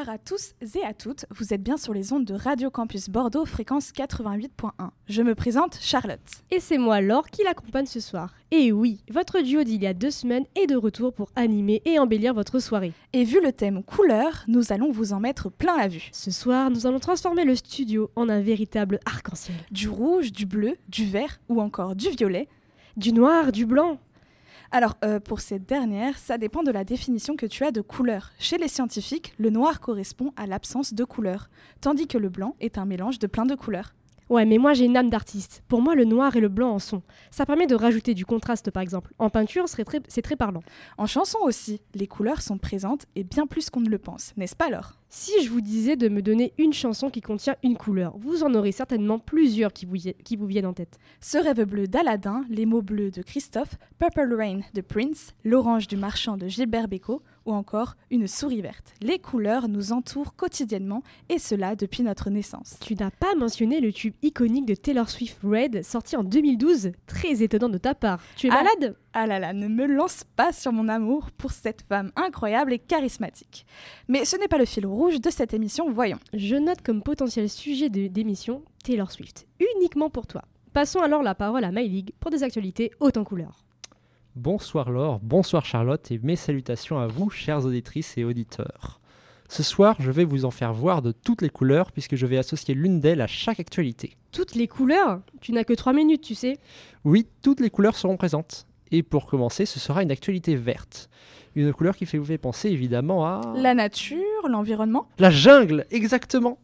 Bonsoir 0.00 0.14
à 0.14 0.18
tous 0.18 0.54
et 0.74 0.82
à 0.82 0.94
toutes, 0.94 1.26
vous 1.30 1.52
êtes 1.52 1.62
bien 1.62 1.76
sur 1.76 1.92
les 1.92 2.14
ondes 2.14 2.24
de 2.24 2.32
Radio 2.32 2.70
Campus 2.70 3.10
Bordeaux, 3.10 3.44
fréquence 3.44 3.92
88.1. 3.92 4.70
Je 5.08 5.20
me 5.20 5.34
présente 5.34 5.76
Charlotte. 5.78 6.18
Et 6.50 6.58
c'est 6.58 6.78
moi 6.78 7.02
Laure 7.02 7.28
qui 7.28 7.42
l'accompagne 7.44 7.84
ce 7.84 8.00
soir. 8.00 8.32
Et 8.50 8.72
oui, 8.72 9.04
votre 9.10 9.42
duo 9.42 9.62
d'il 9.62 9.82
y 9.82 9.86
a 9.86 9.92
deux 9.92 10.10
semaines 10.10 10.46
est 10.54 10.66
de 10.66 10.76
retour 10.76 11.12
pour 11.12 11.30
animer 11.36 11.82
et 11.84 11.98
embellir 11.98 12.32
votre 12.32 12.60
soirée. 12.60 12.94
Et 13.12 13.24
vu 13.24 13.42
le 13.42 13.52
thème 13.52 13.82
couleur, 13.82 14.44
nous 14.48 14.72
allons 14.72 14.90
vous 14.90 15.12
en 15.12 15.20
mettre 15.20 15.50
plein 15.50 15.76
la 15.76 15.88
vue. 15.88 16.08
Ce 16.12 16.30
soir, 16.30 16.70
nous 16.70 16.86
allons 16.86 17.00
transformer 17.00 17.44
le 17.44 17.54
studio 17.54 18.10
en 18.16 18.30
un 18.30 18.40
véritable 18.40 19.00
arc-en-ciel. 19.04 19.56
Du 19.70 19.90
rouge, 19.90 20.32
du 20.32 20.46
bleu, 20.46 20.76
du 20.88 21.04
vert 21.04 21.40
ou 21.50 21.60
encore 21.60 21.94
du 21.94 22.08
violet. 22.08 22.48
Du 22.96 23.12
noir, 23.12 23.52
du 23.52 23.66
blanc, 23.66 23.98
Alors, 24.72 24.96
euh, 25.04 25.18
pour 25.18 25.40
cette 25.40 25.66
dernière, 25.66 26.16
ça 26.16 26.38
dépend 26.38 26.62
de 26.62 26.70
la 26.70 26.84
définition 26.84 27.34
que 27.34 27.46
tu 27.46 27.64
as 27.64 27.72
de 27.72 27.80
couleur. 27.80 28.30
Chez 28.38 28.56
les 28.56 28.68
scientifiques, 28.68 29.34
le 29.36 29.50
noir 29.50 29.80
correspond 29.80 30.32
à 30.36 30.46
l'absence 30.46 30.94
de 30.94 31.02
couleur, 31.02 31.50
tandis 31.80 32.06
que 32.06 32.18
le 32.18 32.28
blanc 32.28 32.54
est 32.60 32.78
un 32.78 32.84
mélange 32.84 33.18
de 33.18 33.26
plein 33.26 33.46
de 33.46 33.56
couleurs. 33.56 33.94
Ouais, 34.28 34.44
mais 34.44 34.58
moi 34.58 34.74
j'ai 34.74 34.84
une 34.84 34.96
âme 34.96 35.10
d'artiste. 35.10 35.64
Pour 35.66 35.82
moi, 35.82 35.96
le 35.96 36.04
noir 36.04 36.36
et 36.36 36.40
le 36.40 36.48
blanc 36.48 36.70
en 36.70 36.78
sont. 36.78 37.02
Ça 37.32 37.46
permet 37.46 37.66
de 37.66 37.74
rajouter 37.74 38.14
du 38.14 38.24
contraste, 38.24 38.70
par 38.70 38.80
exemple. 38.80 39.12
En 39.18 39.28
peinture, 39.28 39.68
c'est 39.68 39.84
très, 39.84 40.00
c'est 40.06 40.22
très 40.22 40.36
parlant. 40.36 40.62
En 40.98 41.06
chanson 41.06 41.38
aussi, 41.42 41.82
les 41.96 42.06
couleurs 42.06 42.40
sont 42.40 42.58
présentes 42.58 43.06
et 43.16 43.24
bien 43.24 43.48
plus 43.48 43.70
qu'on 43.70 43.80
ne 43.80 43.90
le 43.90 43.98
pense, 43.98 44.32
n'est-ce 44.36 44.54
pas 44.54 44.66
alors 44.66 44.99
Si 45.12 45.32
je 45.44 45.50
vous 45.50 45.60
disais 45.60 45.96
de 45.96 46.08
me 46.08 46.22
donner 46.22 46.52
une 46.56 46.72
chanson 46.72 47.10
qui 47.10 47.20
contient 47.20 47.56
une 47.64 47.76
couleur, 47.76 48.16
vous 48.18 48.44
en 48.44 48.54
aurez 48.54 48.70
certainement 48.70 49.18
plusieurs 49.18 49.72
qui 49.72 49.84
vous, 49.84 49.96
y- 50.06 50.14
qui 50.22 50.36
vous 50.36 50.46
viennent 50.46 50.66
en 50.66 50.72
tête. 50.72 50.98
Ce 51.20 51.36
rêve 51.36 51.64
bleu 51.64 51.88
d'Aladin, 51.88 52.44
les 52.48 52.64
mots 52.64 52.80
bleus 52.80 53.10
de 53.10 53.20
Christophe, 53.22 53.74
Purple 53.98 54.32
Rain 54.32 54.60
de 54.72 54.80
Prince, 54.80 55.34
l'orange 55.44 55.88
du 55.88 55.96
marchand 55.96 56.36
de 56.36 56.46
Gilbert 56.46 56.86
Bécaud 56.86 57.22
ou 57.44 57.52
encore 57.52 57.96
une 58.12 58.28
souris 58.28 58.60
verte. 58.60 58.94
Les 59.02 59.18
couleurs 59.18 59.66
nous 59.66 59.90
entourent 59.90 60.36
quotidiennement 60.36 61.02
et 61.28 61.40
cela 61.40 61.74
depuis 61.74 62.04
notre 62.04 62.30
naissance. 62.30 62.76
Tu 62.80 62.94
n'as 62.94 63.10
pas 63.10 63.34
mentionné 63.34 63.80
le 63.80 63.92
tube 63.92 64.14
iconique 64.22 64.66
de 64.66 64.74
Taylor 64.76 65.10
Swift 65.10 65.38
Red, 65.42 65.82
sorti 65.84 66.14
en 66.16 66.22
2012. 66.22 66.92
Très 67.08 67.42
étonnant 67.42 67.68
de 67.68 67.78
ta 67.78 67.96
part. 67.96 68.22
Tu 68.36 68.46
es 68.46 68.50
malade? 68.50 68.94
Ah 69.12 69.26
là 69.26 69.40
là, 69.40 69.52
ne 69.52 69.66
me 69.66 69.86
lance 69.86 70.22
pas 70.36 70.52
sur 70.52 70.72
mon 70.72 70.86
amour 70.88 71.30
pour 71.32 71.50
cette 71.50 71.82
femme 71.88 72.12
incroyable 72.14 72.72
et 72.72 72.78
charismatique. 72.78 73.66
Mais 74.06 74.24
ce 74.24 74.36
n'est 74.36 74.46
pas 74.46 74.58
le 74.58 74.64
fil 74.64 74.86
rouge 74.86 75.20
de 75.20 75.30
cette 75.30 75.52
émission, 75.52 75.90
voyons. 75.90 76.18
Je 76.32 76.54
note 76.54 76.80
comme 76.82 77.02
potentiel 77.02 77.48
sujet 77.48 77.88
de- 77.90 78.06
d'émission 78.06 78.62
Taylor 78.84 79.10
Swift, 79.10 79.48
uniquement 79.76 80.10
pour 80.10 80.28
toi. 80.28 80.42
Passons 80.72 81.00
alors 81.00 81.24
la 81.24 81.34
parole 81.34 81.64
à 81.64 81.72
MyLeague 81.72 82.12
pour 82.20 82.30
des 82.30 82.44
actualités 82.44 82.92
hautes 83.00 83.16
en 83.16 83.24
couleurs. 83.24 83.64
Bonsoir 84.36 84.90
Laure, 84.90 85.18
bonsoir 85.20 85.64
Charlotte 85.64 86.08
et 86.12 86.20
mes 86.22 86.36
salutations 86.36 87.00
à 87.00 87.08
vous, 87.08 87.30
chères 87.30 87.64
auditrices 87.66 88.16
et 88.16 88.22
auditeurs. 88.22 89.00
Ce 89.48 89.64
soir, 89.64 89.96
je 89.98 90.12
vais 90.12 90.22
vous 90.24 90.44
en 90.44 90.52
faire 90.52 90.72
voir 90.72 91.02
de 91.02 91.10
toutes 91.10 91.42
les 91.42 91.50
couleurs 91.50 91.90
puisque 91.90 92.14
je 92.14 92.26
vais 92.26 92.38
associer 92.38 92.74
l'une 92.74 93.00
d'elles 93.00 93.20
à 93.20 93.26
chaque 93.26 93.58
actualité. 93.58 94.16
Toutes 94.30 94.54
les 94.54 94.68
couleurs? 94.68 95.20
Tu 95.40 95.50
n'as 95.50 95.64
que 95.64 95.72
3 95.72 95.92
minutes, 95.92 96.20
tu 96.22 96.36
sais. 96.36 96.58
Oui, 97.04 97.26
toutes 97.42 97.58
les 97.58 97.70
couleurs 97.70 97.96
seront 97.96 98.16
présentes. 98.16 98.68
Et 98.92 99.02
pour 99.02 99.26
commencer, 99.26 99.66
ce 99.66 99.78
sera 99.78 100.02
une 100.02 100.10
actualité 100.10 100.56
verte. 100.56 101.10
Une 101.54 101.72
couleur 101.72 101.96
qui 101.96 102.06
fait 102.06 102.18
vous 102.18 102.24
fait 102.24 102.38
penser 102.38 102.70
évidemment 102.70 103.24
à... 103.26 103.40
La 103.56 103.74
nature, 103.74 104.48
l'environnement 104.48 105.08
La 105.18 105.30
jungle, 105.30 105.84
exactement 105.90 106.58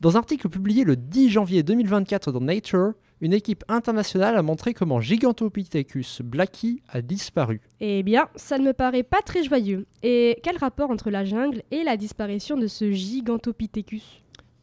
Dans 0.00 0.16
un 0.16 0.20
article 0.20 0.48
publié 0.48 0.84
le 0.84 0.96
10 0.96 1.30
janvier 1.30 1.62
2024 1.62 2.32
dans 2.32 2.40
Nature, 2.40 2.92
une 3.20 3.32
équipe 3.32 3.64
internationale 3.68 4.36
a 4.36 4.42
montré 4.42 4.74
comment 4.74 5.00
Gigantopithecus 5.00 6.20
blacki 6.22 6.82
a 6.88 7.00
disparu. 7.00 7.62
Eh 7.80 8.02
bien, 8.02 8.28
ça 8.36 8.58
ne 8.58 8.64
me 8.64 8.74
paraît 8.74 9.04
pas 9.04 9.22
très 9.22 9.42
joyeux. 9.42 9.86
Et 10.02 10.38
quel 10.42 10.58
rapport 10.58 10.90
entre 10.90 11.08
la 11.10 11.24
jungle 11.24 11.62
et 11.70 11.82
la 11.82 11.96
disparition 11.96 12.58
de 12.58 12.66
ce 12.66 12.90
Gigantopithecus? 12.90 14.20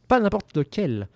Pas 0.07 0.19
n'importe 0.19 0.55
lequel. 0.55 1.07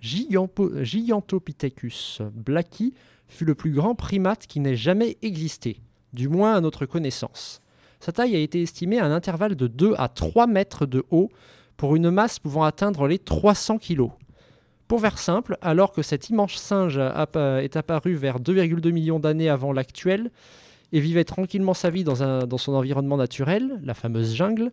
Gigantopithecus 0.00 2.22
blacki 2.32 2.94
fut 3.28 3.44
le 3.44 3.54
plus 3.54 3.72
grand 3.72 3.94
primate 3.94 4.46
qui 4.46 4.60
n'ait 4.60 4.76
jamais 4.76 5.16
existé, 5.22 5.80
du 6.12 6.28
moins 6.28 6.54
à 6.54 6.60
notre 6.60 6.86
connaissance. 6.86 7.60
Sa 8.00 8.12
taille 8.12 8.36
a 8.36 8.38
été 8.38 8.62
estimée 8.62 8.98
à 8.98 9.04
un 9.06 9.12
intervalle 9.12 9.56
de 9.56 9.66
2 9.66 9.94
à 9.98 10.08
3 10.08 10.46
mètres 10.46 10.86
de 10.86 11.04
haut 11.10 11.30
pour 11.76 11.96
une 11.96 12.10
masse 12.10 12.38
pouvant 12.38 12.64
atteindre 12.64 13.08
les 13.08 13.18
300 13.18 13.78
kg. 13.78 14.08
Pour 14.86 15.00
faire 15.00 15.18
simple, 15.18 15.58
alors 15.62 15.92
que 15.92 16.02
cet 16.02 16.30
immense 16.30 16.54
singe 16.54 16.98
est 16.98 17.76
apparu 17.76 18.14
vers 18.14 18.38
2,2 18.38 18.92
millions 18.92 19.18
d'années 19.18 19.48
avant 19.48 19.72
l'actuel 19.72 20.30
et 20.92 21.00
vivait 21.00 21.24
tranquillement 21.24 21.74
sa 21.74 21.90
vie 21.90 22.04
dans 22.04 22.58
son 22.58 22.72
environnement 22.74 23.16
naturel, 23.16 23.80
la 23.82 23.94
fameuse 23.94 24.34
jungle, 24.34 24.70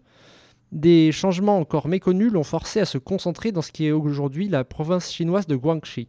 des 0.71 1.11
changements 1.11 1.57
encore 1.57 1.87
méconnus 1.87 2.31
l'ont 2.31 2.43
forcé 2.43 2.79
à 2.79 2.85
se 2.85 2.97
concentrer 2.97 3.51
dans 3.51 3.61
ce 3.61 3.71
qui 3.71 3.87
est 3.87 3.91
aujourd'hui 3.91 4.49
la 4.49 4.63
province 4.63 5.11
chinoise 5.11 5.47
de 5.47 5.55
Guangxi. 5.55 6.07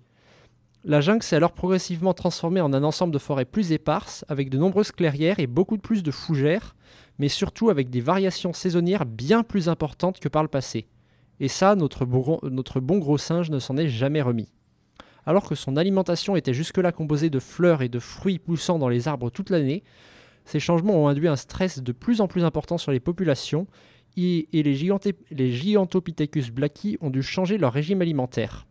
La 0.87 1.01
jungle 1.01 1.23
s'est 1.23 1.37
alors 1.37 1.53
progressivement 1.53 2.13
transformée 2.13 2.61
en 2.61 2.75
un 2.75 2.85
ensemble 2.85 3.15
de 3.15 3.19
forêts 3.19 3.47
plus 3.47 3.73
éparses, 3.73 4.23
avec 4.29 4.51
de 4.51 4.59
nombreuses 4.59 4.93
clairières 4.93 5.41
et 5.41 5.47
beaucoup 5.47 5.79
plus 5.79 6.03
de 6.03 6.11
fougères, 6.11 6.77
mais 7.19 7.31
surtout 7.31 7.71
avec 7.71 7.89
des 7.89 8.03
variations 8.03 8.53
saisonnières 8.53 9.07
bien 9.07 9.45
plus 9.45 9.71
importantes 9.71 10.21
que 10.21 10.29
par 10.29 10.43
le 10.43 10.51
passé. 10.51 10.87
Et 11.41 11.49
ça, 11.49 11.75
notre, 11.75 12.05
bon 12.05 12.99
gros 12.99 13.17
singe 13.17 13.49
ne 13.49 13.61
s'en 13.61 13.79
est 13.79 13.89
jamais 13.89 14.21
remis. 14.21 14.53
Alors 15.25 15.49
que 15.49 15.55
son 15.55 15.79
alimentation 15.79 16.37
était 16.37 16.53
jusque-là 16.53 16.93
composée 16.93 17.31
de 17.31 17.39
fleurs 17.39 17.81
et 17.81 17.89
de 17.89 17.99
fruits 17.99 18.39
poussant 18.39 18.79
dans 18.79 18.91
les 18.91 19.09
arbres 19.09 19.31
toute 19.31 19.49
l'année, 19.49 19.85
ces 20.45 20.61
changements 20.61 21.03
ont 21.03 21.09
induit 21.09 21.29
un 21.29 21.37
stress 21.37 21.83
de 21.83 21.93
plus 21.93 22.21
en 22.21 22.29
plus 22.29 22.45
important 22.45 22.77
sur 22.77 22.93
les 22.93 23.01
populations 23.01 23.67
et, 24.19 24.49
les, 24.53 24.63
les 25.31 25.51
Gigantopithecus 25.51 26.51
blacki 26.51 26.99
ont 27.01 27.09
dû 27.09 27.23
changer 27.23 27.57
leur 27.57 27.73
régime 27.73 28.03
alimentaire. 28.03 28.67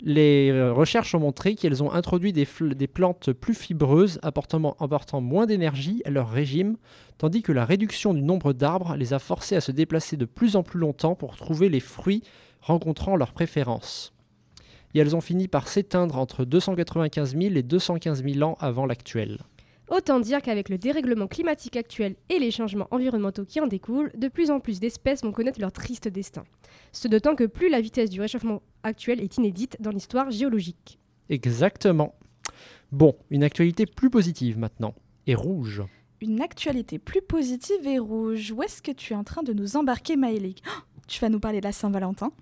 Les 0.00 0.50
euh, 0.50 0.72
recherches 0.72 1.14
ont 1.14 1.20
montré 1.20 1.54
qu'elles 1.54 1.82
ont 1.82 1.92
introduit 1.92 2.32
des, 2.32 2.46
plantes 2.86 3.32
plus 3.32 3.54
fibreuses 3.54 4.18
apportant, 4.22 4.76
apportant 4.80 5.20
moins 5.20 5.46
d'énergie 5.46 6.02
à 6.04 6.10
leur 6.10 6.30
régime, 6.30 6.76
tandis 7.16 7.42
que 7.42 7.52
la 7.52 7.64
réduction 7.64 8.12
du 8.12 8.22
nombre 8.22 8.52
d'arbres 8.52 8.96
les 8.96 9.12
a 9.12 9.18
forcés 9.18 9.56
à 9.56 9.60
se 9.60 9.72
déplacer 9.72 10.16
de 10.16 10.24
plus 10.24 10.56
en 10.56 10.62
plus 10.62 10.80
longtemps 10.80 11.14
pour 11.14 11.36
trouver 11.36 11.68
les 11.68 11.80
fruits 11.80 12.22
rencontrant 12.60 13.16
leurs 13.16 13.32
préférences. 13.32 14.12
Et 14.94 14.98
elles 14.98 15.16
ont 15.16 15.20
fini 15.20 15.48
par 15.48 15.68
s'éteindre 15.68 16.18
entre 16.18 16.44
295 16.44 17.36
000 17.36 17.54
et 17.54 17.62
215 17.62 18.24
000 18.24 18.48
ans 18.48 18.56
avant 18.60 18.86
l'actuel. 18.86 19.38
Autant 19.90 20.18
dire 20.18 20.40
qu'avec 20.40 20.70
le 20.70 20.78
dérèglement 20.78 21.26
climatique 21.26 21.76
actuel 21.76 22.16
et 22.30 22.38
les 22.38 22.50
changements 22.50 22.88
environnementaux 22.90 23.44
qui 23.44 23.60
en 23.60 23.66
découlent, 23.66 24.10
de 24.16 24.28
plus 24.28 24.50
en 24.50 24.58
plus 24.58 24.80
d'espèces 24.80 25.22
vont 25.22 25.32
connaître 25.32 25.60
leur 25.60 25.72
triste 25.72 26.08
destin. 26.08 26.44
Ce 26.92 27.06
d'autant 27.06 27.34
que 27.34 27.44
plus 27.44 27.68
la 27.68 27.82
vitesse 27.82 28.08
du 28.08 28.20
réchauffement 28.20 28.62
actuel 28.82 29.20
est 29.20 29.36
inédite 29.36 29.76
dans 29.80 29.90
l'histoire 29.90 30.30
géologique. 30.30 30.98
Exactement. 31.28 32.14
Bon, 32.92 33.14
une 33.30 33.44
actualité 33.44 33.84
plus 33.86 34.08
positive 34.08 34.58
maintenant, 34.58 34.94
et 35.26 35.34
rouge. 35.34 35.82
Une 36.20 36.40
actualité 36.40 36.98
plus 36.98 37.22
positive 37.22 37.86
et 37.86 37.98
rouge. 37.98 38.52
Où 38.52 38.62
est-ce 38.62 38.80
que 38.80 38.92
tu 38.92 39.12
es 39.12 39.16
en 39.16 39.24
train 39.24 39.42
de 39.42 39.52
nous 39.52 39.76
embarquer, 39.76 40.16
Maëlik 40.16 40.62
Oh, 40.66 40.80
Tu 41.06 41.20
vas 41.20 41.28
nous 41.28 41.40
parler 41.40 41.60
de 41.60 41.64
la 41.64 41.72
Saint-Valentin 41.72 42.32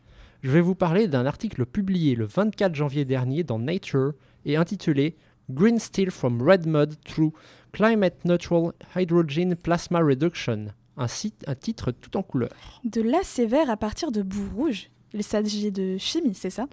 Je 0.42 0.50
vais 0.50 0.60
vous 0.60 0.76
parler 0.76 1.08
d'un 1.08 1.26
article 1.26 1.66
publié 1.66 2.14
le 2.14 2.26
24 2.26 2.74
janvier 2.74 3.04
dernier 3.04 3.42
dans 3.42 3.58
Nature 3.58 4.12
et 4.44 4.56
intitulé 4.56 5.16
Green 5.50 5.78
Steel 5.78 6.10
from 6.10 6.40
Red 6.42 6.66
Mud 6.66 6.96
Through 7.04 7.32
Climate 7.72 8.24
Neutral 8.24 8.72
Hydrogen 8.94 9.54
Plasma 9.56 10.00
Reduction, 10.00 10.68
un, 10.96 11.08
site, 11.08 11.44
un 11.46 11.54
titre 11.54 11.90
tout 11.90 12.16
en 12.16 12.22
couleur. 12.22 12.50
De 12.84 13.00
l'acier 13.00 13.46
vert 13.46 13.70
à 13.70 13.76
partir 13.76 14.12
de 14.12 14.22
boue 14.22 14.48
rouge. 14.54 14.90
Il 15.14 15.22
s'agit 15.22 15.70
de 15.70 15.98
chimie, 15.98 16.34
c'est 16.34 16.50
ça? 16.50 16.66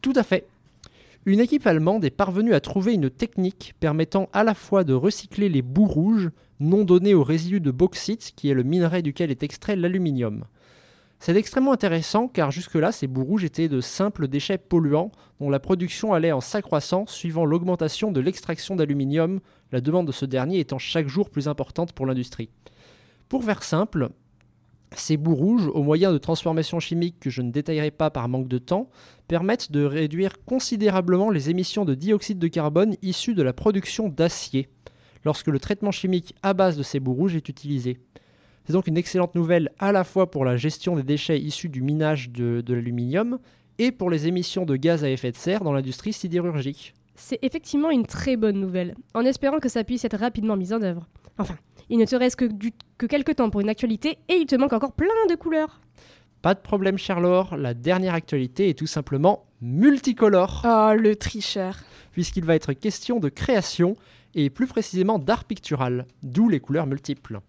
Tout 0.00 0.12
à 0.16 0.22
fait. 0.22 0.46
Une 1.26 1.40
équipe 1.40 1.66
allemande 1.66 2.04
est 2.04 2.10
parvenue 2.10 2.52
à 2.52 2.60
trouver 2.60 2.92
une 2.92 3.08
technique 3.08 3.74
permettant 3.80 4.28
à 4.32 4.44
la 4.44 4.54
fois 4.54 4.84
de 4.84 4.92
recycler 4.92 5.48
les 5.48 5.62
boues 5.62 5.86
rouges, 5.86 6.30
non 6.60 6.84
données 6.84 7.14
aux 7.14 7.24
résidus 7.24 7.60
de 7.60 7.70
bauxite, 7.70 8.32
qui 8.36 8.50
est 8.50 8.54
le 8.54 8.62
minerai 8.62 9.00
duquel 9.00 9.30
est 9.30 9.42
extrait 9.42 9.76
l'aluminium. 9.76 10.44
C'est 11.26 11.34
extrêmement 11.36 11.72
intéressant 11.72 12.28
car 12.28 12.50
jusque-là, 12.50 12.92
ces 12.92 13.06
boues 13.06 13.24
rouges 13.24 13.44
étaient 13.44 13.70
de 13.70 13.80
simples 13.80 14.28
déchets 14.28 14.58
polluants 14.58 15.10
dont 15.40 15.48
la 15.48 15.58
production 15.58 16.12
allait 16.12 16.32
en 16.32 16.42
s'accroissant 16.42 17.06
suivant 17.06 17.46
l'augmentation 17.46 18.12
de 18.12 18.20
l'extraction 18.20 18.76
d'aluminium, 18.76 19.40
la 19.72 19.80
demande 19.80 20.06
de 20.06 20.12
ce 20.12 20.26
dernier 20.26 20.58
étant 20.58 20.76
chaque 20.76 21.08
jour 21.08 21.30
plus 21.30 21.48
importante 21.48 21.94
pour 21.94 22.04
l'industrie. 22.04 22.50
Pour 23.30 23.42
faire 23.42 23.62
simple, 23.62 24.10
ces 24.94 25.16
boues 25.16 25.34
rouges, 25.34 25.66
au 25.68 25.82
moyen 25.82 26.12
de 26.12 26.18
transformations 26.18 26.78
chimiques 26.78 27.20
que 27.20 27.30
je 27.30 27.40
ne 27.40 27.50
détaillerai 27.50 27.90
pas 27.90 28.10
par 28.10 28.28
manque 28.28 28.48
de 28.48 28.58
temps, 28.58 28.90
permettent 29.26 29.72
de 29.72 29.82
réduire 29.82 30.44
considérablement 30.44 31.30
les 31.30 31.48
émissions 31.48 31.86
de 31.86 31.94
dioxyde 31.94 32.38
de 32.38 32.48
carbone 32.48 32.96
issues 33.00 33.34
de 33.34 33.42
la 33.42 33.54
production 33.54 34.10
d'acier, 34.10 34.68
lorsque 35.24 35.48
le 35.48 35.58
traitement 35.58 35.90
chimique 35.90 36.34
à 36.42 36.52
base 36.52 36.76
de 36.76 36.82
ces 36.82 37.00
boues 37.00 37.14
rouges 37.14 37.34
est 37.34 37.48
utilisé. 37.48 37.98
C'est 38.66 38.72
donc 38.72 38.86
une 38.86 38.96
excellente 38.96 39.34
nouvelle 39.34 39.70
à 39.78 39.92
la 39.92 40.04
fois 40.04 40.30
pour 40.30 40.44
la 40.44 40.56
gestion 40.56 40.96
des 40.96 41.02
déchets 41.02 41.38
issus 41.38 41.68
du 41.68 41.82
minage 41.82 42.30
de, 42.30 42.62
de 42.62 42.74
l'aluminium 42.74 43.38
et 43.78 43.92
pour 43.92 44.08
les 44.10 44.26
émissions 44.26 44.64
de 44.64 44.76
gaz 44.76 45.04
à 45.04 45.10
effet 45.10 45.30
de 45.32 45.36
serre 45.36 45.62
dans 45.64 45.72
l'industrie 45.72 46.12
sidérurgique. 46.12 46.94
C'est 47.16 47.38
effectivement 47.42 47.90
une 47.90 48.06
très 48.06 48.36
bonne 48.36 48.58
nouvelle, 48.58 48.94
en 49.14 49.24
espérant 49.24 49.58
que 49.60 49.68
ça 49.68 49.84
puisse 49.84 50.04
être 50.04 50.16
rapidement 50.18 50.56
mis 50.56 50.72
en 50.72 50.82
œuvre. 50.82 51.06
Enfin, 51.38 51.56
il 51.90 51.98
ne 51.98 52.04
te 52.06 52.16
reste 52.16 52.36
que, 52.36 52.44
du- 52.46 52.72
que 52.98 53.06
quelques 53.06 53.36
temps 53.36 53.50
pour 53.50 53.60
une 53.60 53.68
actualité 53.68 54.18
et 54.28 54.34
il 54.34 54.46
te 54.46 54.56
manque 54.56 54.72
encore 54.72 54.92
plein 54.94 55.08
de 55.28 55.34
couleurs. 55.34 55.80
Pas 56.42 56.54
de 56.54 56.60
problème, 56.60 56.98
cher 56.98 57.20
Laure, 57.20 57.56
la 57.56 57.74
dernière 57.74 58.14
actualité 58.14 58.68
est 58.68 58.78
tout 58.78 58.86
simplement 58.86 59.44
multicolore. 59.60 60.62
Oh, 60.64 60.92
le 60.96 61.14
tricheur. 61.16 61.76
Puisqu'il 62.12 62.44
va 62.44 62.54
être 62.54 62.72
question 62.72 63.20
de 63.20 63.28
création 63.28 63.96
et 64.34 64.50
plus 64.50 64.66
précisément 64.66 65.18
d'art 65.18 65.44
pictural, 65.44 66.06
d'où 66.22 66.48
les 66.48 66.60
couleurs 66.60 66.86
multiples. 66.86 67.40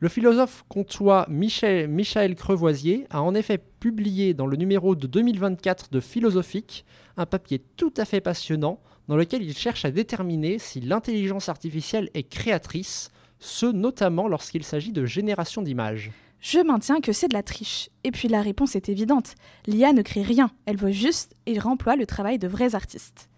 Le 0.00 0.08
philosophe 0.08 0.64
comtois 0.68 1.26
Michel, 1.28 1.88
Michael 1.88 2.34
Crevoisier 2.34 3.06
a 3.10 3.22
en 3.22 3.34
effet 3.34 3.58
publié 3.58 4.34
dans 4.34 4.46
le 4.46 4.56
numéro 4.56 4.96
de 4.96 5.06
2024 5.06 5.90
de 5.90 6.00
Philosophique 6.00 6.84
un 7.16 7.26
papier 7.26 7.62
tout 7.76 7.94
à 7.96 8.04
fait 8.04 8.20
passionnant 8.20 8.80
dans 9.08 9.16
lequel 9.16 9.42
il 9.42 9.56
cherche 9.56 9.84
à 9.84 9.90
déterminer 9.90 10.58
si 10.58 10.80
l'intelligence 10.80 11.48
artificielle 11.48 12.10
est 12.14 12.28
créatrice, 12.28 13.10
ce 13.38 13.66
notamment 13.66 14.26
lorsqu'il 14.26 14.64
s'agit 14.64 14.92
de 14.92 15.04
génération 15.04 15.62
d'images. 15.62 16.10
Je 16.40 16.58
maintiens 16.58 17.00
que 17.00 17.12
c'est 17.12 17.28
de 17.28 17.34
la 17.34 17.42
triche. 17.42 17.88
Et 18.02 18.10
puis 18.10 18.28
la 18.28 18.42
réponse 18.42 18.76
est 18.76 18.88
évidente. 18.88 19.34
L'IA 19.66 19.92
ne 19.92 20.02
crée 20.02 20.22
rien, 20.22 20.50
elle 20.66 20.76
voit 20.76 20.90
juste 20.90 21.34
et 21.46 21.58
remploie 21.58 21.96
le 21.96 22.06
travail 22.06 22.38
de 22.38 22.48
vrais 22.48 22.74
artistes. 22.74 23.28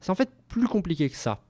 C'est 0.00 0.10
en 0.10 0.14
fait 0.14 0.30
plus 0.48 0.66
compliqué 0.66 1.08
que 1.08 1.16
ça. 1.16 1.40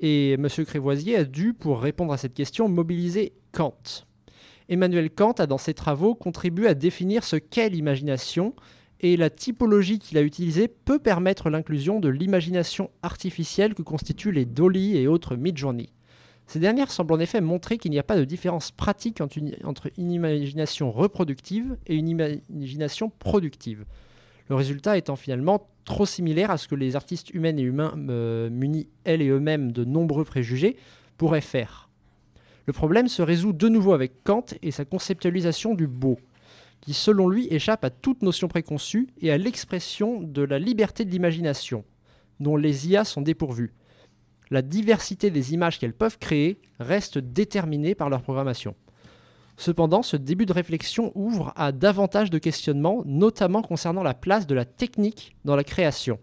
Et 0.00 0.32
M. 0.32 0.46
Crévoisier 0.66 1.16
a 1.16 1.24
dû, 1.24 1.54
pour 1.54 1.80
répondre 1.80 2.12
à 2.12 2.18
cette 2.18 2.34
question, 2.34 2.68
mobiliser 2.68 3.32
Kant. 3.56 4.04
Emmanuel 4.68 5.08
Kant 5.08 5.32
a 5.32 5.46
dans 5.46 5.56
ses 5.56 5.72
travaux 5.72 6.14
contribué 6.14 6.68
à 6.68 6.74
définir 6.74 7.24
ce 7.24 7.36
qu'est 7.36 7.70
l'imagination, 7.70 8.54
et 9.00 9.16
la 9.16 9.30
typologie 9.30 9.98
qu'il 9.98 10.18
a 10.18 10.22
utilisée 10.22 10.68
peut 10.68 10.98
permettre 10.98 11.48
l'inclusion 11.48 11.98
de 11.98 12.10
l'imagination 12.10 12.90
artificielle 13.02 13.74
que 13.74 13.80
constituent 13.80 14.30
les 14.30 14.44
Dolly 14.44 14.98
et 14.98 15.06
autres 15.06 15.36
Midjourney. 15.36 15.88
Ces 16.46 16.58
dernières 16.58 16.90
semblent 16.90 17.14
en 17.14 17.18
effet 17.18 17.40
montrer 17.40 17.78
qu'il 17.78 17.92
n'y 17.92 17.98
a 17.98 18.02
pas 18.02 18.18
de 18.18 18.24
différence 18.24 18.72
pratique 18.72 19.22
entre 19.22 19.38
une, 19.96 20.10
imagination 20.12 20.92
reproductive 20.92 21.78
et 21.86 21.94
une 21.94 22.10
imagination 22.10 23.08
productive. 23.08 23.86
Le 24.50 24.54
résultat 24.54 24.98
étant 24.98 25.16
finalement 25.16 25.70
trop 25.86 26.04
similaire 26.04 26.50
à 26.50 26.58
ce 26.58 26.68
que 26.68 26.74
les 26.74 26.94
artistes 26.94 27.30
humains 27.30 27.56
et 27.56 27.62
humains, 27.62 27.94
euh, 28.10 28.50
munis 28.50 28.90
elles 29.04 29.22
et 29.22 29.28
eux-mêmes 29.28 29.72
de 29.72 29.84
nombreux 29.84 30.24
préjugés, 30.24 30.76
pourraient 31.16 31.40
faire. 31.40 31.85
Le 32.66 32.72
problème 32.72 33.08
se 33.08 33.22
résout 33.22 33.52
de 33.52 33.68
nouveau 33.68 33.92
avec 33.92 34.24
Kant 34.24 34.44
et 34.60 34.72
sa 34.72 34.84
conceptualisation 34.84 35.74
du 35.74 35.86
beau, 35.86 36.18
qui 36.80 36.94
selon 36.94 37.28
lui 37.28 37.46
échappe 37.50 37.84
à 37.84 37.90
toute 37.90 38.22
notion 38.22 38.48
préconçue 38.48 39.08
et 39.20 39.30
à 39.30 39.38
l'expression 39.38 40.20
de 40.20 40.42
la 40.42 40.58
liberté 40.58 41.04
de 41.04 41.10
l'imagination, 41.10 41.84
dont 42.40 42.56
les 42.56 42.88
IA 42.88 43.04
sont 43.04 43.22
dépourvues. 43.22 43.72
La 44.50 44.62
diversité 44.62 45.30
des 45.30 45.54
images 45.54 45.78
qu'elles 45.78 45.94
peuvent 45.94 46.18
créer 46.18 46.60
reste 46.78 47.18
déterminée 47.18 47.94
par 47.94 48.10
leur 48.10 48.22
programmation. 48.22 48.74
Cependant, 49.56 50.02
ce 50.02 50.16
début 50.16 50.44
de 50.44 50.52
réflexion 50.52 51.12
ouvre 51.14 51.52
à 51.56 51.72
davantage 51.72 52.30
de 52.30 52.38
questionnements, 52.38 53.02
notamment 53.06 53.62
concernant 53.62 54.02
la 54.02 54.14
place 54.14 54.46
de 54.46 54.54
la 54.54 54.64
technique 54.64 55.34
dans 55.44 55.56
la 55.56 55.64
création. 55.64 56.18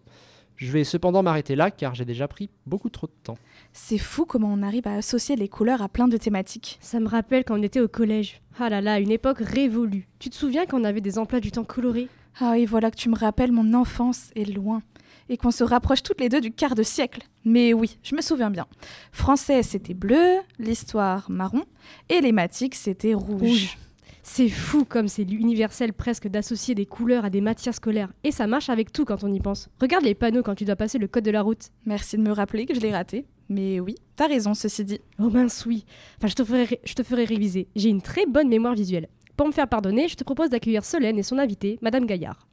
Je 0.64 0.72
vais 0.72 0.86
cependant 0.86 1.24
m'arrêter 1.24 1.58
là 1.58 1.72
car 1.72 1.94
j'ai 1.94 2.06
déjà 2.06 2.26
pris 2.30 2.50
beaucoup 2.66 2.88
trop 2.88 3.08
de 3.08 3.12
temps. 3.22 3.38
C'est 3.74 3.98
fou 3.98 4.26
comment 4.26 4.48
on 4.50 4.64
arrive 4.64 4.88
à 4.88 4.94
associer 4.94 5.36
les 5.36 5.50
couleurs 5.50 5.82
à 5.82 5.90
plein 5.90 6.08
de 6.08 6.16
thématiques. 6.16 6.78
Ça 6.80 7.02
me 7.02 7.08
rappelle 7.10 7.44
quand 7.44 7.60
on 7.60 7.62
était 7.62 7.82
au 7.82 7.90
collège. 7.90 8.40
Ah 8.58 8.70
là 8.70 8.80
là, 8.80 9.02
une 9.02 9.12
époque 9.12 9.40
révolue. 9.40 10.08
Tu 10.20 10.30
te 10.30 10.36
souviens 10.36 10.66
quand 10.66 10.80
on 10.80 10.86
avait 10.86 11.02
des 11.02 11.20
emplois 11.20 11.42
du 11.42 11.52
temps 11.52 11.66
colorés? 11.66 12.08
Ah 12.40 12.52
oui, 12.54 12.66
voilà 12.66 12.92
que 12.92 12.96
tu 12.96 13.10
me 13.10 13.18
rappelles 13.18 13.52
mon 13.52 13.74
enfance 13.74 14.32
est 14.38 14.46
loin 14.46 14.82
et 15.28 15.36
qu'on 15.36 15.52
se 15.52 15.66
rapproche 15.66 16.02
toutes 16.02 16.22
les 16.22 16.30
deux 16.30 16.40
du 16.40 16.52
quart 16.52 16.76
de 16.76 16.84
siècle. 16.84 17.24
Mais 17.44 17.74
oui, 17.74 17.98
je 18.02 18.16
me 18.16 18.22
souviens 18.22 18.50
bien. 18.50 18.66
Français, 19.12 19.64
c'était 19.64 19.94
bleu, 19.94 20.38
l'histoire 20.60 21.30
marron, 21.30 21.66
et 22.08 22.22
les 22.22 22.32
matiques, 22.32 22.76
c'était 22.76 23.14
rouge. 23.14 23.78
C'est 24.26 24.48
fou 24.48 24.86
comme 24.86 25.10
c'est 25.10 25.30
universel 25.30 25.92
presque 25.92 26.30
d'associer 26.30 26.76
des 26.76 26.86
couleurs 26.86 27.26
à 27.26 27.30
des 27.30 27.42
matières 27.42 27.76
scolaires. 27.76 28.12
Et 28.24 28.32
ça 28.32 28.48
marche 28.48 28.70
avec 28.70 28.94
tout 28.94 29.04
quand 29.04 29.24
on 29.26 29.34
y 29.34 29.42
pense. 29.42 29.68
Regarde 29.82 30.06
les 30.06 30.16
panneaux 30.16 30.42
quand 30.42 30.56
tu 30.56 30.64
dois 30.64 30.78
passer 30.78 30.98
le 30.98 31.08
code 31.08 31.26
de 31.26 31.32
la 31.32 31.42
route. 31.42 31.70
Merci 31.86 32.18
de 32.18 32.22
me 32.22 32.32
rappeler 32.32 32.66
que 32.66 32.74
je 32.74 32.80
l'ai 32.80 32.94
raté. 32.94 33.26
Mais 33.50 33.82
oui, 33.82 33.96
t'as 34.16 34.28
raison, 34.28 34.54
ceci 34.54 34.86
dit. 34.86 35.02
Oh 35.20 35.30
mince, 35.30 35.66
oui. 35.66 35.84
Enfin, 36.18 36.30
je 36.30 36.36
te 36.36 36.44
ferai, 36.46 36.80
je 36.86 36.94
te 36.94 37.04
ferai 37.04 37.26
réviser. 37.26 37.68
J'ai 37.76 37.90
une 37.90 38.02
très 38.02 38.26
bonne 38.26 38.48
mémoire 38.48 38.76
visuelle. 38.76 39.10
Pour 39.36 39.46
me 39.46 39.52
faire 39.52 39.68
pardonner, 39.68 40.08
je 40.08 40.16
te 40.16 40.24
propose 40.24 40.50
d'accueillir 40.50 40.86
Solène 40.86 41.20
et 41.20 41.24
son 41.24 41.38
invitée, 41.38 41.78
Madame 41.82 42.06
Gaillard. 42.06 42.48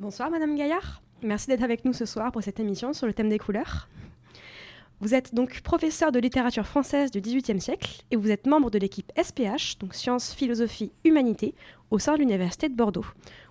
Bonsoir, 0.00 0.30
Madame 0.30 0.56
Gaillard. 0.56 1.00
Merci 1.22 1.46
d'être 1.46 1.62
avec 1.62 1.84
nous 1.84 1.92
ce 1.92 2.06
soir 2.06 2.32
pour 2.32 2.42
cette 2.42 2.58
émission 2.58 2.92
sur 2.92 3.06
le 3.06 3.14
thème 3.14 3.28
des 3.28 3.38
couleurs. 3.38 3.88
Vous 5.00 5.14
êtes 5.14 5.34
donc 5.34 5.60
professeur 5.62 6.12
de 6.12 6.20
littérature 6.20 6.66
française 6.66 7.10
du 7.10 7.20
XVIIIe 7.20 7.60
siècle 7.60 8.04
et 8.10 8.16
vous 8.16 8.30
êtes 8.30 8.46
membre 8.46 8.70
de 8.70 8.78
l'équipe 8.78 9.10
SPH, 9.20 9.78
donc 9.78 9.92
Sciences, 9.92 10.32
Philosophie, 10.32 10.92
Humanité, 11.04 11.54
au 11.90 11.98
sein 11.98 12.14
de 12.14 12.20
l'Université 12.20 12.68
de 12.68 12.76
Bordeaux. 12.76 13.04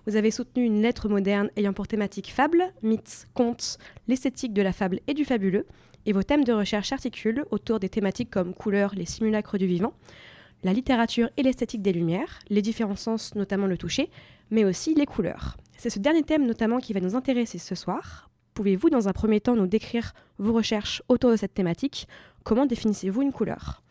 Vous 0.06 0.16
avez 0.16 0.30
soutenu 0.30 0.64
une 0.64 0.80
lettre 0.80 1.08
moderne 1.08 1.50
ayant 1.56 1.74
pour 1.74 1.86
thématique 1.86 2.32
fable, 2.32 2.72
mythes, 2.82 3.28
contes, 3.34 3.78
l'esthétique 4.08 4.54
de 4.54 4.62
la 4.62 4.72
fable 4.72 5.00
et 5.06 5.14
du 5.14 5.24
fabuleux, 5.24 5.66
et 6.06 6.12
vos 6.12 6.22
thèmes 6.22 6.44
de 6.44 6.52
recherche 6.52 6.88
s'articulent 6.88 7.44
autour 7.50 7.78
des 7.78 7.88
thématiques 7.88 8.30
comme 8.30 8.54
couleurs, 8.54 8.94
les 8.94 9.06
simulacres 9.06 9.58
du 9.58 9.66
vivant, 9.66 9.92
la 10.62 10.72
littérature 10.72 11.28
et 11.36 11.42
l'esthétique 11.42 11.82
des 11.82 11.92
lumières, 11.92 12.38
les 12.48 12.62
différents 12.62 12.96
sens, 12.96 13.34
notamment 13.34 13.66
le 13.66 13.76
toucher, 13.76 14.10
mais 14.50 14.64
aussi 14.64 14.94
les 14.94 15.06
couleurs. 15.06 15.56
C'est 15.76 15.90
ce 15.90 15.98
dernier 15.98 16.22
thème 16.22 16.46
notamment 16.46 16.78
qui 16.78 16.94
va 16.94 17.00
nous 17.00 17.16
intéresser 17.16 17.58
ce 17.58 17.74
soir. 17.74 18.30
Pouvez-vous 18.54 18.88
dans 18.88 19.08
un 19.08 19.12
premier 19.12 19.40
temps 19.40 19.56
nous 19.56 19.66
décrire 19.66 20.14
vos 20.38 20.52
recherches 20.52 21.02
autour 21.08 21.30
de 21.30 21.36
cette 21.36 21.54
thématique 21.54 22.08
Comment 22.44 22.66
définissez-vous 22.66 23.22
une 23.22 23.32
couleur? 23.32 23.82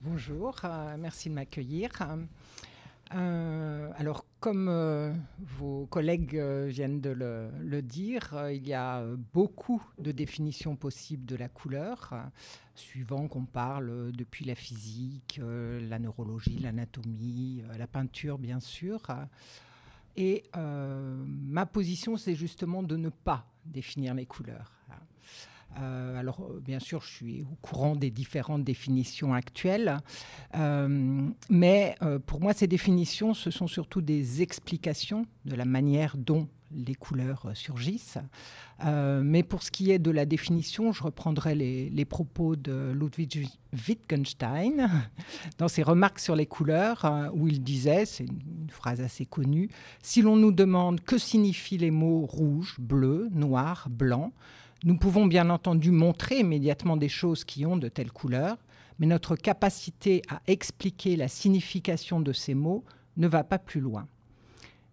Bonjour, 0.00 0.56
euh, 0.64 0.96
merci 0.98 1.28
de 1.28 1.34
m'accueillir. 1.34 1.90
Euh, 3.14 3.90
alors, 3.98 4.24
comme 4.40 4.68
euh, 4.70 5.12
vos 5.38 5.84
collègues 5.90 6.40
viennent 6.68 7.02
de 7.02 7.10
le, 7.10 7.82
dire, 7.82 8.34
il 8.50 8.66
y 8.66 8.72
a 8.72 9.04
beaucoup 9.34 9.82
de 9.98 10.10
définitions 10.10 10.74
possibles 10.74 11.26
de 11.26 11.36
la 11.36 11.50
couleur, 11.50 12.14
suivant 12.74 13.28
qu'on 13.28 13.44
parle 13.44 14.10
depuis 14.12 14.46
la 14.46 14.54
physique, 14.54 15.38
la 15.42 15.98
neurologie, 15.98 16.58
l'anatomie, 16.60 17.62
la 17.76 17.86
peinture, 17.86 18.38
bien 18.38 18.60
sûr. 18.60 19.02
Et 20.16 20.44
ma 20.54 21.66
position, 21.66 22.16
c'est 22.16 22.34
justement 22.34 22.82
de 22.82 22.96
ne 22.96 23.10
pas 23.10 23.44
définir 23.66 24.14
les 24.14 24.24
couleurs. 24.24 24.77
Euh, 25.78 26.18
alors, 26.18 26.40
euh, 26.40 26.60
bien 26.60 26.80
sûr, 26.80 27.02
je 27.02 27.08
suis 27.08 27.42
au 27.42 27.56
courant 27.62 27.94
des 27.94 28.10
différentes 28.10 28.64
définitions 28.64 29.34
actuelles, 29.34 29.98
mais 31.48 31.96
pour 32.26 32.40
moi, 32.40 32.52
ces 32.52 32.66
définitions, 32.66 33.34
ce 33.34 33.50
sont 33.50 33.66
surtout 33.66 34.00
des 34.00 34.42
explications 34.42 35.26
de 35.44 35.54
la 35.54 35.64
manière 35.64 36.16
dont 36.16 36.48
les 36.72 36.94
couleurs 36.94 37.46
euh, 37.46 37.54
surgissent. 37.54 38.18
Euh, 38.84 39.22
mais 39.24 39.42
pour 39.42 39.62
ce 39.62 39.70
qui 39.70 39.90
est 39.90 39.98
de 39.98 40.10
la 40.10 40.26
définition, 40.26 40.92
je 40.92 41.02
reprendrai 41.02 41.54
les, 41.54 42.04
propos 42.04 42.56
de 42.56 42.92
Ludwig 42.92 43.48
Wittgenstein 43.88 44.88
dans 45.58 45.68
ses 45.68 45.82
remarques 45.82 46.20
sur 46.20 46.36
les 46.36 46.46
couleurs, 46.46 47.30
où 47.34 47.48
il 47.48 47.62
disait, 47.62 48.06
c'est 48.06 48.24
une 48.24 48.70
phrase 48.70 49.00
assez 49.00 49.26
connue, 49.26 49.68
si 50.02 50.22
l'on 50.22 50.36
nous 50.36 50.52
demande 50.52 51.00
que 51.00 51.18
signifient 51.18 51.78
les 51.78 51.90
mots 51.90 52.26
rouge, 52.26 52.76
bleu, 52.78 53.28
noir, 53.32 53.88
blanc, 53.90 54.32
nous 54.84 54.96
pouvons 54.96 55.26
bien 55.26 55.50
entendu 55.50 55.90
montrer 55.90 56.38
immédiatement 56.38 56.96
des 56.96 57.08
choses 57.08 57.44
qui 57.44 57.66
ont 57.66 57.76
de 57.76 57.88
telles 57.88 58.12
couleurs, 58.12 58.58
mais 58.98 59.06
notre 59.06 59.36
capacité 59.36 60.22
à 60.28 60.40
expliquer 60.46 61.16
la 61.16 61.28
signification 61.28 62.20
de 62.20 62.32
ces 62.32 62.54
mots 62.54 62.84
ne 63.16 63.26
va 63.26 63.42
pas 63.42 63.58
plus 63.58 63.80
loin. 63.80 64.06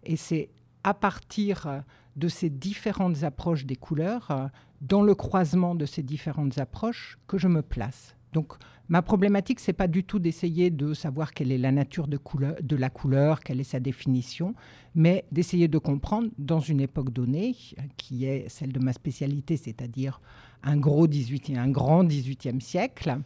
Et 0.02 0.16
c'est 0.16 0.50
à 0.82 0.94
partir 0.94 1.66
euh, 1.66 1.80
de 2.16 2.28
ces 2.28 2.50
différentes 2.50 3.22
approches 3.22 3.64
des 3.64 3.76
couleurs, 3.76 4.30
euh, 4.30 4.46
dans 4.80 5.02
le 5.02 5.14
croisement 5.14 5.74
de 5.74 5.86
ces 5.86 6.02
différentes 6.02 6.58
approches, 6.58 7.18
que 7.26 7.38
je 7.38 7.48
me 7.48 7.62
place. 7.62 8.15
Donc, 8.36 8.52
ma 8.90 9.00
problématique, 9.00 9.60
c'est 9.60 9.72
pas 9.72 9.88
du 9.88 10.04
tout 10.04 10.18
d'essayer 10.18 10.68
de 10.68 10.92
savoir 10.92 11.32
quelle 11.32 11.50
est 11.50 11.56
la 11.56 11.72
nature 11.72 12.06
de, 12.06 12.76
la 12.76 12.90
couleur, 12.90 13.40
quelle 13.40 13.60
est 13.60 13.64
sa 13.64 13.80
définition, 13.80 14.54
mais 14.94 15.24
d'essayer 15.32 15.68
de 15.68 15.78
comprendre 15.78 16.28
dans 16.36 16.60
une 16.60 16.82
époque 16.82 17.14
donnée, 17.14 17.56
qui 17.96 18.26
est 18.26 18.46
celle 18.50 18.74
de 18.74 18.78
ma 18.78 18.92
spécialité, 18.92 19.56
c'est-à-dire 19.56 20.20
un 20.62 20.76
gros 20.76 21.06
18 21.06 21.52
un 21.56 21.70
grand 21.70 22.04
18e 22.04 22.60
siècle, 22.60 23.16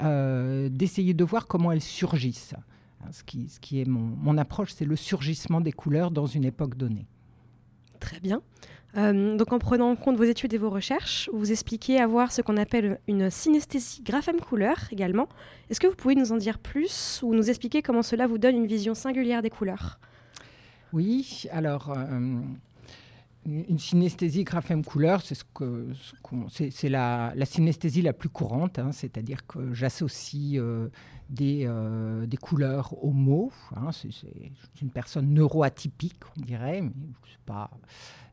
euh, 0.00 0.68
d'essayer 0.68 1.12
de 1.12 1.24
voir 1.24 1.48
comment 1.48 1.72
elles 1.72 1.80
surgissent. 1.80 2.54
Ce 3.10 3.24
qui 3.24 3.80
est 3.80 3.84
mon, 3.84 4.38
approche, 4.38 4.74
c'est 4.74 4.84
le 4.84 4.94
surgissement 4.94 5.60
des 5.60 5.72
couleurs 5.72 6.12
dans 6.12 6.26
une 6.26 6.44
époque 6.44 6.76
donnée. 6.76 7.08
Très 7.98 8.20
bien. 8.20 8.42
Euh, 8.96 9.36
donc 9.36 9.52
en 9.52 9.58
prenant 9.58 9.90
en 9.90 9.96
compte 9.96 10.16
vos 10.16 10.24
études 10.24 10.52
et 10.52 10.58
vos 10.58 10.70
recherches, 10.70 11.30
vous 11.32 11.50
expliquez 11.50 11.98
avoir 11.98 12.30
ce 12.30 12.42
qu'on 12.42 12.56
appelle 12.56 12.98
une 13.08 13.30
synesthésie 13.30 14.02
graphème-couleur 14.02 14.76
également. 14.90 15.28
Est-ce 15.70 15.80
que 15.80 15.86
vous 15.86 15.96
pouvez 15.96 16.14
nous 16.14 16.32
en 16.32 16.36
dire 16.36 16.58
plus 16.58 17.20
ou 17.22 17.34
nous 17.34 17.48
expliquer 17.48 17.80
comment 17.80 18.02
cela 18.02 18.26
vous 18.26 18.38
donne 18.38 18.56
une 18.56 18.66
vision 18.66 18.94
singulière 18.94 19.40
des 19.40 19.50
couleurs? 19.50 19.98
Oui, 20.92 21.46
alors 21.50 21.90
euh, 21.96 22.40
une 23.46 23.78
synesthésie 23.78 24.44
graphème 24.44 24.84
couleur, 24.84 25.22
c'est 25.22 26.88
la, 26.88 27.34
synesthésie 27.44 28.02
la 28.02 28.12
plus 28.12 28.28
courante, 28.28 28.78
hein, 28.78 28.92
c'est-à-dire 28.92 29.46
que 29.46 29.72
j'associe 29.72 30.60
euh, 30.60 30.90
des, 31.28 32.36
couleurs 32.40 33.02
aux 33.02 33.12
mots. 33.12 33.50
Hein, 33.74 33.90
c'est 33.90 34.10
une 34.80 34.90
personne 34.90 35.32
neuroatypique, 35.32 36.20
on 36.36 36.42
dirait, 36.42 36.82
mais 36.82 36.92
pas. 37.44 37.70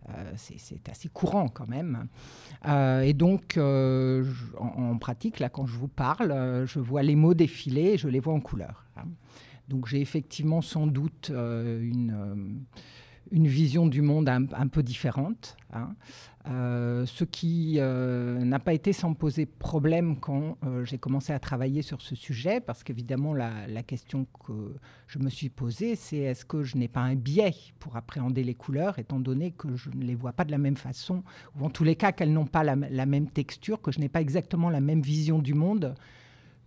Euh, 0.07 0.31
c'est 0.35 0.89
assez 0.89 1.09
courant 1.09 1.49
quand 1.49 1.67
même. 1.67 2.07
et 2.65 3.13
donc, 3.13 3.57
en, 3.57 4.23
en, 4.59 4.97
pratique, 4.97 5.39
là, 5.39 5.49
quand 5.49 5.67
je 5.67 5.77
vous 5.77 5.87
parle, 5.87 6.65
je 6.65 6.79
vois 6.79 7.03
les 7.03 7.15
mots 7.15 7.33
défiler 7.33 7.93
et 7.93 7.97
je 7.97 8.07
les 8.07 8.19
vois 8.19 8.33
en 8.33 8.39
couleur. 8.39 8.85
Hein. 8.97 9.03
Donc, 9.67 9.87
j'ai 9.87 10.01
effectivement 10.01 10.61
sans 10.61 10.87
doute 10.87 11.29
une 11.29 12.65
une 13.31 13.47
vision 13.47 13.87
du 13.87 14.01
monde 14.01 14.29
un, 14.29 14.67
peu 14.67 14.83
différente. 14.83 15.57
Hein. 15.73 15.95
Euh, 16.47 17.05
ce 17.05 17.25
qui 17.25 17.75
euh, 17.77 18.39
n'a 18.39 18.59
pas 18.59 18.73
été 18.73 18.93
sans 18.93 19.13
poser 19.13 19.45
problème 19.45 20.19
quand 20.19 20.57
euh, 20.63 20.85
j'ai 20.85 20.97
commencé 20.97 21.33
à 21.33 21.39
travailler 21.39 21.81
sur 21.81 22.01
ce 22.01 22.15
sujet, 22.15 22.59
parce 22.59 22.83
qu'évidemment, 22.83 23.33
la, 23.33 23.83
question 23.83 24.25
que 24.45 24.73
je 25.07 25.19
me 25.19 25.29
suis 25.29 25.49
posée, 25.49 25.95
c'est 25.95 26.17
est-ce 26.17 26.45
que 26.45 26.63
je 26.63 26.77
n'ai 26.77 26.87
pas 26.87 27.01
un 27.01 27.15
biais 27.15 27.53
pour 27.79 27.97
appréhender 27.97 28.43
les 28.43 28.55
couleurs, 28.55 28.99
étant 28.99 29.19
donné 29.19 29.51
que 29.51 29.75
je 29.75 29.89
ne 29.89 30.03
les 30.03 30.15
vois 30.15 30.33
pas 30.33 30.45
de 30.45 30.51
la 30.51 30.57
même 30.57 30.77
façon, 30.77 31.23
ou 31.59 31.65
en 31.65 31.69
tous 31.69 31.83
les 31.83 31.95
cas 31.95 32.11
qu'elles 32.11 32.33
n'ont 32.33 32.47
pas 32.47 32.63
la, 32.63 32.75
même 32.75 33.29
texture, 33.29 33.81
que 33.81 33.91
je 33.91 33.99
n'ai 33.99 34.09
pas 34.09 34.21
exactement 34.21 34.69
la 34.69 34.81
même 34.81 35.01
vision 35.01 35.39
du 35.39 35.53
monde 35.53 35.95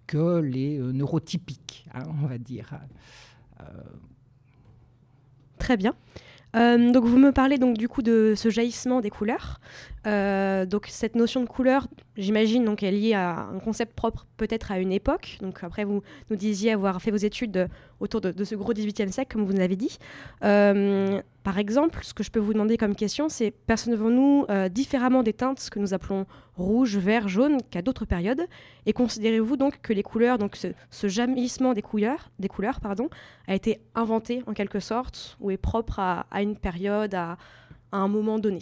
que 0.07 0.41
les 0.41 0.79
neurotypiques, 0.79 1.89
hein, 1.95 2.03
on 2.23 2.27
va 2.27 2.39
dire. 2.39 2.79
Très 5.59 5.77
bien. 5.77 5.95
Euh, 6.55 6.91
donc 6.91 7.05
vous 7.05 7.17
me 7.17 7.33
parlez 7.33 7.59
donc 7.59 7.79
du 7.79 7.89
coup 7.89 8.03
de 8.03 8.35
ce 8.37 8.51
jaillissement 8.51 9.01
des 9.01 9.11
couleurs. 9.11 9.61
Euh, 10.07 10.67
donc 10.67 10.87
cette 10.89 11.15
notion 11.15 11.41
de 11.41 11.47
couleur, 11.47 11.87
j'imagine 12.17 12.65
donc 12.65 12.83
est 12.83 12.91
liée 12.91 13.15
à 13.15 13.49
un 13.55 13.59
concept 13.59 13.95
propre 13.95 14.27
peut-être 14.37 14.71
à 14.71 14.79
une 14.79 14.93
époque. 14.93 15.39
Donc 15.41 15.63
après 15.63 15.85
vous 15.85 16.03
nous 16.31 16.37
disiez 16.37 16.73
avoir 16.73 17.01
fait 17.01 17.11
vos 17.11 17.17
études 17.17 17.69
autour 18.01 18.21
de, 18.21 18.45
ce 18.45 18.55
gros 18.55 18.75
18e 18.75 19.11
siècle 19.11 19.35
comme 19.35 19.45
vous 19.45 19.55
nous 19.55 19.63
avez 19.63 19.77
dit. 19.77 19.99
Euh, 20.45 21.21
par 21.43 21.59
exemple, 21.59 22.01
ce 22.03 22.15
que 22.15 22.23
je 22.23 22.31
peux 22.31 22.41
vous 22.41 22.53
demander 22.53 22.77
comme 22.77 22.95
question, 22.95 23.29
c'est 23.29 23.51
percevons-nous 23.51 24.47
différemment 24.71 25.23
des 25.23 25.33
teintes 25.33 25.69
que 25.71 25.79
nous 25.79 25.93
appelons 25.95 26.27
rouge, 26.57 26.97
vert, 26.97 27.29
jaune 27.29 27.59
qu'à 27.71 27.83
d'autres 27.83 28.05
périodes? 28.05 28.43
Et 28.87 28.93
considérez-vous 28.93 29.57
donc 29.57 29.81
que 29.81 29.93
les 29.93 30.03
couleurs, 30.03 30.39
donc 30.39 30.57
ce, 30.57 30.69
ce 30.91 31.09
jaillissement 31.09 31.73
des 31.73 31.83
couleurs, 31.83 32.31
des 32.39 32.49
couleurs 32.49 32.81
pardon, 32.81 33.09
a 33.49 33.55
été 33.55 33.81
inventé 33.95 34.43
en 34.47 34.53
quelque 34.53 34.81
sorte 34.81 35.37
ou 35.41 35.51
est 35.51 35.57
propre 35.57 35.99
à, 35.99 36.43
une 36.43 36.57
période, 36.57 37.15
à, 37.15 37.39
un 37.93 38.09
moment 38.09 38.39
donné? 38.39 38.61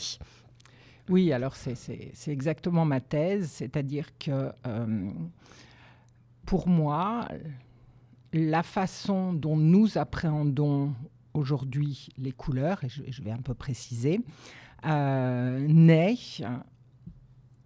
Oui, 1.09 1.33
alors 1.33 1.57
c'est 1.57 2.09
exactement 2.29 2.85
ma 2.85 3.01
thèse, 3.01 3.51
c'est-à-dire 3.51 4.07
que 4.19 4.53
euh, 4.67 5.11
pour 6.47 6.69
moi, 6.69 7.27
la 8.33 8.63
façon 8.63 9.33
dont 9.33 9.57
nous 9.57 9.99
appréhendons 9.99 10.93
aujourd'hui 11.35 12.09
les 12.19 12.33
couleurs, 12.33 12.83
et 12.85 12.89
je, 12.89 13.23
vais 13.23 13.31
un 13.31 13.43
peu 13.43 13.55
préciser, 13.55 14.21
euh, 14.87 15.67
naît 15.69 16.17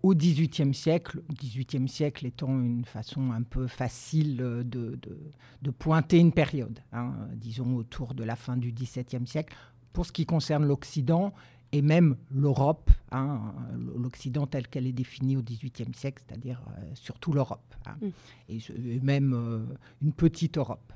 au 0.02 0.14
XVIIIe 0.14 0.74
siècle, 0.74 1.22
XVIIIe 1.32 1.88
siècle 1.88 2.26
étant 2.26 2.60
une 2.60 2.84
façon 2.84 3.32
un 3.32 3.42
peu 3.42 3.66
facile 3.66 4.36
de, 4.36 4.62
de, 4.62 5.70
pointer 5.70 6.18
une 6.18 6.32
période, 6.32 6.80
hein, 6.92 7.14
disons 7.34 7.76
autour 7.76 8.14
de 8.14 8.22
la 8.22 8.36
fin 8.36 8.58
du 8.58 8.70
XVIIe 8.70 9.26
siècle, 9.26 9.56
pour 9.94 10.04
ce 10.04 10.12
qui 10.12 10.26
concerne 10.26 10.66
l'Occident 10.66 11.32
et 11.72 11.80
même 11.80 12.16
l'Europe, 12.30 12.90
hein, 13.10 13.54
l'Occident 13.96 14.46
tel 14.46 14.68
qu'elle 14.68 14.86
est 14.86 14.92
définie 14.92 15.36
au 15.36 15.42
XVIIIe 15.42 15.94
siècle, 15.94 16.22
c'est-à-dire 16.26 16.62
euh, 16.68 16.82
surtout 16.94 17.32
l'Europe, 17.32 17.74
hein, 17.86 17.96
mm. 18.00 18.08
et, 18.50 19.00
même 19.00 19.32
euh, 19.32 19.64
une 20.02 20.12
petite 20.12 20.58
Europe. 20.58 20.92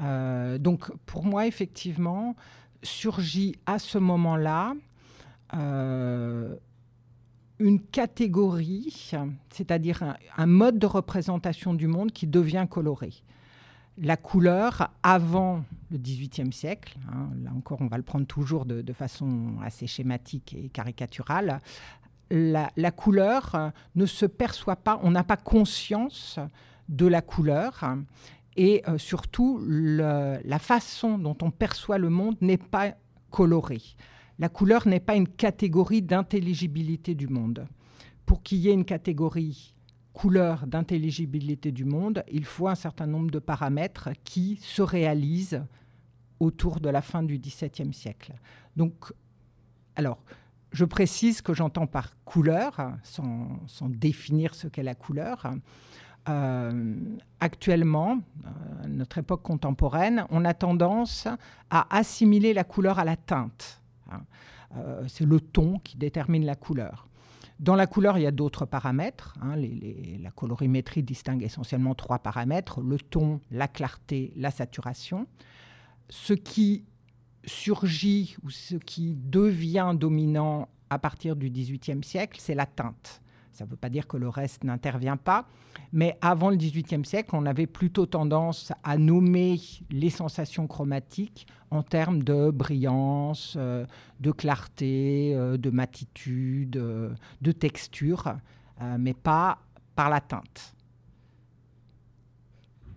Euh, 0.00 0.58
donc 0.58 0.90
pour 1.06 1.24
moi, 1.24 1.46
effectivement, 1.46 2.36
surgit 2.82 3.56
à 3.66 3.78
ce 3.78 3.98
moment-là 3.98 4.74
une 7.58 7.80
catégorie, 7.80 9.12
c'est-à-dire 9.50 10.16
un, 10.36 10.46
mode 10.46 10.78
de 10.78 10.86
représentation 10.86 11.74
du 11.74 11.86
monde 11.86 12.12
qui 12.12 12.26
devient 12.26 12.66
coloré. 12.68 13.12
La 13.96 14.16
couleur, 14.16 14.90
avant 15.04 15.64
le 15.92 15.98
XVIIIe 15.98 16.52
siècle, 16.52 16.98
hein, 17.12 17.28
là 17.44 17.52
encore 17.56 17.80
on 17.80 17.86
va 17.86 17.96
le 17.96 18.02
prendre 18.02 18.26
toujours 18.26 18.66
de, 18.66 18.92
façon 18.92 19.54
assez 19.62 19.86
schématique 19.86 20.56
et 20.58 20.68
caricaturale, 20.68 21.60
la, 22.30 22.90
couleur 22.90 23.72
ne 23.94 24.06
se 24.06 24.26
perçoit 24.26 24.76
pas, 24.76 24.98
on 25.02 25.12
n'a 25.12 25.22
pas 25.22 25.36
conscience 25.36 26.40
de 26.88 27.06
la 27.06 27.22
couleur 27.22 27.84
et 28.56 28.82
euh, 28.88 28.98
surtout 28.98 29.60
la 29.66 30.58
façon 30.58 31.18
dont 31.18 31.36
on 31.42 31.50
perçoit 31.50 31.98
le 31.98 32.10
monde 32.10 32.36
n'est 32.40 32.56
pas 32.56 32.94
colorée 33.30 33.82
la 34.38 34.48
couleur 34.48 34.86
n'est 34.88 35.00
pas 35.00 35.14
une 35.14 35.28
catégorie 35.28 36.02
d'intelligibilité 36.02 37.14
du 37.14 37.28
monde. 37.28 37.66
Pour 38.26 38.42
qu'il 38.42 38.58
y 38.58 38.68
ait 38.68 38.74
une 38.74 38.84
catégorie 38.84 39.74
couleur 40.12 40.66
d'intelligibilité 40.66 41.72
du 41.72 41.84
monde, 41.84 42.24
il 42.30 42.44
faut 42.44 42.68
un 42.68 42.74
certain 42.74 43.06
nombre 43.06 43.30
de 43.30 43.38
paramètres 43.38 44.10
qui 44.24 44.58
se 44.60 44.82
réalisent 44.82 45.62
autour 46.40 46.80
de 46.80 46.88
la 46.88 47.02
fin 47.02 47.22
du 47.22 47.38
XVIIe 47.38 47.92
siècle. 47.92 48.32
Donc, 48.76 49.12
alors, 49.96 50.22
je 50.72 50.84
précise 50.84 51.40
que 51.40 51.54
j'entends 51.54 51.86
par 51.86 52.16
couleur, 52.24 52.92
sans, 53.04 53.60
définir 53.88 54.54
ce 54.54 54.66
qu'est 54.66 54.82
la 54.82 54.96
couleur. 54.96 55.46
Euh, 56.28 56.94
actuellement, 57.40 58.20
à 58.82 58.88
notre 58.88 59.18
époque 59.18 59.42
contemporaine, 59.42 60.24
on 60.30 60.44
a 60.44 60.54
tendance 60.54 61.28
à 61.70 61.94
assimiler 61.94 62.54
la 62.54 62.64
couleur 62.64 62.98
à 62.98 63.04
la 63.04 63.16
teinte. 63.16 63.82
Hein. 64.10 64.22
Euh, 64.76 65.04
c'est 65.06 65.26
le 65.26 65.40
ton 65.40 65.78
qui 65.80 65.96
détermine 65.96 66.46
la 66.46 66.54
couleur. 66.54 67.08
Dans 67.60 67.76
la 67.76 67.86
couleur, 67.86 68.18
il 68.18 68.22
y 68.22 68.26
a 68.26 68.32
d'autres 68.32 68.66
paramètres. 68.66 69.36
Hein. 69.42 69.54
la 69.56 70.30
colorimétrie 70.30 71.02
distingue 71.02 71.42
essentiellement 71.42 71.94
trois 71.94 72.18
paramètres, 72.18 72.80
le 72.80 72.98
ton, 72.98 73.40
la 73.50 73.68
clarté, 73.68 74.32
la 74.36 74.50
saturation. 74.50 75.26
Ce 76.08 76.32
qui 76.32 76.84
surgit 77.44 78.36
ou 78.42 78.50
ce 78.50 78.76
qui 78.76 79.14
devient 79.14 79.92
dominant 79.94 80.68
à 80.90 80.98
partir 80.98 81.36
du 81.36 81.50
XVIIIe 81.50 82.02
siècle, 82.02 82.38
c'est 82.40 82.54
la 82.54 82.66
teinte. 82.66 83.20
Ça 83.54 83.64
ne 83.64 83.70
veut 83.70 83.76
pas 83.76 83.88
dire 83.88 84.08
que 84.08 84.16
le 84.16 84.28
reste 84.28 84.64
n'intervient 84.64 85.16
pas, 85.16 85.46
mais 85.92 86.18
avant 86.20 86.50
le 86.50 86.56
XVIIIe 86.56 87.04
siècle, 87.04 87.30
on 87.34 87.46
avait 87.46 87.68
plutôt 87.68 88.04
tendance 88.04 88.72
à 88.82 88.98
nommer 88.98 89.60
les 89.90 90.10
sensations 90.10 90.66
chromatiques 90.66 91.46
en 91.70 91.82
termes 91.82 92.22
de 92.22 92.50
brillance, 92.50 93.54
euh, 93.56 93.86
de 94.20 94.32
clarté, 94.32 95.34
euh, 95.34 95.56
de 95.56 95.70
matitude, 95.70 96.76
euh, 96.76 97.14
de 97.42 97.52
texture, 97.52 98.36
mais 98.98 99.14
pas 99.14 99.58
par 99.94 100.10
la 100.10 100.20
teinte. 100.20 100.74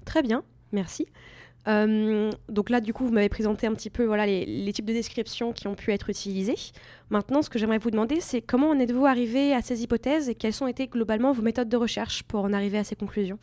Très 0.05 0.23
bien, 0.23 0.43
merci. 0.71 1.05
Euh, 1.67 2.31
donc 2.49 2.69
là, 2.69 2.79
du 2.79 2.93
coup, 2.93 3.05
vous 3.05 3.11
m'avez 3.11 3.29
présenté 3.29 3.67
un 3.67 3.73
petit 3.73 3.89
peu 3.89 4.05
voilà, 4.05 4.25
les, 4.25 4.71
types 4.73 4.85
de 4.85 4.93
descriptions 4.93 5.51
qui 5.51 5.67
ont 5.67 5.75
pu 5.75 5.91
être 5.91 6.09
utilisés. 6.09 6.55
Maintenant, 7.09 7.41
ce 7.41 7.49
que 7.49 7.59
j'aimerais 7.59 7.77
vous 7.77 7.91
demander, 7.91 8.19
c'est 8.21 8.41
comment 8.41 8.69
en 8.69 8.79
êtes-vous 8.79 9.05
arrivé 9.05 9.53
à 9.53 9.61
ces 9.61 9.83
hypothèses 9.83 10.29
et 10.29 10.35
quelles 10.35 10.63
ont 10.63 10.67
été 10.67 10.87
globalement 10.87 11.31
vos 11.31 11.41
méthodes 11.41 11.69
de 11.69 11.77
recherche 11.77 12.23
pour 12.23 12.43
en 12.43 12.53
arriver 12.53 12.77
à 12.77 12.83
ces 12.83 12.95
conclusions? 12.95 13.39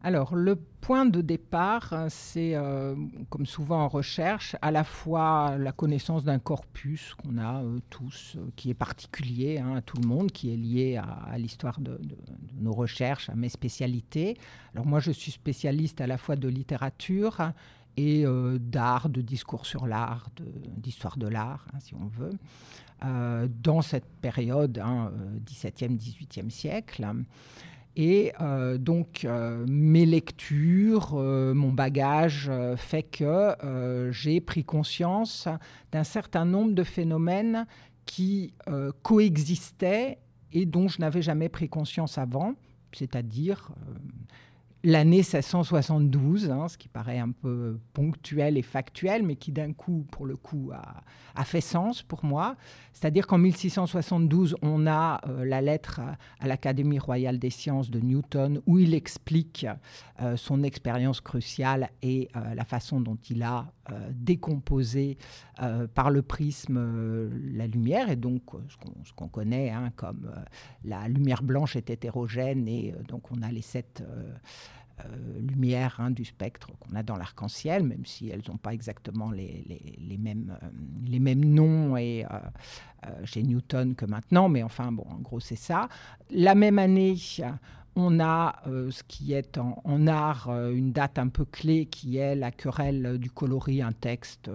Alors, 0.00 0.36
le 0.36 0.54
point 0.54 1.06
de 1.06 1.20
départ, 1.20 1.92
c'est, 2.08 2.54
euh, 2.54 2.94
comme 3.30 3.46
souvent 3.46 3.82
en 3.82 3.88
recherche, 3.88 4.54
à 4.62 4.70
la 4.70 4.84
fois 4.84 5.58
la 5.58 5.72
connaissance 5.72 6.22
d'un 6.22 6.38
corpus 6.38 7.14
qu'on 7.14 7.36
a 7.36 7.62
euh, 7.64 7.80
tous, 7.90 8.36
euh, 8.36 8.48
qui 8.54 8.70
est 8.70 8.74
particulier 8.74 9.58
hein, 9.58 9.74
à 9.74 9.82
tout 9.82 9.96
le 10.00 10.06
monde, 10.06 10.30
qui 10.30 10.52
est 10.52 10.56
lié 10.56 10.96
à, 10.96 11.36
l'histoire 11.36 11.80
de, 11.80 12.00
nos 12.60 12.72
recherches, 12.72 13.28
à 13.28 13.34
mes 13.34 13.48
spécialités. 13.48 14.36
Alors 14.72 14.86
moi, 14.86 15.00
je 15.00 15.10
suis 15.10 15.32
spécialiste 15.32 16.00
à 16.00 16.06
la 16.06 16.16
fois 16.16 16.36
de 16.36 16.48
littérature 16.48 17.52
et 17.96 18.24
d'art, 18.60 19.08
de 19.08 19.20
discours 19.20 19.66
sur 19.66 19.88
l'art, 19.88 20.28
d'histoire 20.76 21.16
de, 21.18 21.26
l'art, 21.26 21.66
hein, 21.74 21.78
si 21.80 21.96
on 21.96 22.06
veut, 22.06 22.30
dans 23.60 23.82
cette 23.82 24.06
période, 24.20 24.78
hein, 24.78 25.10
17e, 25.44 25.98
18e 25.98 26.48
siècle. 26.48 27.04
Et 28.00 28.32
euh, 28.40 28.78
donc, 28.78 29.24
euh, 29.24 29.66
mes 29.68 30.06
lectures, 30.06 31.14
euh, 31.14 31.52
mon 31.52 31.72
bagage 31.72 32.48
fait 32.76 33.02
que 33.02 33.56
j'ai 34.12 34.40
pris 34.40 34.62
conscience 34.62 35.48
d'un 35.90 36.04
certain 36.04 36.44
nombre 36.44 36.72
de 36.72 36.84
phénomènes 36.84 37.66
qui 38.06 38.54
coexistaient 39.02 40.18
et 40.52 40.64
dont 40.64 40.86
je 40.88 41.00
n'avais 41.00 41.22
jamais 41.22 41.48
pris 41.48 41.68
conscience 41.68 42.16
avant, 42.16 42.54
c'est-à-dire 42.92 43.70
l'année 44.88 45.18
1672, 45.18 46.50
hein, 46.50 46.66
ce 46.66 46.78
qui 46.78 46.88
paraît 46.88 47.18
un 47.18 47.30
peu 47.30 47.78
ponctuel 47.92 48.56
et 48.56 48.62
factuel, 48.62 49.22
mais 49.22 49.36
qui 49.36 49.52
d'un 49.52 49.74
coup, 49.74 50.06
pour 50.10 50.24
le 50.24 50.34
coup, 50.36 50.70
a, 50.72 51.44
fait 51.44 51.60
sens 51.60 52.02
pour 52.02 52.24
moi. 52.24 52.56
C'est-à-dire 52.92 53.26
qu'en 53.26 53.38
1672, 53.38 54.56
on 54.62 54.86
a 54.86 55.20
euh, 55.28 55.44
la 55.44 55.60
lettre 55.60 56.00
à, 56.40 56.48
l'Académie 56.48 56.98
royale 56.98 57.38
des 57.38 57.50
sciences 57.50 57.90
de 57.90 58.00
Newton 58.00 58.60
où 58.66 58.78
il 58.78 58.94
explique 58.94 59.66
euh, 60.20 60.36
son 60.36 60.62
expérience 60.62 61.20
cruciale 61.20 61.90
et 62.02 62.28
euh, 62.34 62.54
la 62.54 62.64
façon 62.64 63.00
dont 63.00 63.18
il 63.28 63.42
a 63.42 63.66
décomposé 64.10 65.16
par 65.94 66.10
le 66.10 66.20
prisme 66.20 66.78
la 67.54 67.66
lumière, 67.66 68.10
et 68.10 68.16
donc 68.16 68.42
ce 68.68 69.12
qu'on 69.14 69.28
connaît 69.28 69.70
hein, 69.70 69.90
comme 69.96 70.30
la 70.84 71.08
lumière 71.08 71.42
blanche 71.42 71.74
est 71.74 71.88
hétérogène, 71.88 72.68
et 72.68 72.94
donc 73.08 73.32
on 73.32 73.40
a 73.40 73.50
les 73.50 73.62
sept 73.62 74.02
euh, 75.04 75.40
lumière 75.40 75.96
hein, 75.98 76.10
du 76.10 76.24
spectre 76.24 76.70
qu'on 76.80 76.94
a 76.96 77.02
dans 77.02 77.16
l'arc-en-ciel, 77.16 77.84
même 77.84 78.04
si 78.04 78.28
elles 78.28 78.42
n'ont 78.48 78.56
pas 78.56 78.72
exactement 78.72 79.30
les, 79.30 79.64
euh, 79.70 81.18
mêmes 81.20 81.44
noms 81.44 81.96
et, 81.96 82.24
euh, 82.24 83.10
chez 83.24 83.42
Newton 83.42 83.94
que 83.94 84.06
maintenant, 84.06 84.48
mais 84.48 84.62
enfin, 84.62 84.90
bon, 84.90 85.06
en 85.08 85.18
gros, 85.18 85.40
c'est 85.40 85.56
ça. 85.56 85.88
La 86.30 86.54
même 86.54 86.78
année, 86.78 87.16
on 87.98 88.20
a 88.20 88.62
ce 88.64 89.02
qui 89.02 89.32
est 89.32 89.58
en, 89.58 90.06
art 90.06 90.50
une 90.70 90.92
date 90.92 91.18
un 91.18 91.28
peu 91.28 91.44
clé 91.44 91.86
qui 91.86 92.16
est 92.16 92.34
la 92.34 92.50
querelle 92.50 93.18
du 93.18 93.30
coloris, 93.30 93.82
un 93.82 93.92
texte 93.92 94.50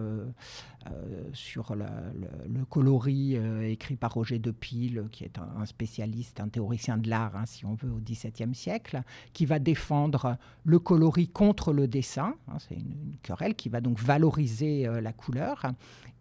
euh, 0.91 1.29
sur 1.31 1.75
le, 1.75 2.65
coloris 2.65 3.37
euh, 3.37 3.69
écrit 3.69 3.95
par 3.95 4.13
Roger 4.13 4.37
de 4.37 4.51
Pile, 4.51 5.05
qui 5.11 5.23
est 5.23 5.37
un, 5.39 5.65
spécialiste, 5.65 6.41
un 6.41 6.49
théoricien 6.49 6.97
de 6.97 7.09
l'art, 7.09 7.35
hein, 7.37 7.45
si 7.45 7.65
on 7.65 7.73
veut, 7.73 7.89
au 7.89 7.99
XVIIe 7.99 8.53
siècle, 8.53 9.01
qui 9.31 9.45
va 9.45 9.59
défendre 9.59 10.37
le 10.65 10.79
coloris 10.79 11.29
contre 11.29 11.71
le 11.71 11.87
dessin. 11.87 12.35
Hein, 12.49 12.57
c'est 12.59 12.75
une, 12.75 13.15
querelle 13.21 13.55
qui 13.55 13.69
va 13.69 13.79
donc 13.79 13.97
valoriser 13.99 14.85
euh, 14.85 14.99
la 14.99 15.13
couleur. 15.13 15.65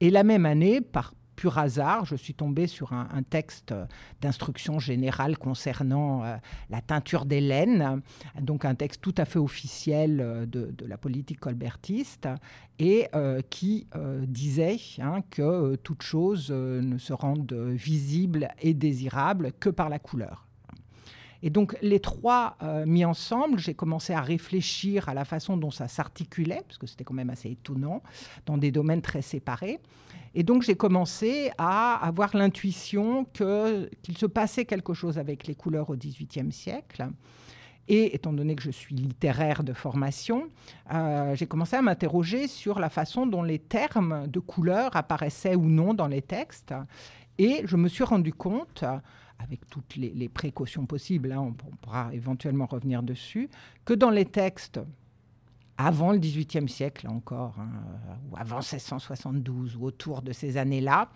Et 0.00 0.10
la 0.10 0.22
même 0.22 0.46
année, 0.46 0.80
par 0.80 1.12
pur 1.36 1.58
hasard, 1.58 2.04
je 2.04 2.16
suis 2.16 2.34
tombée 2.34 2.66
sur 2.66 2.92
un, 2.92 3.22
texte 3.22 3.74
d'instruction 4.20 4.78
générale 4.78 5.38
concernant 5.38 6.24
euh, 6.24 6.36
la 6.70 6.80
teinture 6.80 7.24
des 7.24 7.40
laines, 7.40 8.02
donc 8.40 8.64
un 8.64 8.74
texte 8.74 9.00
tout 9.00 9.14
à 9.16 9.24
fait 9.24 9.38
officiel 9.38 10.20
euh, 10.20 10.46
de, 10.46 10.74
la 10.86 10.98
politique 10.98 11.40
colbertiste, 11.40 12.28
et 12.78 13.08
euh, 13.14 13.40
qui 13.48 13.86
disait 14.26 14.78
hein, 14.98 15.20
que 15.30 15.76
toute 15.76 16.02
chose 16.02 16.50
ne 16.50 16.98
se 16.98 17.12
rende 17.12 17.52
visible 17.52 18.48
et 18.60 18.74
désirable 18.74 19.52
que 19.60 19.68
par 19.68 19.88
la 19.88 19.98
couleur. 19.98 20.46
Et 21.42 21.50
donc 21.50 21.76
les 21.82 22.00
trois 22.00 22.56
mis 22.86 23.04
ensemble, 23.04 23.58
j'ai 23.58 23.74
commencé 23.74 24.12
à 24.12 24.20
réfléchir 24.20 25.08
à 25.08 25.14
la 25.14 25.24
façon 25.24 25.56
dont 25.56 25.70
ça 25.70 25.88
s'articulait, 25.88 26.62
parce 26.66 26.78
que 26.78 26.86
c'était 26.86 27.04
quand 27.04 27.14
même 27.14 27.30
assez 27.30 27.50
étonnant, 27.50 28.02
dans 28.46 28.58
des 28.58 28.70
domaines 28.70 29.02
très 29.02 29.22
séparés. 29.22 29.80
Et 30.34 30.42
donc 30.42 30.62
j'ai 30.62 30.76
commencé 30.76 31.50
à 31.58 31.94
avoir 32.06 32.36
l'intuition 32.36 33.24
qu'il 33.32 34.18
se 34.18 34.26
passait 34.26 34.64
quelque 34.64 34.94
chose 34.94 35.18
avec 35.18 35.46
les 35.46 35.54
couleurs 35.54 35.90
au 35.90 35.96
XVIIIe 35.96 36.52
siècle. 36.52 37.08
Et 37.88 38.14
étant 38.14 38.32
donné 38.32 38.54
que 38.54 38.62
je 38.62 38.70
suis 38.70 38.94
littéraire 38.94 39.64
de 39.64 39.72
formation, 39.72 40.48
euh, 40.94 41.34
j'ai 41.34 41.46
commencé 41.46 41.76
à 41.76 41.82
m'interroger 41.82 42.46
sur 42.46 42.78
la 42.78 42.88
façon 42.88 43.26
dont 43.26 43.42
les 43.42 43.58
termes 43.58 44.28
de 44.28 44.38
couleurs 44.38 44.94
apparaissaient 44.94 45.56
ou 45.56 45.66
non 45.66 45.92
dans 45.92 46.06
les 46.06 46.22
textes. 46.22 46.72
Et 47.38 47.62
je 47.64 47.76
me 47.76 47.88
suis 47.88 48.04
rendu 48.04 48.32
compte, 48.32 48.84
avec 49.42 49.68
toutes 49.68 49.96
les, 49.96 50.28
précautions 50.28 50.86
possibles, 50.86 51.32
hein, 51.32 51.40
on, 51.40 51.76
pourra 51.76 52.14
éventuellement 52.14 52.66
revenir 52.66 53.02
dessus, 53.02 53.48
que 53.84 53.94
dans 53.94 54.10
les 54.10 54.24
textes 54.24 54.80
avant 55.78 56.12
le 56.12 56.18
XVIIIe 56.18 56.68
siècle 56.68 57.08
encore, 57.08 57.54
hein, 57.58 57.70
ou 58.30 58.36
avant 58.36 58.58
1672, 58.58 59.76
ou 59.76 59.84
autour 59.84 60.22
de 60.22 60.32
ces 60.32 60.56
années-là, 60.56 61.08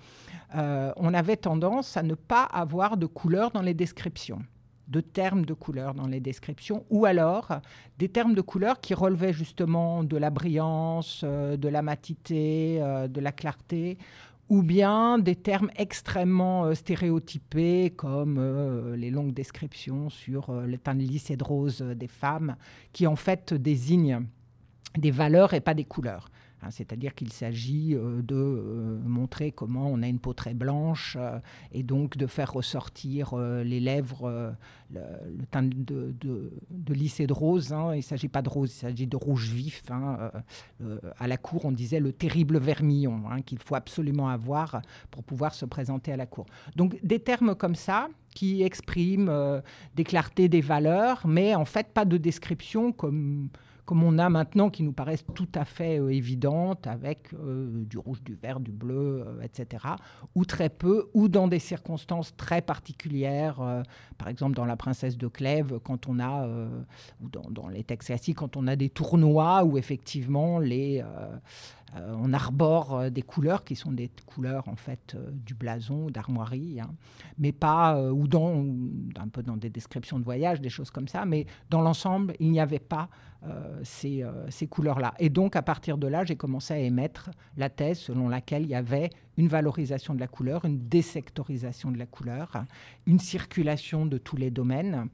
euh, 0.54 0.92
on 0.96 1.14
avait 1.14 1.36
tendance 1.36 1.96
à 1.96 2.02
ne 2.02 2.14
pas 2.14 2.44
avoir 2.44 2.96
de 2.96 3.06
couleurs 3.06 3.50
dans 3.50 3.62
les 3.62 3.74
descriptions 3.74 4.42
de 4.88 5.00
termes 5.00 5.44
de 5.44 5.54
couleurs 5.54 5.94
dans 5.94 6.06
les 6.06 6.20
descriptions, 6.20 6.84
ou 6.90 7.06
alors 7.06 7.60
des 7.98 8.08
termes 8.08 8.34
de 8.34 8.40
couleurs 8.40 8.80
qui 8.80 8.94
relevaient 8.94 9.32
justement 9.32 10.04
de 10.04 10.16
la 10.16 10.30
brillance, 10.30 11.22
euh, 11.24 11.56
de 11.56 11.68
la 11.68 11.82
matité, 11.82 12.78
euh, 12.80 13.08
de 13.08 13.20
la 13.20 13.32
clarté, 13.32 13.98
ou 14.48 14.62
bien 14.62 15.18
des 15.18 15.34
termes 15.34 15.70
extrêmement 15.76 16.74
stéréotypés 16.74 17.92
comme 17.96 18.94
les 18.94 19.10
longues 19.10 19.34
descriptions 19.34 20.08
sur 20.08 20.52
le 20.52 20.78
teint 20.78 20.94
lisse 20.94 21.30
et 21.30 21.36
de 21.36 21.44
rose 21.44 21.80
des 21.80 22.08
femmes, 22.08 22.56
qui 22.92 23.06
en 23.06 23.16
fait 23.16 23.54
désignent 23.54 24.26
des 24.96 25.10
valeurs 25.10 25.54
et 25.54 25.60
pas 25.60 25.74
des 25.74 25.84
couleurs. 25.84 26.30
Hein, 26.62 26.70
c'est-à-dire 26.70 27.14
qu'il 27.14 27.32
s'agit 27.32 27.94
euh, 27.94 28.22
de 28.22 28.34
euh, 28.34 28.98
montrer 29.04 29.52
comment 29.52 29.88
on 29.88 30.02
a 30.02 30.08
une 30.08 30.18
peau 30.18 30.32
très 30.32 30.54
blanche 30.54 31.16
euh, 31.20 31.38
et 31.70 31.82
donc 31.82 32.16
de 32.16 32.26
faire 32.26 32.52
ressortir 32.52 33.36
les 33.36 33.80
lèvres, 33.80 34.54
le, 34.92 35.00
teint 35.50 35.62
de, 35.62 36.14
de, 36.20 36.94
lys 36.94 37.20
et 37.20 37.26
de 37.26 37.32
rose. 37.32 37.72
Hein. 37.72 37.92
Il 37.92 37.98
ne 37.98 38.02
s'agit 38.02 38.28
pas 38.28 38.42
de 38.42 38.48
rose, 38.48 38.70
il 38.72 38.78
s'agit 38.78 39.06
de 39.06 39.16
rouge 39.16 39.50
vif. 39.50 39.82
Hein. 39.90 40.30
à 41.18 41.28
la 41.28 41.36
cour, 41.36 41.64
on 41.64 41.72
disait 41.72 42.00
le 42.00 42.12
terrible 42.12 42.58
vermillon 42.58 43.22
qu'il 43.44 43.58
faut 43.58 43.74
absolument 43.74 44.28
avoir 44.28 44.80
pour 45.10 45.22
pouvoir 45.22 45.54
se 45.54 45.64
présenter 45.64 46.12
à 46.12 46.16
la 46.16 46.26
cour. 46.26 46.46
Donc 46.76 46.98
des 47.02 47.18
termes 47.18 47.54
comme 47.54 47.74
ça 47.74 48.08
qui 48.34 48.62
expriment 48.62 49.62
des 49.94 50.04
clartés, 50.04 50.48
des 50.48 50.60
valeurs, 50.60 51.26
mais 51.26 51.54
en 51.54 51.64
fait 51.64 51.88
pas 51.92 52.04
de 52.04 52.16
description 52.16 52.92
comme 52.92 53.48
comme 53.86 54.02
on 54.02 54.18
a 54.18 54.28
maintenant, 54.28 54.68
qui 54.68 54.82
nous 54.82 54.92
paraissent 54.92 55.24
tout 55.34 55.48
à 55.54 55.64
fait 55.64 56.00
euh, 56.00 56.08
évidentes, 56.08 56.88
avec 56.88 57.32
euh, 57.32 57.84
du 57.84 57.98
rouge, 57.98 58.20
du 58.22 58.34
vert, 58.34 58.58
du 58.58 58.72
bleu, 58.72 59.24
euh, 59.24 59.42
etc., 59.42 59.84
ou 60.34 60.44
très 60.44 60.68
peu, 60.68 61.08
ou 61.14 61.28
dans 61.28 61.46
des 61.46 61.60
circonstances 61.60 62.36
très 62.36 62.60
particulières, 62.60 63.84
par 64.18 64.28
exemple 64.28 64.56
dans 64.56 64.64
La 64.64 64.76
Princesse 64.76 65.16
de 65.16 65.28
Clèves, 65.28 65.78
quand 65.84 66.08
on 66.08 66.18
a, 66.18 66.48
ou 67.20 67.28
dans, 67.28 67.48
dans, 67.50 67.68
les 67.68 67.84
textes 67.84 68.08
classiques, 68.08 68.38
quand 68.38 68.56
on 68.56 68.66
a 68.66 68.74
des 68.74 68.90
tournois 68.90 69.62
où 69.64 69.78
effectivement 69.78 70.58
les 70.58 71.02
euh, 71.94 72.14
on 72.18 72.32
arbore 72.32 72.94
euh, 72.94 73.10
des 73.10 73.22
couleurs 73.22 73.64
qui 73.64 73.76
sont 73.76 73.92
des 73.92 74.10
couleurs 74.26 74.68
en 74.68 74.76
fait 74.76 75.14
euh, 75.14 75.30
du 75.30 75.54
blason, 75.54 76.10
d'armoirie, 76.10 76.80
hein. 76.80 76.90
mais 77.38 77.52
pas 77.52 78.00
ou 78.10 78.26
dans 78.26 78.64
un 79.16 79.28
peu 79.28 79.42
dans 79.42 79.56
des 79.56 79.70
descriptions 79.70 80.18
de 80.18 80.24
voyage, 80.24 80.60
des 80.60 80.68
choses 80.68 80.90
comme 80.90 81.08
ça. 81.08 81.24
Mais 81.24 81.46
dans 81.70 81.80
l'ensemble, 81.80 82.34
il 82.40 82.50
n'y 82.50 82.60
avait 82.60 82.78
pas 82.78 83.08
ces, 83.84 84.24
ces 84.48 84.66
couleurs-là. 84.66 85.14
Et 85.20 85.28
donc 85.28 85.54
à 85.54 85.62
partir 85.62 85.98
de 85.98 86.08
là, 86.08 86.24
j'ai 86.24 86.34
commencé 86.34 86.74
à 86.74 86.78
émettre 86.78 87.30
la 87.56 87.70
thèse 87.70 87.98
selon 87.98 88.28
laquelle 88.28 88.62
il 88.62 88.70
y 88.70 88.74
avait 88.74 89.10
une 89.36 89.46
valorisation 89.46 90.14
de 90.14 90.20
la 90.20 90.26
couleur, 90.26 90.64
une 90.64 90.88
désectorisation 90.88 91.92
de 91.92 91.98
la 91.98 92.06
couleur, 92.06 92.64
une 93.06 93.20
circulation 93.20 94.04
de 94.04 94.18
tous 94.18 94.36
les 94.36 94.50
domaines. 94.50 95.08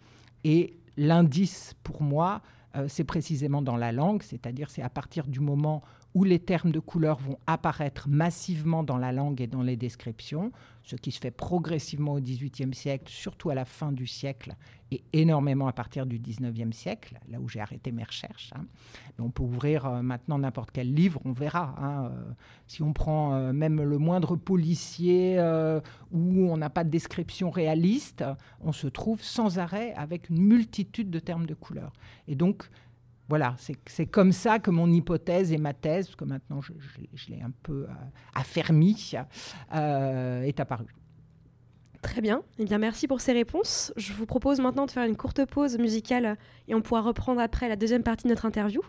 Et 0.44 0.78
l'indice 0.96 1.74
pour 1.82 2.02
moi, 2.02 2.40
c'est 2.88 3.04
précisément 3.04 3.60
dans 3.60 3.76
la 3.76 3.92
langue, 3.92 4.22
c'est-à-dire 4.22 4.70
c'est 4.70 4.82
à 4.82 4.90
partir 4.90 5.26
du 5.26 5.40
moment 5.40 5.82
où 6.14 6.24
les 6.24 6.38
termes 6.38 6.72
de 6.72 6.80
couleur 6.80 7.18
vont 7.18 7.38
apparaître 7.46 8.08
massivement 8.08 8.82
dans 8.82 8.98
la 8.98 9.12
langue 9.12 9.40
et 9.40 9.46
dans 9.46 9.62
les 9.62 9.76
descriptions, 9.76 10.52
ce 10.82 10.96
qui 10.96 11.10
se 11.10 11.20
fait 11.20 11.30
progressivement 11.30 12.14
au 12.14 12.20
XVIIIe 12.20 12.74
siècle, 12.74 13.10
surtout 13.10 13.50
à 13.50 13.54
la 13.54 13.64
fin 13.64 13.92
du 13.92 14.06
siècle, 14.06 14.54
et 14.90 15.02
énormément 15.14 15.68
à 15.68 15.72
partir 15.72 16.04
du 16.04 16.18
XIXe 16.18 16.76
siècle, 16.76 17.18
là 17.30 17.40
où 17.40 17.48
j'ai 17.48 17.60
arrêté 17.60 17.92
mes 17.92 18.04
recherches. 18.04 18.52
Hein. 18.54 18.66
on 19.18 19.30
peut 19.30 19.42
ouvrir 19.42 19.86
euh, 19.86 20.02
maintenant 20.02 20.38
n'importe 20.38 20.70
quel 20.70 20.92
livre, 20.92 21.20
on 21.24 21.32
verra. 21.32 21.74
Hein, 21.78 22.10
euh, 22.12 22.32
si 22.66 22.82
on 22.82 22.92
prend 22.92 23.34
euh, 23.34 23.52
même 23.54 23.80
le 23.82 23.96
moindre 23.96 24.36
policier 24.36 25.38
où 26.10 26.50
on 26.50 26.56
n'a 26.56 26.68
pas 26.68 26.84
de 26.84 26.90
description 26.90 27.50
réaliste, 27.50 28.24
on 28.60 28.72
se 28.72 28.86
trouve 28.86 29.22
sans 29.22 29.58
arrêt 29.58 29.94
avec 29.94 30.28
une 30.28 30.40
multitude 30.42 31.10
de 31.10 31.18
termes 31.18 31.46
de 31.46 31.54
couleur. 31.54 31.92
Et 32.28 32.34
donc, 32.34 32.68
voilà, 33.28 33.56
c'est 33.86 34.06
comme 34.06 34.32
ça 34.32 34.58
que 34.58 34.70
mon 34.70 34.90
hypothèse 34.90 35.52
et 35.52 35.58
ma 35.58 35.72
thèse, 35.72 36.06
parce 36.06 36.16
que 36.16 36.24
maintenant 36.24 36.60
je, 36.60 36.72
l'ai 37.30 37.40
un 37.40 37.52
peu 37.62 37.86
euh, 37.88 37.92
affermie, 38.34 39.12
euh, 39.74 40.42
est 40.42 40.60
apparue. 40.60 40.94
Très 42.02 42.20
bien. 42.20 42.42
Eh 42.58 42.64
bien, 42.64 42.78
merci 42.78 43.06
pour 43.06 43.20
ces 43.20 43.32
réponses. 43.32 43.92
Je 43.96 44.12
vous 44.12 44.26
propose 44.26 44.60
maintenant 44.60 44.86
de 44.86 44.90
faire 44.90 45.04
une 45.04 45.16
courte 45.16 45.44
pause 45.44 45.78
musicale 45.78 46.36
et 46.66 46.74
on 46.74 46.82
pourra 46.82 47.00
reprendre 47.00 47.40
après 47.40 47.68
la 47.68 47.76
deuxième 47.76 48.02
partie 48.02 48.24
de 48.24 48.28
notre 48.30 48.44
interview. 48.44 48.82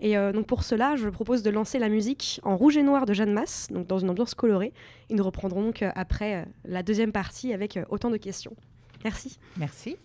Et 0.00 0.16
euh, 0.16 0.32
donc 0.32 0.46
pour 0.46 0.64
cela, 0.64 0.96
je 0.96 1.08
propose 1.08 1.42
de 1.42 1.50
lancer 1.50 1.78
la 1.78 1.90
musique 1.90 2.40
en 2.44 2.56
rouge 2.56 2.78
et 2.78 2.82
noir 2.82 3.04
de 3.04 3.12
Jeanne 3.12 3.32
Masse, 3.32 3.68
donc 3.70 3.86
dans 3.86 3.98
une 3.98 4.08
ambiance 4.08 4.34
colorée. 4.34 4.72
Et 5.10 5.14
nous 5.14 5.24
reprendrons 5.24 5.62
donc 5.62 5.82
après 5.94 6.46
la 6.64 6.82
deuxième 6.82 7.12
partie 7.12 7.52
avec 7.52 7.78
autant 7.90 8.08
de 8.08 8.16
questions. 8.16 8.56
Merci. 9.04 9.38
Merci. 9.58 9.98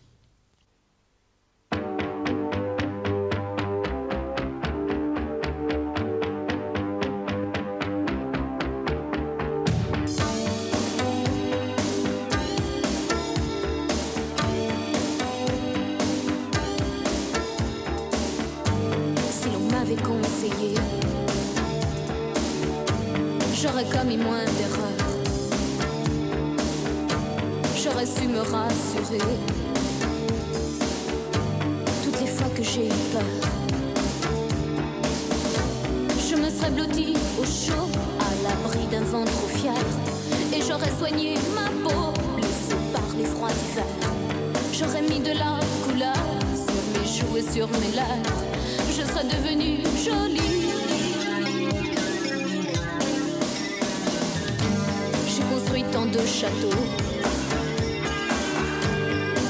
J'aurais 23.64 23.86
commis 23.86 24.18
moins 24.18 24.44
d'erreurs. 24.58 25.08
J'aurais 27.82 28.06
su 28.06 28.28
me 28.28 28.40
rassurer 28.40 29.20
toutes 32.04 32.20
les 32.20 32.28
fois 32.28 32.50
que 32.56 32.62
j'ai 32.64 32.88
eu 32.88 33.00
peur. 33.14 33.50
Je 36.30 36.36
me 36.36 36.50
serais 36.50 36.72
blottie 36.72 37.14
au 37.40 37.46
chaud, 37.46 37.88
à 38.20 38.30
l'abri 38.44 38.86
d'un 38.92 39.06
vent 39.06 39.24
trop 39.24 39.48
fier, 39.58 39.86
et 40.54 40.62
j'aurais 40.62 40.92
soigné 41.00 41.36
ma 41.56 41.70
peau, 41.88 42.12
blessée 42.36 42.76
par 42.92 43.08
les 43.18 43.26
froids 43.26 43.48
d'hiver. 43.48 43.86
J'aurais 44.74 45.04
mis 45.04 45.22
de 45.22 45.38
la 45.40 45.60
couleur 45.86 46.26
sur 46.54 46.84
mes 46.94 47.08
joues 47.08 47.38
et 47.38 47.54
sur 47.54 47.70
mes 47.80 47.96
lèvres. 47.96 48.44
Je 48.90 49.04
serais 49.04 49.24
devenue 49.24 49.84
jolie. 50.04 50.83
Tant 55.94 56.06
de 56.08 56.26
châteaux 56.26 56.84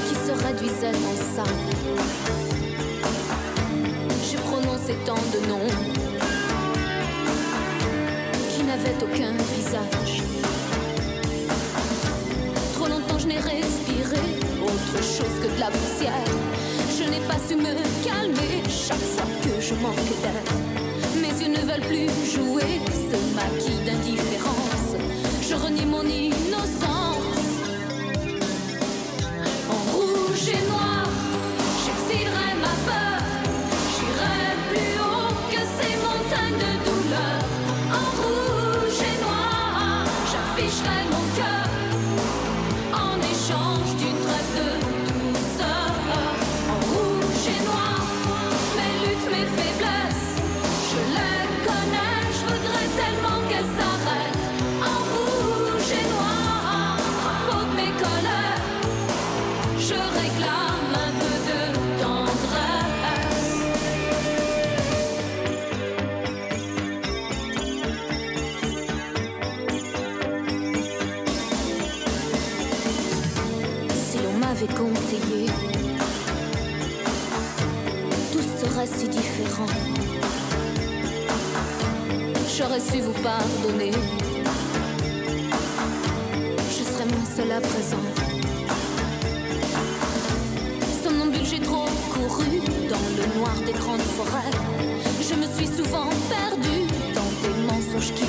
qui 0.06 0.14
se 0.14 0.32
réduisaient 0.46 0.88
en 0.88 1.16
sable. 1.34 1.72
J'ai 4.28 4.36
prononcé 4.36 4.94
tant 5.06 5.14
de 5.14 5.48
noms 5.48 5.70
qui 8.50 8.62
n'avaient 8.62 8.98
aucun 9.02 9.32
visage. 9.56 10.22
Trop 12.74 12.88
longtemps 12.88 13.18
je 13.18 13.26
n'ai 13.26 13.38
respiré 13.38 14.20
autre 14.62 14.96
chose 15.02 15.36
que 15.42 15.54
de 15.54 15.60
la 15.60 15.70
poussière. 15.70 16.28
Je 16.98 17.04
n'ai 17.04 17.26
pas 17.26 17.38
su 17.48 17.56
me 17.56 17.72
calmer 18.04 18.62
chaque 18.68 18.98
fois 18.98 19.24
que 19.42 19.62
je 19.62 19.74
manque 19.76 20.12
d'air. 20.22 20.44
Mes 21.22 21.42
yeux 21.42 21.52
ne 21.52 21.60
veulent 21.60 21.88
plus 21.88 22.10
jouer 22.34 22.80
ce 22.92 23.16
maquis 23.34 23.78
d'indifférence. 23.86 24.73
Je 25.46 25.54
renie 25.54 25.84
mon 25.84 26.02
innocence. 26.04 27.03
J'aurais 82.74 82.90
su 82.90 83.00
vous 83.02 83.22
pardonner. 83.22 83.92
Je 86.70 86.82
serais 86.82 87.04
moins 87.04 87.24
seule 87.36 87.52
à 87.52 87.60
présent. 87.60 88.04
Somnambule, 91.04 91.44
j'ai 91.44 91.60
trop 91.60 91.84
couru 92.12 92.58
dans 92.88 93.06
le 93.16 93.38
noir 93.38 93.54
des 93.64 93.72
grandes 93.72 94.00
forêts. 94.00 94.50
Je 95.20 95.34
me 95.34 95.46
suis 95.56 95.68
souvent 95.68 96.08
perdue 96.28 96.88
dans 97.14 97.30
des 97.42 97.54
mensonges 97.68 98.12
qui 98.12 98.24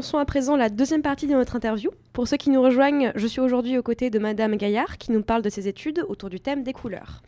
Nous 0.00 0.04
lançons 0.04 0.16
à 0.16 0.24
présent 0.24 0.56
la 0.56 0.70
deuxième 0.70 1.02
partie 1.02 1.26
de 1.26 1.34
notre 1.34 1.56
interview. 1.56 1.90
Pour 2.14 2.26
ceux 2.26 2.38
qui 2.38 2.48
nous 2.48 2.62
rejoignent, 2.62 3.12
je 3.16 3.26
suis 3.26 3.42
aujourd'hui 3.42 3.76
aux 3.76 3.82
côtés 3.82 4.08
de 4.08 4.18
Madame 4.18 4.56
Gaillard 4.56 4.96
qui 4.96 5.12
nous 5.12 5.22
parle 5.22 5.42
de 5.42 5.50
ses 5.50 5.68
études 5.68 6.06
autour 6.08 6.30
du 6.30 6.40
thème 6.40 6.62
des 6.62 6.72
couleurs. 6.72 7.20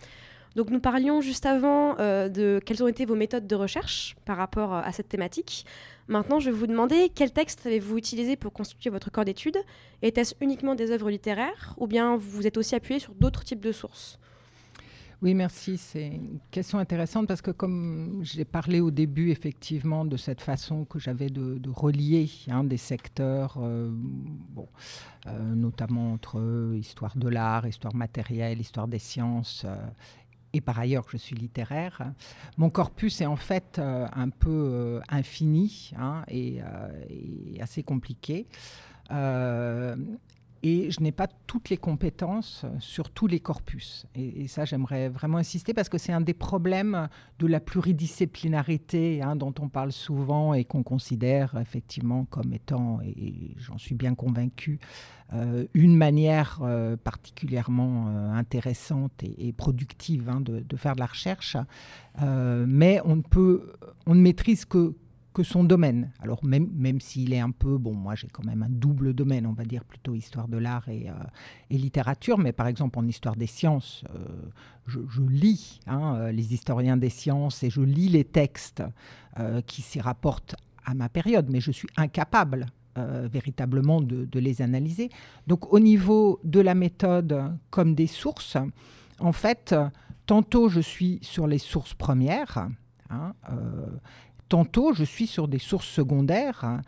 Donc 0.57 0.71
nous 0.71 0.81
parlions 0.81 1.21
juste 1.21 1.45
avant 1.45 1.99
euh, 1.99 2.31
de 2.31 2.63
quelles 2.65 2.83
ont 2.83 2.89
été 2.89 3.05
vos 3.05 3.15
méthodes 3.15 3.47
de 3.47 3.55
recherche 3.55 4.17
par 4.25 4.39
rapport 4.39 4.73
euh, 4.73 4.81
à 4.83 4.91
cette 4.93 5.11
thématique. 5.11 5.67
Maintenant, 6.09 6.41
je 6.41 6.49
vais 6.49 6.57
vous 6.57 6.67
demander 6.67 7.11
quel 7.15 7.31
texte 7.31 7.67
avez-vous 7.67 7.99
utilisé 7.99 8.37
pour 8.37 8.55
constituer 8.55 8.89
votre 8.89 9.11
corps 9.11 9.27
d'études 9.27 9.59
Était-ce 10.01 10.35
uniquement 10.41 10.75
des 10.75 10.93
œuvres 10.93 11.11
littéraires? 11.11 11.75
Ou 11.77 11.87
bien 11.87 12.17
vous 12.17 12.31
vous 12.31 12.47
êtes 12.47 12.57
aussi 12.57 12.75
appuyé 12.75 13.01
sur 13.01 13.13
d'autres 13.13 13.45
types 13.45 13.61
de 13.61 13.73
sources? 13.73 14.19
Oui, 15.23 15.35
merci. 15.35 15.79
C'est 15.79 16.09
une 16.09 16.41
question 16.51 16.81
intéressante 16.81 17.29
parce 17.29 17.43
que 17.43 17.53
comme 17.53 18.23
j'ai 18.25 18.45
parlé 18.45 18.81
au 18.81 18.91
début, 18.91 19.31
effectivement, 19.31 20.05
de 20.05 20.17
cette 20.17 20.41
façon 20.41 20.85
que 20.85 20.99
j'avais 20.99 21.31
de, 21.31 21.61
relier 21.71 22.29
hein, 22.49 22.65
des 22.65 22.77
secteurs, 22.77 23.57
euh, 23.61 23.89
bon, 23.93 24.67
euh, 25.29 25.55
notamment 25.55 26.13
entre 26.13 26.75
histoire 26.77 27.17
de 27.17 27.29
l'art, 27.29 27.69
histoire 27.69 27.95
matérielle, 27.95 28.61
histoire 28.61 28.89
des 28.89 28.99
sciences. 28.99 29.63
euh, 29.65 29.77
et 30.55 30.61
par 30.61 30.79
ailleurs, 30.79 31.05
je 31.09 31.17
suis 31.17 31.37
littéraire. 31.37 32.13
Mon 32.59 32.69
corpus 32.69 33.21
est 33.23 33.27
en 33.27 33.37
fait 33.37 33.79
un 33.79 34.29
peu 34.29 35.01
infini 35.09 35.93
hein, 35.97 36.25
et 36.29 36.61
assez 37.59 37.83
compliqué. 37.83 38.47
Et 40.65 40.91
je 40.91 41.01
n'ai 41.01 41.11
pas 41.11 41.27
toutes 41.47 41.71
les 41.71 41.77
compétences 41.77 42.65
sur 42.79 43.11
tous 43.11 43.27
les 43.27 43.41
corpus. 43.41 44.07
Et, 44.15 44.47
ça, 44.47 44.65
j'aimerais 44.65 45.09
vraiment 45.09 45.39
insister 45.39 45.75
parce 45.75 45.89
que 45.89 45.99
c'est 45.99 46.13
un 46.13 46.21
des 46.21 46.35
problèmes 46.35 47.09
de 47.41 47.47
la 47.49 47.59
pluridisciplinarité 47.59 49.23
hein, 49.23 49.35
dont 49.35 49.55
on 49.61 49.69
parle 49.69 49.93
souvent 49.93 50.55
et 50.55 50.65
qu'on 50.65 50.83
considère 50.83 51.57
effectivement 51.61 52.25
comme 52.27 52.53
étant, 52.53 53.01
et 53.03 53.55
j'en 53.59 53.79
suis 53.79 53.95
bien 53.97 54.15
convaincu, 54.15 54.79
euh, 55.35 55.67
une 55.73 55.97
manière 55.97 56.59
euh, 56.63 56.97
particulièrement 56.97 58.09
euh, 58.09 58.33
intéressante 58.33 59.13
et, 59.23 59.53
productive 59.53 60.29
hein, 60.29 60.41
de, 60.41 60.61
de 60.61 60.77
faire 60.77 60.95
de 60.95 61.01
la 61.01 61.07
recherche. 61.07 61.57
Mais 62.21 63.01
on 63.05 63.17
ne 63.17 63.23
peut, 63.23 63.73
on 64.07 64.15
ne 64.15 64.21
maîtrise 64.21 64.65
que 64.65 64.95
que 65.33 65.43
son 65.43 65.65
domaine. 65.65 66.11
Alors 66.21 66.45
même, 66.45 66.69
même 66.75 67.01
s'il 67.01 67.33
est 67.33 67.41
un 67.41 67.51
peu, 67.51 67.79
bon, 67.79 67.95
moi 67.95 68.15
j'ai 68.15 68.29
quand 68.29 68.45
même 68.45 68.63
un 68.63 68.69
double 68.69 69.15
domaine, 69.15 69.47
on 69.47 69.53
va 69.53 69.65
dire 69.65 69.85
plutôt 69.85 70.15
histoire 70.15 70.49
de 70.49 70.59
l'art 70.59 70.89
et, 70.89 71.09
euh, 71.09 71.15
littérature, 71.71 72.39
mais 72.39 72.53
par 72.53 72.67
exemple 72.67 72.99
en 72.99 73.07
histoire 73.07 73.37
des 73.37 73.47
sciences, 73.47 74.05
euh, 74.15 74.27
je, 74.87 75.01
lis 75.23 75.81
hein, 75.87 76.17
euh, 76.17 76.33
les 76.33 76.55
historiens 76.55 76.97
des 76.97 77.09
sciences 77.09 77.63
et 77.63 77.71
je 77.71 77.81
lis 77.81 78.09
les 78.09 78.25
textes 78.25 78.83
qui 79.67 79.81
s'y 79.81 79.99
rapportent 79.99 80.57
à 80.85 80.93
ma 80.93 81.09
période, 81.09 81.49
mais 81.49 81.61
je 81.61 81.73
suis 81.73 81.89
incapable 81.97 82.67
véritablement 82.95 84.03
de, 84.03 84.39
les 84.39 84.61
analyser. 84.61 85.09
Donc 85.47 85.73
au 85.73 85.81
niveau 85.81 86.39
de 86.45 86.61
la 86.61 86.75
méthode 86.75 87.57
comme 87.71 87.95
des 87.95 88.07
sources, 88.07 88.59
en 89.21 89.33
fait, 89.33 89.75
tantôt 90.27 90.69
je 90.69 90.81
suis 90.81 91.19
sur 91.23 91.47
les 91.47 91.57
sources 91.57 91.95
premières, 91.95 92.69
hein, 93.09 93.33
tantôt 94.49 94.93
je 94.93 95.05
suis 95.05 95.27
sur 95.27 95.49
des 95.49 95.59
sources 95.59 95.89
secondaires, 95.89 96.65
hein, 96.65 96.83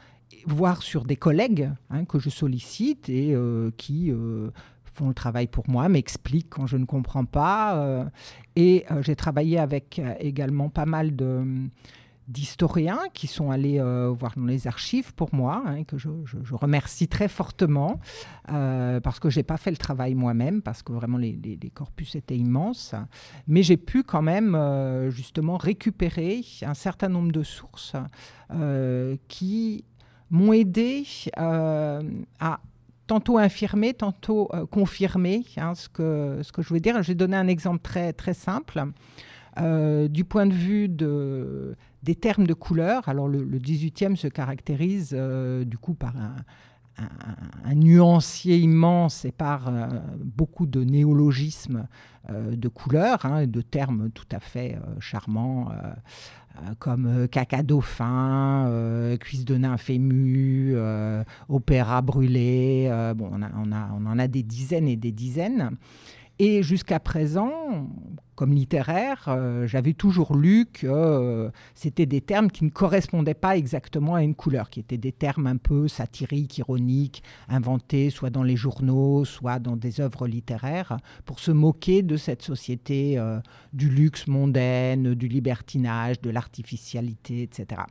voire 0.47 0.83
sur 0.83 1.05
des 1.05 1.17
collègues 1.17 1.71
hein, 1.90 2.05
que 2.05 2.19
je 2.19 2.31
sollicite 2.31 3.09
et 3.09 3.35
euh, 3.35 3.71
qui 3.77 4.11
euh, 4.11 4.51
font 4.95 5.09
le 5.09 5.14
travail 5.14 5.47
pour 5.47 5.69
moi, 5.69 5.88
m'expliquent 5.88 6.51
quand 6.51 6.67
je 6.67 6.77
ne 6.77 6.85
comprends 6.85 7.25
pas. 7.25 7.77
euh, 7.77 8.05
et 8.57 8.85
j'ai 9.01 9.17
travaillé 9.17 9.59
avec 9.59 10.01
également 10.21 10.69
pas 10.69 10.87
mal 10.87 11.17
de 11.17 11.43
d'historiens 12.28 13.00
qui 13.12 13.26
sont 13.26 13.50
allés 13.50 13.78
euh, 13.78 14.08
voir 14.10 14.32
dans 14.37 14.46
les 14.46 14.66
archives 14.66 15.12
pour 15.14 15.34
moi, 15.34 15.62
hein, 15.66 15.84
que 15.84 15.98
je, 15.98 16.08
je- 16.24 16.54
remercie 16.54 17.06
très 17.08 17.28
fortement, 17.28 18.00
euh, 18.50 19.00
parce 19.00 19.20
que 19.20 19.28
je 19.28 19.38
n'ai 19.38 19.42
pas 19.42 19.56
fait 19.58 19.70
le 19.70 19.76
travail 19.76 20.14
moi-même, 20.14 20.62
parce 20.62 20.82
que 20.82 20.92
vraiment 20.92 21.18
les, 21.18 21.32
les- 21.32 21.70
corpus 21.70 22.14
étaient 22.14 22.37
immenses. 22.37 22.94
Mais 23.46 23.62
j'ai 23.62 23.76
pu 23.76 24.02
quand 24.04 24.22
même 24.22 24.54
euh, 24.54 25.10
justement 25.10 25.56
récupérer 25.58 26.42
un 26.62 26.74
certain 26.74 27.08
nombre 27.08 27.32
de 27.32 27.42
sources 27.42 27.94
qui 29.28 29.84
m'ont 30.30 30.52
aidé 30.52 31.04
à 31.37 32.60
tantôt 33.06 33.37
infirmer, 33.38 33.92
tantôt 33.94 34.48
confirmer 34.70 35.44
hein, 35.56 35.74
ce, 35.74 35.88
que, 35.88 36.40
ce 36.42 36.52
que 36.52 36.62
je 36.62 36.72
veux 36.72 36.80
dire. 36.80 37.02
Je 37.02 37.08
vais 37.08 37.14
donner 37.14 37.37
un 37.37 37.48
exemple 37.48 37.80
très, 37.82 38.12
très 38.12 38.34
simple. 38.34 38.82
Euh, 39.61 40.09
du 40.09 40.25
point 40.25 40.47
de 40.47 40.53
vue 40.53 40.88
de, 40.88 41.77
des 42.03 42.14
termes 42.14 42.47
de 42.47 42.55
couleur, 42.55 43.09
alors 43.09 43.29
le, 43.29 43.45
le 43.45 43.59
18e 43.59 44.17
se 44.17 44.27
caractérise 44.27 45.11
euh, 45.12 45.64
du 45.64 45.79
coup 45.79 45.95
par 45.95 46.14
un, 46.17 46.35
nuancier 47.75 48.57
immense 48.57 49.25
et 49.25 49.33
par 49.33 49.67
euh, 49.67 49.88
beaucoup 50.23 50.67
de 50.67 50.85
néologismes 50.85 51.87
de 52.31 52.69
couleurs, 52.69 53.27
hein, 53.27 53.47
de 53.47 53.61
termes 53.61 54.09
tout 54.11 54.29
à 54.33 54.40
fait 54.40 54.79
charmants, 54.99 55.69
comme 56.79 57.29
caca 57.29 57.62
dauphin, 57.62 59.14
cuisse 59.21 59.45
de 59.45 59.59
nymphe 59.59 59.90
émue, 59.90 60.75
opéra 61.51 62.01
brûlé. 62.01 62.88
bon, 63.14 63.31
on 63.35 64.07
en 64.07 64.19
a 64.19 64.27
des 64.27 64.43
dizaines 64.43 64.88
et 64.88 64.97
des 64.97 65.12
dizaines. 65.12 65.77
Et 66.38 66.62
jusqu'à 66.62 66.99
présent, 66.99 67.53
comme 68.35 68.53
littéraire, 68.53 69.27
euh, 69.29 69.66
j'avais 69.66 69.92
toujours 69.92 70.37
lu 70.37 70.66
que 70.66 70.87
euh, 70.87 71.51
c'était 71.75 72.07
des 72.07 72.20
termes 72.20 72.51
qui 72.51 72.64
ne 72.64 72.70
correspondaient 72.70 73.35
pas 73.35 73.57
exactement 73.57 74.14
à 74.14 74.23
une 74.23 74.35
couleur, 74.35 74.70
qui 74.70 74.81
étaient 74.81 74.99
des 74.99 75.12
termes 75.12 75.47
un 75.47 75.57
peu 75.57 75.88
satiriques, 75.88 76.59
ironiques, 76.59 77.23
inventés 77.49 78.11
soit 78.11 78.31
dans 78.31 78.42
les 78.42 78.57
journaux, 78.57 79.25
soit 79.25 79.59
dans 79.59 79.77
des 79.77 80.01
œuvres 80.01 80.27
littéraires, 80.27 80.97
pour 81.25 81.38
se 81.38 81.53
moquer 81.53 82.03
de 82.03 82.16
cette 82.16 82.42
société 82.42 83.18
euh, 83.18 83.38
du 83.73 83.88
luxe 83.88 84.27
mondaine, 84.27 85.14
du 85.14 85.29
libertinage, 85.29 86.20
de 86.20 86.31
l'artificialité, 86.31 87.42
etc. 87.42 87.83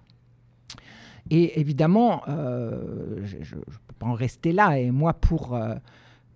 Et 1.30 1.60
évidemment, 1.60 2.24
je 2.28 3.56
ne 3.56 3.62
peux 3.62 3.94
pas 3.98 4.08
en 4.08 4.14
rester 4.14 4.52
là. 4.52 4.78
Et 4.78 4.92
moi, 4.92 5.14
pour, 5.14 5.58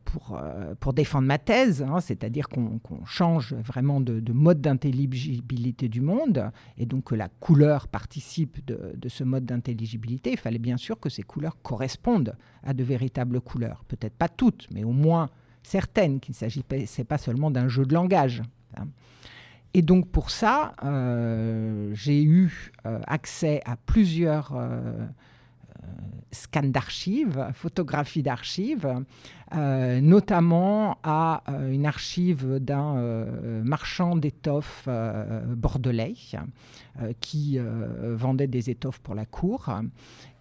pour, 0.07 0.39
euh, 0.41 0.73
pour 0.79 0.93
défendre 0.93 1.27
ma 1.27 1.37
thèse, 1.37 1.83
hein, 1.83 1.99
c'est-à-dire 1.99 2.47
qu'on 2.47 2.79
change 3.05 3.53
vraiment 3.55 3.99
de, 3.99 4.21
de 4.21 4.31
mode 4.31 4.61
d'intelligibilité 4.61 5.89
du 5.89 5.99
monde, 5.99 6.49
et 6.77 6.85
donc 6.85 7.05
que 7.05 7.15
la 7.15 7.27
couleur 7.27 7.89
participe 7.89 8.65
de, 8.65 9.09
ce 9.09 9.25
mode 9.25 9.45
d'intelligibilité, 9.45 10.31
il 10.31 10.37
fallait 10.37 10.59
bien 10.59 10.77
sûr 10.77 10.97
que 10.97 11.09
ces 11.09 11.23
couleurs 11.23 11.57
correspondent 11.61 12.37
à 12.63 12.73
de 12.73 12.83
véritables 12.83 13.41
couleurs. 13.41 13.83
Peut-être 13.89 14.15
pas 14.15 14.29
toutes, 14.29 14.67
mais 14.71 14.85
au 14.85 14.93
moins 14.93 15.29
certaines, 15.61 16.21
qu'il 16.21 16.31
ne 16.31 16.37
s'agissait 16.37 17.03
pas 17.03 17.17
seulement 17.17 17.51
d'un 17.51 17.67
jeu 17.67 17.85
de 17.85 17.93
langage. 17.93 18.43
hein. 18.77 18.87
Et 19.73 19.81
donc 19.81 20.09
pour 20.09 20.29
ça, 20.29 20.73
euh, 20.85 21.91
j'ai 21.93 22.23
eu 22.23 22.71
euh, 22.85 22.99
accès 23.05 23.61
à 23.65 23.75
plusieurs 23.75 24.53
scans 26.31 26.63
d'archives, 26.63 27.47
photographies 27.53 28.21
d'archives, 28.21 29.03
euh, 29.55 30.01
notamment 30.01 30.97
à 31.03 31.43
euh, 31.49 31.71
une 31.71 31.85
archive 31.85 32.59
d'un 32.59 32.97
euh, 32.97 33.63
marchand 33.63 34.15
d'étoffes 34.15 34.85
euh, 34.87 35.55
bordelais 35.55 36.15
euh, 37.01 37.13
qui 37.21 37.57
euh, 37.57 38.15
vendait 38.15 38.47
des 38.47 38.69
étoffes 38.69 38.99
pour 38.99 39.15
la 39.15 39.25
cour, 39.25 39.73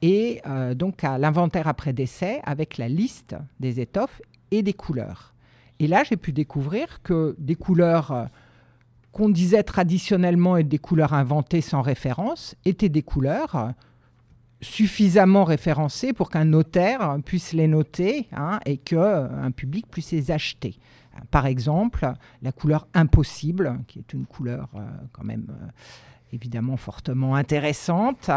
et 0.03 0.41
euh, 0.47 0.75
donc 0.75 1.05
à 1.05 1.19
l'inventaire 1.19 1.69
après 1.69 1.93
décès 1.93 2.41
avec 2.45 2.79
la 2.79 2.89
liste 2.89 3.37
des 3.61 3.81
étoffes 3.81 4.21
et 4.51 4.63
des 4.63 4.75
couleurs. 4.75 5.35
Et 5.79 5.87
là, 5.87 6.03
j'ai 6.05 6.17
pu 6.17 6.33
découvrir 6.33 7.03
que 7.03 7.37
des 7.39 7.55
couleurs 7.55 8.11
euh, 8.11 8.25
qu'on 9.13 9.29
disait 9.29 9.63
traditionnellement 9.63 10.57
être 10.57 10.69
des 10.69 10.79
couleurs 10.79 11.15
inventées 11.15 11.61
sans 11.61 11.81
référence 11.81 12.55
étaient 12.65 12.89
des 12.89 13.03
couleurs 13.03 13.55
euh, 13.57 13.71
suffisamment 14.67 15.45
référencées 15.45 16.13
pour 16.13 16.29
qu'un 16.31 16.45
notaire 16.45 17.19
puisse 17.25 17.53
les 17.53 17.69
noter 17.69 18.29
hein, 18.33 18.59
et 18.67 18.77
qu'un 18.77 19.51
public 19.53 19.87
puisse 19.91 20.13
les 20.13 20.31
acheter. 20.31 20.79
Par 21.31 21.47
exemple, 21.47 22.13
la 22.43 22.53
couleur 22.53 22.87
impossible, 22.93 23.79
qui 23.87 24.01
est 24.01 24.13
une 24.13 24.27
couleur 24.27 24.69
euh, 24.75 24.81
quand 25.13 25.25
même 25.25 25.47
euh, 25.51 25.67
évidemment 26.33 26.77
fortement 26.77 27.37
intéressante, 27.37 28.31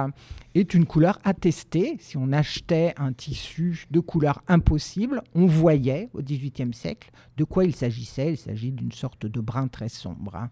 est 0.56 0.74
une 0.74 0.86
couleur 0.86 1.20
attestée. 1.26 1.98
Si 2.00 2.16
on 2.16 2.32
achetait 2.32 2.94
un 2.98 3.12
tissu 3.12 3.86
de 3.92 4.00
couleur 4.00 4.42
impossible, 4.48 5.22
on 5.36 5.46
voyait 5.46 6.10
au 6.14 6.22
XVIIIe 6.22 6.74
siècle 6.74 7.12
de 7.38 7.44
quoi 7.44 7.66
il 7.66 7.76
s'agissait. 7.76 8.32
Il 8.34 8.38
s'agit 8.38 8.72
d'une 8.72 8.94
sorte 8.94 9.26
de 9.26 9.42
brun 9.42 9.68
très 9.68 9.90
sombre. 9.90 10.36
hein. 10.36 10.50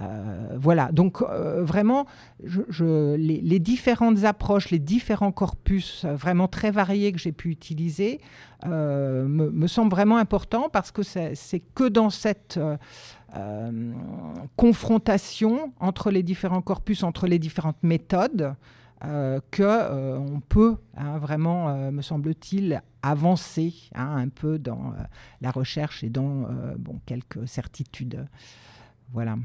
Euh, 0.00 0.56
voilà, 0.58 0.92
donc 0.92 1.22
euh, 1.22 1.64
vraiment, 1.64 2.06
les, 2.42 3.58
différentes 3.58 4.24
approches, 4.24 4.70
les 4.70 4.78
différents 4.78 5.32
corpus 5.32 6.04
euh, 6.04 6.14
vraiment 6.14 6.48
très 6.48 6.70
variés 6.70 7.12
que 7.12 7.18
j'ai 7.18 7.32
pu 7.32 7.50
utiliser 7.50 8.20
me, 8.64 9.66
semblent 9.66 9.90
vraiment 9.90 10.16
importants 10.16 10.68
parce 10.70 10.90
que 10.90 11.02
c'est 11.02 11.62
que 11.74 11.88
dans 11.88 12.10
cette 12.10 12.58
confrontation 14.56 15.72
entre 15.80 16.10
les 16.10 16.22
différents 16.22 16.62
corpus, 16.62 17.02
entre 17.02 17.26
les 17.26 17.38
différentes 17.38 17.82
méthodes, 17.82 18.54
que 19.02 20.18
on 20.18 20.40
peut 20.40 20.76
hein, 20.96 21.18
vraiment, 21.18 21.90
me 21.92 22.02
semble-t-il, 22.02 22.82
avancer 23.02 23.74
hein, 23.94 24.16
un 24.16 24.28
peu 24.28 24.58
dans 24.58 24.94
la 25.42 25.50
recherche 25.50 26.02
et 26.02 26.08
dans 26.08 26.48
quelques 27.04 27.46
certitudes. 27.46 28.26
Voilà. 29.12 29.36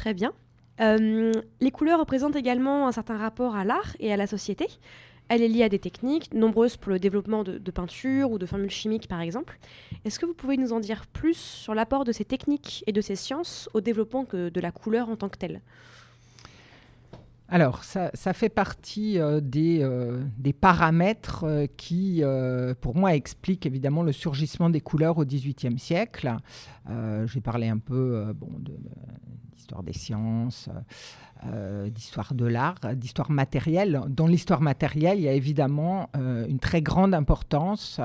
Très 0.00 0.14
bien. 0.14 0.32
Euh, 0.80 1.30
les 1.60 1.70
couleurs 1.70 2.00
représentent 2.00 2.34
également 2.34 2.88
un 2.88 2.92
certain 2.92 3.18
rapport 3.18 3.54
à 3.54 3.64
l'art 3.64 3.94
et 3.98 4.10
à 4.10 4.16
la 4.16 4.26
société. 4.26 4.66
Elle 5.28 5.42
est 5.42 5.48
liée 5.48 5.62
à 5.62 5.68
des 5.68 5.78
techniques, 5.78 6.32
nombreuses 6.32 6.78
pour 6.78 6.90
le 6.90 6.98
développement 6.98 7.44
de, 7.44 7.58
de 7.58 7.70
peinture 7.70 8.30
ou 8.30 8.38
de 8.38 8.46
formules 8.46 8.70
chimiques 8.70 9.08
par 9.08 9.20
exemple. 9.20 9.58
Est-ce 10.06 10.18
que 10.18 10.24
vous 10.24 10.32
pouvez 10.32 10.56
nous 10.56 10.72
en 10.72 10.80
dire 10.80 11.06
plus 11.06 11.36
sur 11.36 11.74
l'apport 11.74 12.04
de 12.04 12.12
ces 12.12 12.24
techniques 12.24 12.82
et 12.86 12.92
de 12.92 13.02
ces 13.02 13.14
sciences 13.14 13.68
au 13.74 13.82
développement 13.82 14.24
de 14.32 14.60
la 14.60 14.72
couleur 14.72 15.10
en 15.10 15.16
tant 15.16 15.28
que 15.28 15.36
telle? 15.36 15.60
Alors, 17.52 17.82
ça, 17.82 18.32
fait 18.32 18.48
partie 18.48 19.18
euh, 19.18 19.40
des, 19.40 19.80
euh, 19.82 20.22
des 20.38 20.52
paramètres 20.52 21.42
euh, 21.42 21.66
qui, 21.76 22.22
pour 22.80 22.96
moi, 22.96 23.14
expliquent 23.14 23.66
évidemment 23.66 24.04
le 24.04 24.12
surgissement 24.12 24.70
des 24.70 24.80
couleurs 24.80 25.18
au 25.18 25.24
XVIIIe 25.24 25.78
siècle. 25.78 26.36
J'ai 27.26 27.40
parlé 27.40 27.68
un 27.68 27.78
peu 27.78 28.32
bon, 28.34 28.48
d'histoire 29.52 29.82
des 29.82 29.92
sciences, 29.92 30.68
d'histoire 31.86 32.34
de 32.34 32.46
l'art, 32.46 32.76
d'histoire 32.94 33.30
matérielle. 33.30 34.02
Dans 34.08 34.26
l'histoire 34.26 34.60
matérielle, 34.60 35.18
il 35.18 35.24
y 35.24 35.28
a 35.28 35.32
évidemment 35.32 36.10
une 36.14 36.58
très 36.58 36.82
grande 36.82 37.14
importance 37.14 38.00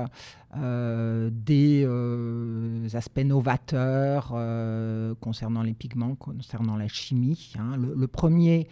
euh, 0.57 1.29
des 1.33 1.83
euh, 1.85 2.87
aspects 2.93 3.19
novateurs 3.19 4.31
euh, 4.33 5.13
concernant 5.19 5.63
les 5.63 5.73
pigments, 5.73 6.15
concernant 6.15 6.77
la 6.77 6.87
chimie. 6.87 7.53
hein. 7.59 7.75
Le, 7.77 8.07
premier 8.07 8.67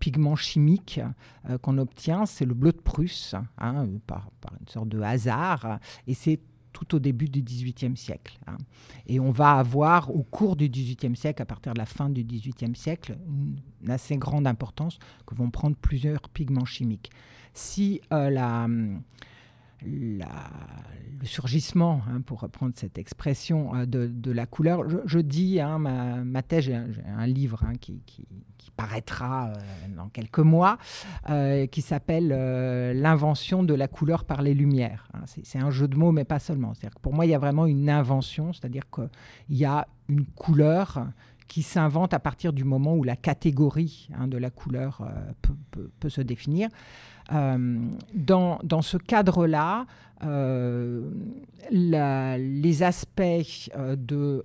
pigment 0.00 0.36
chimique 0.36 1.00
qu'on 1.62 1.78
obtient, 1.78 2.26
c'est 2.26 2.44
le 2.44 2.54
bleu 2.54 2.72
de 2.72 2.78
Prusse, 2.78 3.34
hein, 3.58 3.86
par, 4.06 4.30
une 4.60 4.68
sorte 4.68 4.88
de 4.88 5.00
hasard, 5.00 5.78
et 6.06 6.14
c'est 6.14 6.40
tout 6.72 6.94
au 6.94 6.98
début 6.98 7.28
du 7.28 7.42
XVIIIe 7.42 7.96
siècle. 7.96 8.38
hein. 8.46 8.56
Et 9.06 9.20
on 9.20 9.30
va 9.30 9.52
avoir 9.52 10.14
au 10.14 10.22
cours 10.22 10.56
du 10.56 10.68
XVIIIe 10.68 11.16
siècle, 11.16 11.42
à 11.42 11.46
partir 11.46 11.74
de 11.74 11.78
la 11.78 11.86
fin 11.86 12.08
du 12.08 12.24
XVIIIe 12.24 12.74
siècle, 12.74 13.18
une, 13.28 13.90
assez 13.90 14.16
grande 14.16 14.46
importance 14.46 14.98
que 15.26 15.34
vont 15.34 15.50
prendre 15.50 15.76
plusieurs 15.76 16.28
pigments 16.28 16.64
chimiques. 16.64 17.10
Si 17.52 18.00
la, 18.10 18.66
le 19.82 21.26
surgissement, 21.26 22.02
hein, 22.08 22.20
pour 22.20 22.40
reprendre 22.40 22.72
cette 22.76 22.98
expression, 22.98 23.74
euh, 23.74 23.86
de, 23.86 24.30
la 24.30 24.46
couleur, 24.46 24.84
je, 25.06 25.18
dis, 25.18 25.60
hein, 25.60 25.78
ma, 25.78 26.42
thèse, 26.42 26.64
j'ai 26.64 26.74
un, 26.74 27.26
livre 27.26 27.64
hein, 27.64 27.74
qui, 27.80 28.02
qui- 28.06 28.26
paraîtra 28.76 29.48
euh, 29.48 29.54
dans 29.96 30.08
quelques 30.08 30.38
mois, 30.38 30.78
euh, 31.30 31.66
qui 31.66 31.82
s'appelle 31.82 32.28
L'invention 32.94 33.64
de 33.64 33.74
la 33.74 33.88
couleur 33.88 34.24
par 34.24 34.40
les 34.40 34.54
lumières. 34.54 35.08
C'est 35.24 35.58
un 35.58 35.70
jeu 35.70 35.88
de 35.88 35.96
mots, 35.96 36.12
mais 36.12 36.22
pas 36.22 36.38
seulement. 36.38 36.74
C'est-à-dire 36.74 36.94
que 36.94 37.00
pour 37.00 37.12
moi, 37.12 37.26
il 37.26 37.30
y 37.30 37.34
a 37.34 37.40
vraiment 37.40 37.66
une 37.66 37.90
invention, 37.90 38.52
c'est-à-dire 38.52 38.84
qu'il 38.88 39.08
y 39.56 39.64
a 39.64 39.88
une 40.08 40.24
couleur 40.26 41.08
qui 41.48 41.64
s'invente 41.64 42.14
à 42.14 42.20
partir 42.20 42.52
du 42.52 42.62
moment 42.62 42.94
où 42.94 43.02
la 43.02 43.16
catégorie 43.16 44.10
de 44.26 44.36
la 44.36 44.50
couleur 44.50 45.02
peut 45.98 46.08
se 46.08 46.20
définir. 46.20 46.68
Euh, 47.32 47.78
dans, 48.14 48.58
dans 48.62 48.82
ce 48.82 48.96
cadre-là, 48.96 49.86
euh, 50.24 51.10
les 51.70 52.82
aspects 52.82 53.22
euh, 53.76 53.96
de 53.96 54.44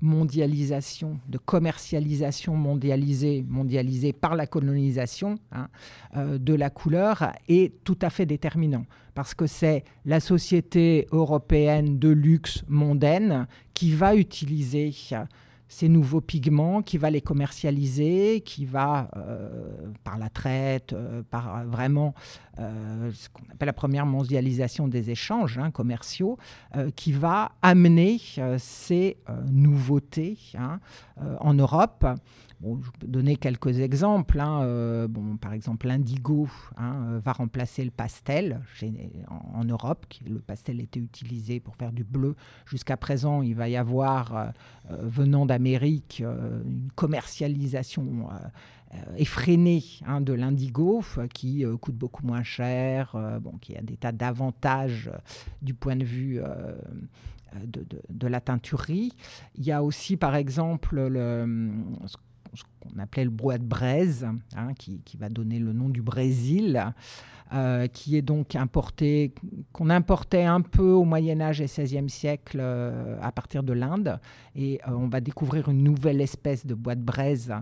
mondialisation, 0.00 1.18
de 1.28 1.38
commercialisation 1.38 2.54
mondialisée, 2.54 3.44
mondialisée 3.48 4.12
par 4.12 4.36
la 4.36 4.46
colonisation 4.46 5.36
hein, 5.52 5.68
de 6.14 6.54
la 6.54 6.68
couleur 6.68 7.32
est 7.48 7.82
tout 7.82 7.98
à 8.02 8.10
fait 8.10 8.26
déterminant. 8.26 8.84
Parce 9.14 9.34
que 9.34 9.46
c'est 9.46 9.84
la 10.04 10.20
société 10.20 11.06
européenne 11.12 11.98
de 11.98 12.10
luxe 12.10 12.62
mondaine 12.68 13.46
qui 13.72 13.92
va 13.92 14.14
utiliser 14.14 14.92
ces 15.68 15.88
nouveaux 15.88 16.20
pigments, 16.20 16.82
qui 16.82 16.98
va 16.98 17.10
les 17.10 17.20
commercialiser, 17.20 18.40
qui 18.42 18.64
va, 18.64 19.10
euh, 19.16 19.90
par 20.04 20.18
la 20.18 20.28
traite, 20.28 20.92
euh, 20.92 21.22
par 21.28 21.56
euh, 21.56 21.64
vraiment 21.64 22.14
ce 22.58 23.28
qu'on 23.28 23.42
appelle 23.52 23.66
la 23.66 23.74
première 23.74 24.06
mondialisation 24.06 24.88
des 24.88 25.10
échanges 25.10 25.58
hein, 25.58 25.70
commerciaux, 25.70 26.38
qui 26.94 27.12
va 27.12 27.52
amener 27.60 28.18
ces 28.56 29.18
nouveautés 29.50 30.38
hein, 30.58 30.80
en 31.40 31.52
Europe. 31.52 32.06
Je 32.62 32.90
peux 32.98 33.06
donner 33.06 33.36
quelques 33.36 33.80
exemples. 33.80 34.40
hein, 34.40 34.62
euh, 34.62 35.08
bon, 35.08 35.36
par 35.36 35.52
exemple, 35.52 35.86
l'indigo 35.86 36.48
hein, 36.76 36.94
euh, 37.08 37.20
va 37.22 37.32
remplacer 37.32 37.84
le 37.84 37.90
pastel 37.90 38.60
en, 39.28 39.64
Europe. 39.64 40.06
Le 40.26 40.38
pastel 40.40 40.80
était 40.80 41.00
utilisé 41.00 41.60
pour 41.60 41.76
faire 41.76 41.92
du 41.92 42.04
bleu. 42.04 42.34
Jusqu'à 42.64 42.96
présent, 42.96 43.42
il 43.42 43.54
va 43.54 43.68
y 43.68 43.76
avoir, 43.76 44.34
euh, 44.36 44.46
venant 45.02 45.44
d'Amérique, 45.44 46.22
une 46.22 46.90
commercialisation 46.94 48.28
effrénée 49.16 49.82
hein, 50.06 50.20
de 50.20 50.32
l'indigo 50.32 51.02
qui 51.34 51.64
coûte 51.80 51.96
beaucoup 51.96 52.24
moins 52.24 52.44
cher, 52.44 53.16
bon, 53.42 53.58
qui 53.60 53.76
a 53.76 53.82
des 53.82 53.96
tas 53.96 54.12
d'avantages 54.12 55.10
du 55.60 55.74
point 55.74 55.96
de 55.96 56.04
vue 56.04 56.40
de, 57.64 57.84
de- 58.08 58.26
la 58.28 58.40
teinturerie. 58.40 59.12
Il 59.56 59.64
y 59.64 59.72
a 59.72 59.82
aussi, 59.82 60.16
par 60.16 60.36
exemple, 60.36 61.08
le, 61.08 61.72
ce 62.06 62.16
ce 62.16 62.16
qu'on 62.86 62.98
appelait 63.00 63.24
le 63.24 63.30
bois 63.30 63.58
de 63.58 63.64
braise, 63.64 64.26
hein, 64.56 64.74
qui, 64.78 65.00
qui 65.04 65.16
va 65.16 65.28
donner 65.28 65.58
le 65.58 65.72
nom 65.72 65.88
du 65.88 66.02
Brésil, 66.02 66.92
euh, 67.52 67.86
qui 67.86 68.16
est 68.16 68.22
donc 68.22 68.56
importé, 68.56 69.32
qu'on 69.72 69.88
importait 69.88 70.42
un 70.42 70.62
peu 70.62 70.90
au 70.90 71.04
Moyen 71.04 71.40
Âge 71.40 71.60
et 71.60 71.66
XVIe 71.66 72.10
siècle 72.10 72.58
euh, 72.60 73.16
à 73.22 73.30
partir 73.30 73.62
de 73.62 73.72
l'Inde. 73.72 74.18
Et 74.56 74.80
euh, 74.88 74.92
on 74.92 75.06
va 75.06 75.20
découvrir 75.20 75.68
une 75.68 75.84
nouvelle 75.84 76.20
espèce 76.20 76.66
de 76.66 76.74
bois 76.74 76.96
de 76.96 77.02
braise 77.02 77.54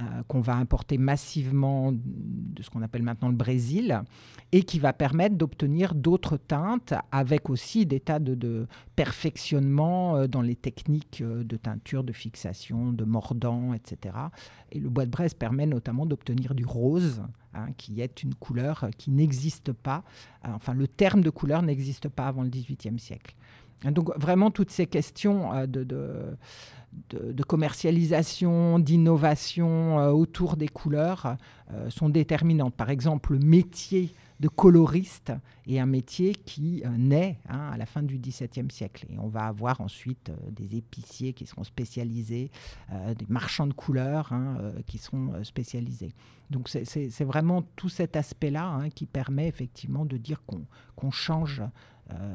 euh, 0.00 0.22
qu'on 0.28 0.40
va 0.40 0.54
importer 0.54 0.96
massivement 0.96 1.90
de 1.92 2.62
ce 2.62 2.70
qu'on 2.70 2.82
appelle 2.82 3.02
maintenant 3.02 3.28
le 3.28 3.34
Brésil 3.34 4.00
et 4.52 4.62
qui 4.62 4.78
va 4.78 4.92
permettre 4.92 5.34
d'obtenir 5.34 5.96
d'autres 5.96 6.36
teintes 6.36 6.94
avec 7.10 7.50
aussi 7.50 7.84
des 7.84 7.98
tas 7.98 8.20
de, 8.20 8.36
de 8.36 8.68
perfectionnements 8.94 10.16
euh, 10.16 10.26
dans 10.28 10.42
les 10.42 10.54
techniques 10.54 11.20
euh, 11.20 11.42
de 11.42 11.56
teinture, 11.56 12.04
de 12.04 12.12
fixation, 12.12 12.92
de 12.92 13.04
mordant, 13.04 13.74
etc. 13.74 14.14
Et 14.70 14.78
le 14.78 14.88
bois 14.88 15.04
de 15.04 15.10
braise 15.10 15.34
permet 15.34 15.66
notamment 15.66 16.06
d'obtenir 16.06 16.54
du 16.54 16.64
rose, 16.64 17.22
hein, 17.54 17.66
qui 17.76 18.00
est 18.00 18.22
une 18.22 18.34
couleur 18.34 18.90
qui 18.98 19.10
n'existe 19.10 19.72
pas. 19.72 20.04
Enfin, 20.44 20.74
le 20.74 20.86
terme 20.86 21.22
de 21.22 21.30
couleur 21.30 21.62
n'existe 21.62 22.08
pas 22.08 22.28
avant 22.28 22.42
le 22.42 22.50
XVIIIe 22.50 23.00
siècle. 23.00 23.34
Donc 23.84 24.16
vraiment 24.16 24.50
toutes 24.50 24.70
ces 24.70 24.86
questions 24.86 25.66
de, 25.66 26.36
de- 27.10 27.42
commercialisation, 27.42 28.78
d'innovation 28.78 29.98
euh, 29.98 30.10
autour 30.10 30.56
des 30.56 30.68
couleurs 30.68 31.36
euh, 31.72 31.90
sont 31.90 32.08
déterminantes. 32.08 32.74
Par 32.74 32.90
exemple, 32.90 33.32
le 33.34 33.38
métier 33.38 34.12
de 34.40 34.46
coloriste 34.48 35.32
est 35.66 35.78
un 35.80 35.86
métier 35.86 36.32
qui 36.34 36.82
euh, 36.84 36.90
naît 36.96 37.38
hein, 37.48 37.70
à 37.72 37.76
la 37.76 37.86
fin 37.86 38.02
du 38.02 38.18
XVIIe 38.18 38.70
siècle. 38.70 39.06
Et 39.10 39.18
on 39.18 39.28
va 39.28 39.46
avoir 39.46 39.80
ensuite 39.80 40.30
des 40.50 40.76
épiciers 40.76 41.32
qui 41.32 41.44
seront 41.46 41.64
spécialisés, 41.64 42.50
des 43.18 43.26
marchands 43.28 43.66
de 43.66 43.72
couleurs 43.72 44.32
hein, 44.32 44.56
qui 44.86 44.98
seront 44.98 45.42
spécialisés. 45.42 46.12
Donc 46.50 46.68
c'est- 46.68 47.24
vraiment 47.24 47.62
tout 47.76 47.88
cet 47.88 48.16
aspect-là 48.16 48.66
hein, 48.66 48.90
qui 48.90 49.06
permet 49.06 49.48
effectivement 49.48 50.04
de 50.06 50.16
dire 50.16 50.42
qu'on 50.96 51.10
change 51.10 51.62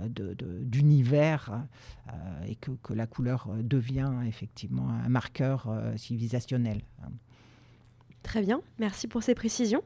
d'univers 0.08 1.64
euh, 2.08 2.12
et 2.48 2.56
que, 2.56 2.94
la 2.94 3.08
couleur 3.08 3.48
euh, 3.50 3.62
devient 3.64 4.12
effectivement 4.28 4.90
un 4.90 5.10
marqueur 5.10 5.68
euh, 5.68 5.96
civilisationnel. 5.98 6.82
Très 8.24 8.42
bien, 8.42 8.62
merci 8.80 9.08
pour 9.08 9.22
ces 9.22 9.36
précisions. 9.36 9.84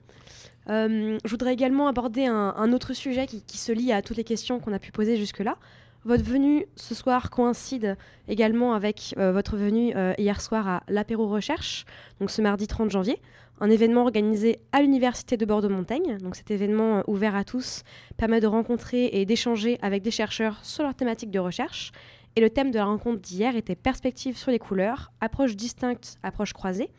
Euh, 0.69 1.17
je 1.23 1.29
voudrais 1.29 1.53
également 1.53 1.87
aborder 1.87 2.25
un, 2.25 2.71
autre 2.73 2.93
sujet 2.93 3.25
qui, 3.25 3.57
se 3.57 3.71
lie 3.71 3.91
à 3.91 4.01
toutes 4.01 4.17
les 4.17 4.23
questions 4.23 4.59
qu'on 4.59 4.73
a 4.73 4.79
pu 4.79 4.91
poser 4.91 5.17
jusque-là. 5.17 5.57
Votre 6.05 6.23
venue 6.23 6.65
ce 6.75 6.95
soir 6.95 7.29
coïncide 7.29 7.97
également 8.27 8.73
avec 8.73 9.13
euh, 9.17 9.31
votre 9.31 9.57
venue 9.57 9.93
euh, 9.95 10.13
hier 10.17 10.39
soir 10.41 10.67
à 10.67 10.83
l'apéro 10.87 11.27
recherche, 11.27 11.85
donc 12.19 12.31
ce 12.31 12.41
mardi 12.41 12.67
30 12.67 12.89
janvier, 12.91 13.19
un 13.59 13.69
événement 13.69 14.03
organisé 14.03 14.59
à 14.71 14.81
l'université 14.81 15.37
de 15.37 15.45
Bordeaux-Montaigne. 15.45 16.17
Donc 16.19 16.35
cet 16.35 16.51
événement 16.51 16.97
euh, 16.97 17.01
ouvert 17.07 17.35
à 17.35 17.43
tous 17.43 17.83
permet 18.17 18.39
de 18.39 18.47
rencontrer 18.47 19.09
et 19.13 19.25
d'échanger 19.25 19.77
avec 19.81 20.03
des 20.03 20.11
chercheurs 20.11 20.63
sur 20.63 20.83
leur 20.83 20.95
thématique 20.95 21.31
de 21.31 21.39
recherche. 21.39 21.91
Et 22.35 22.41
le 22.41 22.49
thème 22.49 22.71
de 22.71 22.77
la 22.77 22.85
rencontre 22.85 23.19
d'hier 23.19 23.55
était 23.55 23.75
perspective 23.75 24.37
sur 24.37 24.51
les 24.51 24.59
couleurs, 24.59 25.11
approche 25.21 25.55
distincte, 25.55 26.17
approche 26.21 26.53
croisée. 26.53 26.89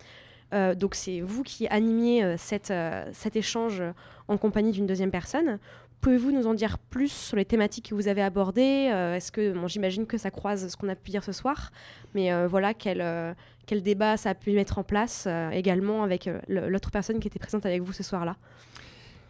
Euh, 0.52 0.74
donc 0.74 0.94
c'est 0.94 1.20
vous 1.20 1.42
qui 1.42 1.68
animiez 1.68 2.24
euh, 2.24 2.36
cet 2.38 3.36
échange 3.36 3.82
en 4.26 4.36
compagnie 4.36 4.72
d'une 4.72 4.86
deuxième 4.86 5.10
personne. 5.10 5.58
Pouvez-vous 6.00 6.30
nous 6.30 6.46
en 6.46 6.54
dire 6.54 6.78
plus 6.78 7.10
sur 7.10 7.36
les 7.36 7.44
thématiques 7.44 7.90
que 7.90 7.94
vous 7.94 8.06
avez 8.06 8.22
abordées 8.22 8.88
Euh, 8.92 9.16
Est-ce 9.16 9.32
que, 9.32 9.54
j'imagine 9.66 10.06
que 10.06 10.16
ça 10.16 10.30
croise 10.30 10.68
ce 10.68 10.76
qu'on 10.76 10.88
a 10.88 10.94
pu 10.94 11.10
dire 11.10 11.24
ce 11.24 11.32
soir, 11.32 11.72
mais 12.14 12.32
euh, 12.32 12.46
voilà 12.46 12.72
quel, 12.72 13.00
euh, 13.00 13.34
quel 13.66 13.82
débat 13.82 14.16
ça 14.16 14.30
a 14.30 14.34
pu 14.34 14.52
mettre 14.52 14.78
en 14.78 14.84
place 14.84 15.26
également 15.52 16.04
avec 16.04 16.30
l'autre 16.48 16.90
personne 16.90 17.18
qui 17.18 17.28
était 17.28 17.38
présente 17.38 17.66
avec 17.66 17.82
vous 17.82 17.92
ce 17.92 18.02
soir-là? 18.02 18.36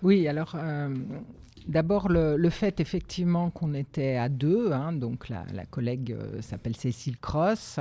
Oui, 0.03 0.29
alors 0.29 0.55
d'abord 1.69 2.09
le, 2.09 2.49
fait 2.51 2.81
effectivement 2.81 3.51
qu'on 3.51 3.75
était 3.75 4.17
à 4.17 4.29
deux, 4.29 4.73
hein, 4.73 4.93
donc 4.93 5.29
la, 5.29 5.45
collègue 5.67 6.13
euh, 6.13 6.41
s'appelle 6.41 6.75
Cécile 6.75 7.19
Cross, 7.19 7.79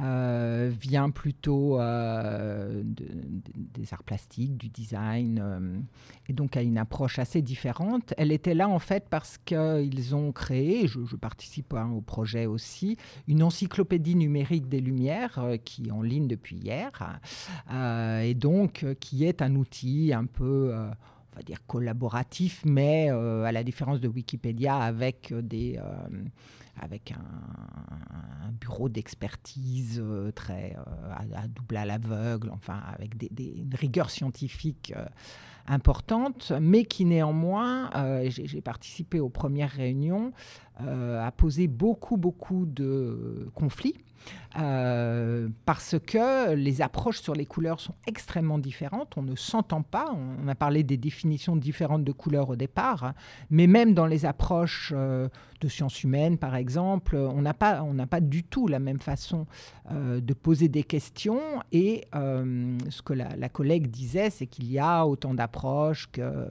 euh, 0.00 0.70
vient 0.80 1.10
plutôt 1.10 1.80
euh, 1.80 2.82
de- 2.82 3.04
de- 3.04 3.52
des 3.54 3.94
arts 3.94 4.02
plastiques, 4.02 4.56
du 4.56 4.68
design, 4.68 5.84
et 6.28 6.32
donc 6.32 6.56
a 6.56 6.62
une 6.62 6.76
approche 6.78 7.18
assez 7.20 7.40
différente. 7.40 8.12
Elle 8.16 8.32
était 8.32 8.54
là 8.54 8.68
en 8.68 8.80
fait 8.80 9.06
parce 9.08 9.38
qu'ils 9.38 10.14
ont 10.14 10.32
créé, 10.32 10.88
je, 10.88 10.98
participe 11.16 11.72
hein, 11.74 11.90
au 11.96 12.00
projet 12.00 12.46
aussi, 12.46 12.96
une 13.28 13.42
encyclopédie 13.42 14.16
numérique 14.16 14.68
des 14.68 14.80
Lumières 14.80 15.40
qui 15.64 15.88
est 15.88 15.92
en 15.92 16.02
ligne 16.02 16.26
depuis 16.26 16.56
hier, 16.56 16.90
et 18.22 18.34
donc 18.34 18.84
qui 18.98 19.24
est 19.24 19.40
un 19.40 19.54
outil 19.54 20.12
un 20.12 20.24
peu... 20.26 20.74
on 21.34 21.38
va 21.38 21.42
dire 21.42 21.58
collaboratif, 21.66 22.62
mais 22.64 23.10
euh, 23.10 23.44
à 23.44 23.52
la 23.52 23.64
différence 23.64 24.00
de 24.00 24.08
Wikipédia, 24.08 24.76
avec 24.76 25.32
euh, 25.32 25.42
des, 25.42 25.78
euh, 25.78 26.24
avec 26.80 27.12
un, 27.12 28.52
bureau 28.60 28.88
d'expertise 28.88 30.02
très 30.36 30.76
à, 31.10 31.42
à 31.42 31.48
double 31.48 31.76
à 31.76 31.84
l'aveugle, 31.84 32.50
enfin 32.52 32.80
avec 32.86 33.16
des, 33.16 33.54
une 33.56 33.74
rigueur 33.74 34.10
scientifique 34.10 34.94
importante, 35.66 36.52
mais 36.60 36.84
qui 36.84 37.04
néanmoins, 37.04 37.90
j'ai 38.28 38.60
participé 38.60 39.18
aux 39.18 39.28
premières 39.28 39.70
réunions, 39.70 40.32
a 40.78 41.32
posé 41.32 41.66
beaucoup, 41.66 42.16
beaucoup 42.16 42.64
de 42.64 43.50
conflits. 43.54 43.96
Euh, 44.56 45.48
parce 45.66 45.96
que 45.98 46.54
les 46.54 46.80
approches 46.80 47.20
sur 47.20 47.34
les 47.34 47.44
couleurs 47.44 47.80
sont 47.80 47.94
extrêmement 48.06 48.58
différentes, 48.58 49.14
on 49.16 49.22
ne 49.22 49.34
s'entend 49.34 49.82
pas, 49.82 50.14
on 50.14 50.46
a 50.46 50.54
parlé 50.54 50.84
des 50.84 50.96
définitions 50.96 51.56
différentes 51.56 52.04
de 52.04 52.12
couleurs 52.12 52.50
au 52.50 52.56
départ, 52.56 53.02
hein, 53.02 53.14
mais 53.50 53.66
même 53.66 53.94
dans 53.94 54.06
les 54.06 54.26
approches 54.26 54.92
euh, 54.94 55.28
de 55.60 55.66
sciences 55.66 56.04
humaines 56.04 56.38
par 56.38 56.54
exemple, 56.54 57.16
on 57.16 57.42
n'a 57.42 57.54
pas, 57.54 57.82
on 57.82 57.94
n'a 57.94 58.06
pas 58.06 58.20
du 58.20 58.44
tout 58.44 58.68
la 58.68 58.78
même 58.78 59.00
façon 59.00 59.46
euh, 59.90 60.20
de 60.20 60.34
poser 60.34 60.68
des 60.68 60.84
questions. 60.84 61.40
Et 61.72 62.04
ce 62.12 63.02
que 63.02 63.12
la, 63.12 63.48
collègue 63.48 63.88
disait, 63.88 64.30
c'est 64.30 64.46
qu'il 64.46 64.70
y 64.70 64.78
a 64.78 65.06
autant 65.06 65.34
d'approches 65.34 66.08
que... 66.10 66.48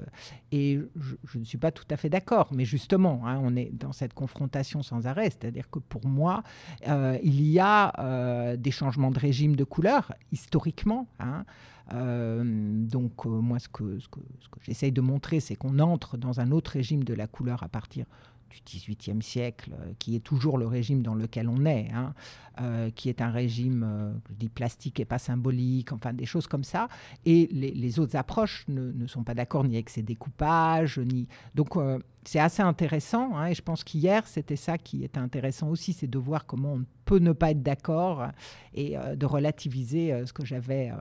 Et 0.52 0.80
je, 1.26 1.40
ne 1.40 1.44
suis 1.44 1.58
pas 1.58 1.72
tout 1.72 1.86
à 1.90 1.98
fait 1.98 2.10
d'accord, 2.10 2.50
mais 2.52 2.66
justement, 2.66 3.22
hein, 3.26 3.40
on 3.42 3.56
est 3.56 3.72
dans 3.74 3.92
cette 3.92 4.14
confrontation 4.14 4.84
sans 4.84 5.08
arrêt, 5.08 5.32
c'est-à-dire 5.32 5.70
que 5.72 5.80
pour 5.80 6.06
moi, 6.06 6.44
il 6.86 7.42
y 7.42 7.60
a 7.60 7.63
euh, 8.00 8.56
des 8.58 8.72
changements 8.72 9.12
de 9.12 9.20
régime 9.20 9.56
de 9.56 9.64
couleur 9.64 10.14
historiquement. 10.32 11.08
hein. 11.20 11.46
Euh, 11.94 12.44
donc 12.46 13.26
euh, 13.26 13.30
moi, 13.30 13.60
ce 13.60 13.68
que, 13.68 14.00
ce 14.00 14.08
ce 14.40 14.50
que 14.50 14.60
j'essaye 14.62 14.92
de 14.92 15.02
montrer, 15.02 15.40
c'est 15.40 15.56
qu'on 15.56 15.80
entre 15.80 16.18
dans 16.18 16.40
un 16.40 16.52
autre 16.52 16.72
régime 16.72 17.04
de 17.04 17.14
la 17.14 17.28
couleur 17.28 17.62
à 17.64 17.68
partir 17.68 18.06
du 18.54 18.62
XVIIIe 18.66 19.22
siècle, 19.22 19.72
euh, 19.74 19.94
qui 20.00 20.16
est 20.16 20.20
toujours 20.20 20.58
le 20.58 20.68
régime 20.68 21.02
dans 21.02 21.16
lequel 21.16 21.50
on 21.50 21.66
est, 21.66 21.90
hein, 21.94 22.14
euh, 22.62 22.92
qui 22.92 23.10
est 23.10 23.20
un 23.20 23.32
régime, 23.32 23.84
euh, 23.84 24.14
je 24.30 24.36
dis 24.36 24.50
plastique 24.50 25.00
et 25.00 25.06
pas 25.06 25.18
symbolique, 25.18 25.92
enfin 25.92 26.14
des 26.14 26.28
choses 26.28 26.46
comme 26.46 26.64
ça. 26.64 26.88
Et 27.26 27.48
les, 27.52 28.00
autres 28.00 28.16
approches 28.16 28.66
ne, 28.68 29.08
sont 29.08 29.24
pas 29.24 29.34
d'accord 29.34 29.64
ni 29.64 29.74
avec 29.74 29.90
ces 29.90 30.04
découpages, 30.04 31.00
ni... 31.00 31.28
Donc 31.56 31.76
euh, 31.78 31.98
c'est 32.26 32.38
assez 32.38 32.62
intéressant, 32.62 33.36
hein, 33.36 33.48
et 33.48 33.56
je 33.56 33.64
pense 33.64 33.84
qu'hier, 33.84 34.28
c'était 34.28 34.56
ça 34.56 34.78
qui 34.78 35.04
était 35.04 35.18
intéressant 35.18 35.70
aussi, 35.70 35.94
c'est 35.94 36.06
de 36.06 36.20
voir 36.20 36.46
comment 36.46 36.74
on 36.74 36.86
peut 37.06 37.18
ne 37.18 37.32
pas 37.32 37.50
être 37.50 37.64
d'accord 37.64 38.28
et 38.76 38.98
de 39.16 39.26
relativiser 39.26 40.24
ce 40.26 40.32
que 40.32 40.46
j'avais 40.46 40.92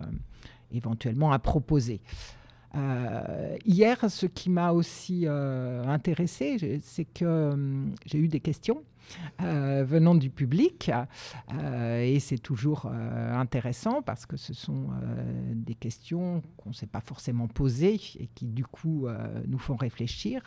éventuellement 0.73 1.33
à 1.33 1.39
proposer. 1.39 2.01
Euh, 2.75 3.57
hier, 3.67 3.99
ce 4.11 4.27
qui 4.27 4.49
m'a 4.51 4.73
aussi 4.73 5.25
euh, 5.27 5.85
intéressé, 5.87 6.81
c'est 6.83 7.05
que 7.05 7.51
hum, 7.53 7.95
j'ai 8.07 8.19
eu 8.19 8.29
des 8.29 8.41
questions 8.41 8.83
euh, 9.43 9.85
venant 9.87 10.15
du 10.15 10.31
public 10.31 10.91
et 12.03 12.19
c'est 12.21 12.39
toujours 12.39 12.87
intéressant 12.87 14.01
parce 14.01 14.25
que 14.27 14.37
ce 14.37 14.55
sont 14.55 14.87
des 15.55 15.75
questions 15.75 16.41
qu'on 16.57 16.71
ne 16.71 16.75
s'est 16.75 16.87
pas 16.87 17.01
forcément 17.01 17.47
posées 17.49 17.95
et 18.19 18.29
qui 18.35 18.47
du 18.47 18.65
coup 18.65 19.07
nous 19.47 19.59
font 19.59 19.77
réfléchir. 19.77 20.41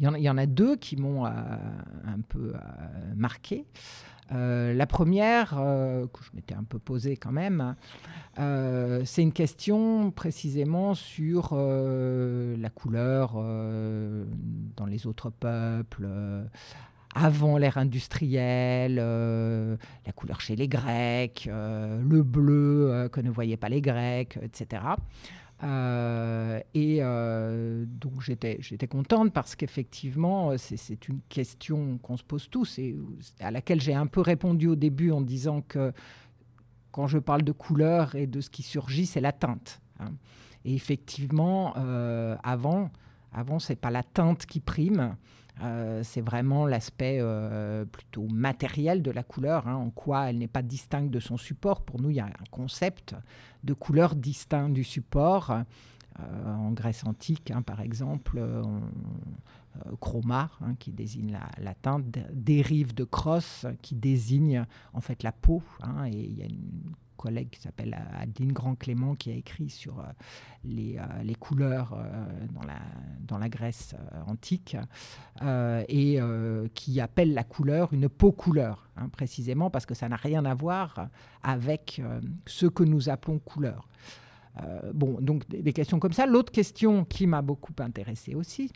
Il 0.00 0.04
y 0.06 0.08
en, 0.08 0.14
a- 0.14 0.18
il 0.18 0.24
y 0.24 0.30
en 0.30 0.38
a 0.38 0.46
deux 0.46 0.76
qui 0.76 0.96
m'ont 0.96 1.26
un 1.26 2.20
peu 2.28 2.54
marqué. 3.14 3.64
Euh, 4.32 4.74
la 4.74 4.86
première, 4.86 5.54
euh, 5.58 6.06
que 6.06 6.22
je 6.22 6.30
m'étais 6.34 6.54
un 6.54 6.64
peu 6.64 6.78
posée 6.78 7.16
quand 7.16 7.32
même, 7.32 7.76
euh, 8.38 9.02
c'est 9.04 9.22
une 9.22 9.32
question 9.32 10.10
précisément 10.10 10.94
sur 10.94 11.56
la 11.56 12.70
couleur 12.70 13.34
dans 13.34 14.86
les 14.86 15.06
autres 15.06 15.30
peuples, 15.30 16.08
avant 17.14 17.56
l'ère 17.56 17.78
industrielle, 17.78 18.96
la 18.96 20.12
couleur 20.14 20.40
chez 20.40 20.56
les 20.56 20.68
Grecs, 20.68 21.48
le 21.50 22.22
bleu 22.22 23.08
que 23.10 23.20
ne 23.20 23.30
voyaient 23.30 23.56
pas 23.56 23.68
les 23.68 23.80
Grecs, 23.80 24.38
etc. 24.42 24.82
Euh, 25.64 26.60
et 26.72 26.98
euh, 27.00 27.84
donc 27.86 28.22
j'étais, 28.22 28.60
contente 28.88 29.32
parce 29.32 29.56
qu'effectivement, 29.56 30.50
euh, 30.50 30.56
c'est, 30.56 31.08
une 31.08 31.20
question 31.28 31.98
qu'on 31.98 32.16
se 32.16 32.22
pose 32.22 32.48
tous 32.48 32.78
et 32.78 32.96
à 33.40 33.50
laquelle 33.50 33.80
j'ai 33.80 33.94
un 33.94 34.06
peu 34.06 34.20
répondu 34.20 34.68
au 34.68 34.76
début 34.76 35.10
en 35.10 35.20
disant 35.20 35.62
que 35.62 35.92
quand 36.92 37.08
je 37.08 37.18
parle 37.18 37.42
de 37.42 37.52
couleur 37.52 38.14
et 38.14 38.26
de 38.26 38.40
ce 38.40 38.50
qui 38.50 38.62
surgit, 38.62 39.06
c'est 39.06 39.20
la 39.20 39.32
teinte. 39.32 39.80
hein. 39.98 40.12
Et 40.64 40.74
effectivement, 40.74 41.74
avant, 42.42 42.90
avant 43.32 43.58
c'est 43.58 43.76
pas 43.76 43.90
la 43.90 44.02
teinte 44.02 44.44
qui 44.44 44.60
prime, 44.60 45.16
euh, 45.62 46.02
c'est 46.02 46.20
vraiment 46.20 46.66
l'aspect 46.66 47.18
euh, 47.20 47.84
plutôt 47.84 48.26
matériel 48.28 49.02
de 49.02 49.10
la 49.10 49.22
couleur, 49.22 49.66
hein, 49.66 49.74
en 49.74 49.90
quoi 49.90 50.30
elle 50.30 50.38
n'est 50.38 50.46
pas 50.48 50.62
distincte 50.62 51.10
de 51.10 51.20
son 51.20 51.36
support. 51.36 51.82
Pour 51.82 52.00
nous, 52.00 52.10
il 52.10 52.16
y 52.16 52.20
a 52.20 52.26
un 52.26 52.46
concept 52.50 53.14
de 53.64 53.74
couleur 53.74 54.14
distinct 54.14 54.68
du 54.68 54.84
support. 54.84 55.50
Euh, 56.20 56.54
en 56.54 56.72
Grèce 56.72 57.04
antique, 57.04 57.52
hein, 57.52 57.62
par 57.62 57.80
exemple, 57.80 58.40
chroma, 60.00 60.50
hein, 60.60 60.74
qui 60.78 60.90
désigne 60.90 61.30
la, 61.30 61.48
la 61.58 61.74
teinte, 61.74 62.10
dé- 62.10 62.24
dérive 62.32 62.92
de 62.94 63.04
cross, 63.04 63.66
qui 63.82 63.94
désigne 63.94 64.64
en 64.92 65.00
fait 65.00 65.22
la 65.22 65.30
peau. 65.30 65.62
et 66.06 66.10
il 66.10 66.36
y 66.36 66.42
a 66.42 66.46
une 66.46 66.92
collègue 67.18 67.50
qui 67.50 67.60
s'appelle 67.60 67.94
euh, 67.94 68.22
Adeline 68.22 68.52
Grand-Clément 68.52 69.14
qui 69.16 69.30
a 69.30 69.34
écrit 69.34 69.68
sur 69.68 69.98
euh, 69.98 70.04
les, 70.64 70.96
euh, 70.96 71.02
les 71.22 71.34
couleurs 71.34 71.98
dans, 72.52 72.62
la, 72.62 72.78
dans 73.20 73.36
la 73.36 73.48
Grèce 73.48 73.94
antique 74.26 74.76
et 75.88 76.18
qui 76.74 77.00
appelle 77.00 77.34
la 77.34 77.44
couleur 77.44 77.92
une 77.92 78.08
peau 78.08 78.32
couleur, 78.32 78.88
hein, 78.96 79.08
précisément 79.08 79.70
parce 79.70 79.86
que 79.86 79.94
ça 79.94 80.08
n'a 80.08 80.16
rien 80.16 80.44
à 80.44 80.54
voir 80.54 81.08
avec 81.42 82.00
ce 82.46 82.66
que 82.66 82.84
nous 82.84 83.08
appelons 83.08 83.38
couleur. 83.38 83.88
Euh, 84.64 84.92
bon, 84.92 85.18
donc 85.20 85.48
des, 85.48 85.72
questions 85.72 85.98
comme 85.98 86.12
ça. 86.12 86.26
L'autre 86.26 86.52
question 86.52 87.04
qui 87.04 87.26
m'a 87.26 87.42
beaucoup 87.42 87.72
intéressée 87.78 88.34
aussi, 88.34 88.72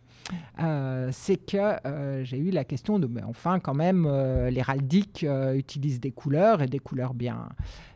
euh, 0.61 1.09
c'est 1.13 1.37
que 1.37 1.87
euh, 1.87 2.25
j'ai 2.25 2.39
eu 2.39 2.51
la 2.51 2.65
question 2.65 2.99
de, 2.99 3.07
mais 3.07 3.23
enfin, 3.23 3.59
quand 3.59 3.75
même, 3.75 4.07
l'héraldique 4.49 5.27
utilise 5.55 6.01
des 6.01 6.13
couleurs 6.13 6.63
et 6.63 6.67
des 6.67 6.79
couleurs 6.79 7.15
bien, 7.15 7.49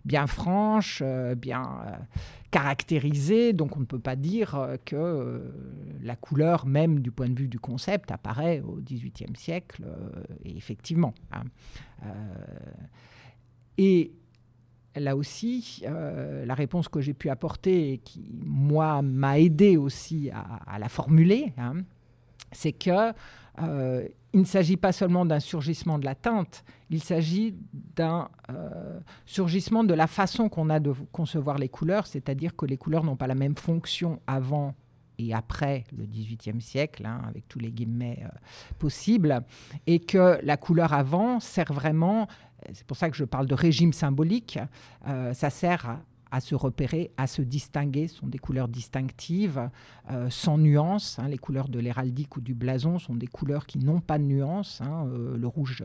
bien 0.05 0.27
franches, 0.27 1.03
bien 1.37 1.83
caractérisées. 2.51 3.53
Donc 3.53 3.77
on 3.77 3.81
ne 3.81 3.85
peut 3.85 3.99
pas 3.99 4.17
dire 4.17 4.69
que 4.85 5.43
la 6.03 6.17
couleur, 6.17 6.67
même 6.67 7.01
du 7.01 7.11
point 7.11 7.29
de 7.29 7.39
vue 7.39 7.49
du 7.49 7.61
concept, 7.61 8.11
apparaît 8.11 8.63
au 8.67 8.81
XVIIIe 8.81 9.37
siècle. 9.37 9.85
et 10.45 10.57
effectivement. 10.57 11.15
hein. 11.33 11.45
Et 13.79 14.13
là 15.01 15.17
aussi, 15.17 15.83
euh, 15.85 16.45
la 16.45 16.55
réponse 16.55 16.89
que 16.89 17.01
j'ai 17.01 17.15
pu 17.15 17.29
apporter 17.31 17.93
et 17.93 17.99
qui, 17.99 18.39
moi, 18.43 19.03
m'a 19.03 19.39
aidé 19.39 19.77
aussi 19.77 20.31
à, 20.31 20.79
la 20.79 20.89
formuler, 20.89 21.53
hein, 21.59 21.75
c'est 22.53 22.73
que 22.73 23.13
euh, 23.63 24.09
il 24.33 24.41
ne 24.41 24.45
s'agit 24.45 24.77
pas 24.77 24.93
seulement 24.93 25.25
d'un 25.25 25.41
surgissement 25.41 25.99
de 25.99 26.05
la 26.05 26.15
teinte, 26.15 26.65
il 26.91 27.03
s'agit 27.03 27.55
d'un 27.73 28.29
euh, 28.51 29.01
surgissement 29.25 29.83
de 29.83 29.95
la 29.95 30.07
façon 30.07 30.49
qu'on 30.49 30.69
a 30.69 30.79
de 30.79 30.93
concevoir 31.13 31.59
les 31.59 31.69
couleurs, 31.69 32.07
c'est-à-dire 32.07 32.55
que 32.55 32.67
les 32.67 32.77
couleurs 32.77 33.05
n'ont 33.05 33.17
pas 33.17 33.27
la 33.27 33.35
même 33.35 33.57
fonction 33.57 34.21
avant 34.27 34.75
et 35.19 35.33
après 35.33 35.85
le 35.97 36.05
XVIIIe 36.05 36.61
siècle, 36.61 37.07
hein, 37.07 37.23
avec 37.27 37.49
tous 37.49 37.59
les 37.59 37.71
guillemets 37.71 38.23
possibles, 38.79 39.41
et 39.87 39.99
que 39.99 40.39
la 40.43 40.59
couleur 40.59 40.93
avant 40.93 41.41
sert 41.41 41.73
vraiment, 41.73 42.29
c'est 42.75 42.87
pour 42.87 42.97
ça 42.97 43.11
que 43.11 43.17
je 43.17 43.25
parle 43.25 43.47
de 43.47 43.55
régime 43.55 43.93
symbolique, 43.93 44.59
euh, 45.07 45.35
ça 45.35 45.51
sert 45.51 45.89
à, 45.89 45.99
à 46.31 46.41
se 46.41 46.55
repérer, 46.55 47.13
à 47.17 47.27
se 47.27 47.43
distinguer, 47.43 48.09
sont 48.09 48.27
des 48.27 48.39
couleurs 48.39 48.69
distinctives, 48.69 49.71
euh, 50.11 50.29
sans 50.31 50.59
nuance. 50.59 51.19
hein. 51.19 51.29
Les 51.29 51.39
couleurs 51.39 51.69
de 51.69 51.79
l'héraldique 51.79 52.37
ou 52.37 52.41
du 52.41 52.55
blason 52.55 52.99
sont 52.99 53.15
des 53.15 53.27
couleurs 53.27 53.67
qui 53.67 53.79
n'ont 53.79 54.01
pas 54.01 54.19
de 54.19 54.25
nuance. 54.25 54.81
hein. 54.81 55.07
Euh, 55.09 55.37
le 55.37 55.47
rouge, 55.47 55.85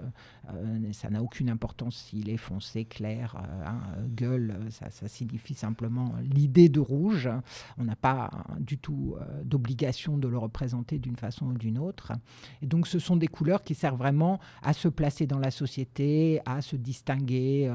euh, 0.49 0.93
ça 0.93 1.09
n'a 1.09 1.21
aucune 1.21 1.49
importance 1.49 1.95
s'il 1.95 2.29
est 2.29 2.37
foncé, 2.37 2.85
clair, 2.85 3.35
euh, 3.37 3.65
hein, 3.65 3.81
gueule, 4.15 4.57
ça, 4.69 4.89
signifie 5.07 5.53
simplement 5.53 6.13
l'idée 6.23 6.69
de 6.69 6.79
rouge. 6.79 7.29
On 7.77 7.83
n'a 7.83 7.95
pas 7.95 8.29
hein, 8.33 8.55
du 8.59 8.77
tout 8.77 9.15
d'obligation 9.43 10.17
de 10.17 10.27
le 10.27 10.37
représenter 10.37 10.99
d'une 10.99 11.15
façon 11.15 11.47
ou 11.47 11.53
d'une 11.53 11.77
autre. 11.77 12.13
Et 12.61 12.65
donc 12.65 12.87
ce 12.87 12.99
sont 12.99 13.15
des 13.15 13.27
couleurs 13.27 13.63
qui 13.63 13.75
servent 13.75 13.97
vraiment 13.97 14.39
à 14.61 14.73
se 14.73 14.87
placer 14.87 15.27
dans 15.27 15.39
la 15.39 15.51
société, 15.51 16.41
à 16.45 16.61
se 16.61 16.75
distinguer, 16.75 17.71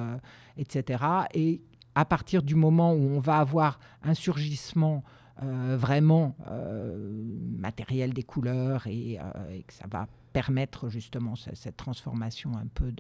etc. 0.57 1.05
Et 1.35 1.61
à 1.97 2.05
partir 2.05 2.42
du 2.44 2.55
moment 2.55 2.92
où 2.92 3.01
on 3.16 3.18
va 3.18 3.38
avoir 3.38 3.80
un 4.05 4.14
surgissement 4.14 5.03
euh, 5.42 5.76
vraiment 5.78 6.36
euh, 6.49 7.11
matériel 7.59 8.12
des 8.14 8.22
couleurs 8.22 8.86
et, 8.86 9.18
euh, 9.18 9.51
et 9.53 9.62
que 9.64 9.72
ça 9.72 9.86
va 9.90 10.07
permettre 10.32 10.88
justement 10.88 11.34
ce- 11.34 11.55
cette 11.55 11.76
transformation 11.76 12.53
un 12.57 12.66
peu 12.74 12.92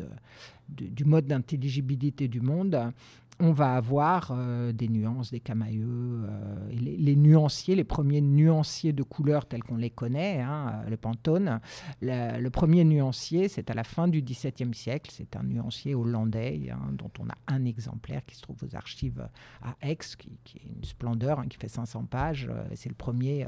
du 0.68 1.04
mode 1.04 1.26
d'intelligibilité 1.26 2.28
du 2.28 2.40
monde, 2.40 2.92
on 3.38 3.52
va 3.52 3.74
avoir 3.74 4.30
euh, 4.30 4.72
des 4.72 4.88
nuances, 4.88 5.30
des 5.30 5.40
camailleux, 5.40 5.86
euh, 5.86 6.68
les, 6.70 7.16
nuanciers, 7.16 7.74
les 7.74 7.84
premiers 7.84 8.20
nuanciers 8.20 8.92
de 8.92 9.02
couleurs 9.02 9.46
tels 9.46 9.62
qu'on 9.62 9.76
les 9.76 9.90
connaît, 9.90 10.40
hein, 10.40 10.82
euh, 10.84 10.90
le 10.90 10.96
Pantone. 10.96 11.60
Le, 12.00 12.48
premier 12.48 12.84
nuancier, 12.84 13.48
c'est 13.48 13.70
à 13.70 13.74
la 13.74 13.84
fin 13.84 14.08
du 14.08 14.22
XVIIe 14.22 14.72
siècle, 14.72 15.10
c'est 15.14 15.36
un 15.36 15.42
nuancier 15.42 15.94
hollandais 15.94 16.70
hein, 16.72 16.92
dont 16.92 17.10
on 17.18 17.28
a 17.28 17.36
un 17.48 17.64
exemplaire 17.64 18.24
qui 18.24 18.36
se 18.36 18.42
trouve 18.42 18.56
aux 18.62 18.74
archives 18.74 19.28
à 19.62 19.76
Aix, 19.82 19.98
qui, 20.18 20.56
est 20.56 20.68
une 20.74 20.84
splendeur, 20.84 21.40
hein, 21.40 21.46
qui 21.48 21.58
fait 21.58 21.68
500 21.68 22.04
pages. 22.04 22.50
c'est 22.74 22.88
le 22.88 22.94
premier 22.94 23.46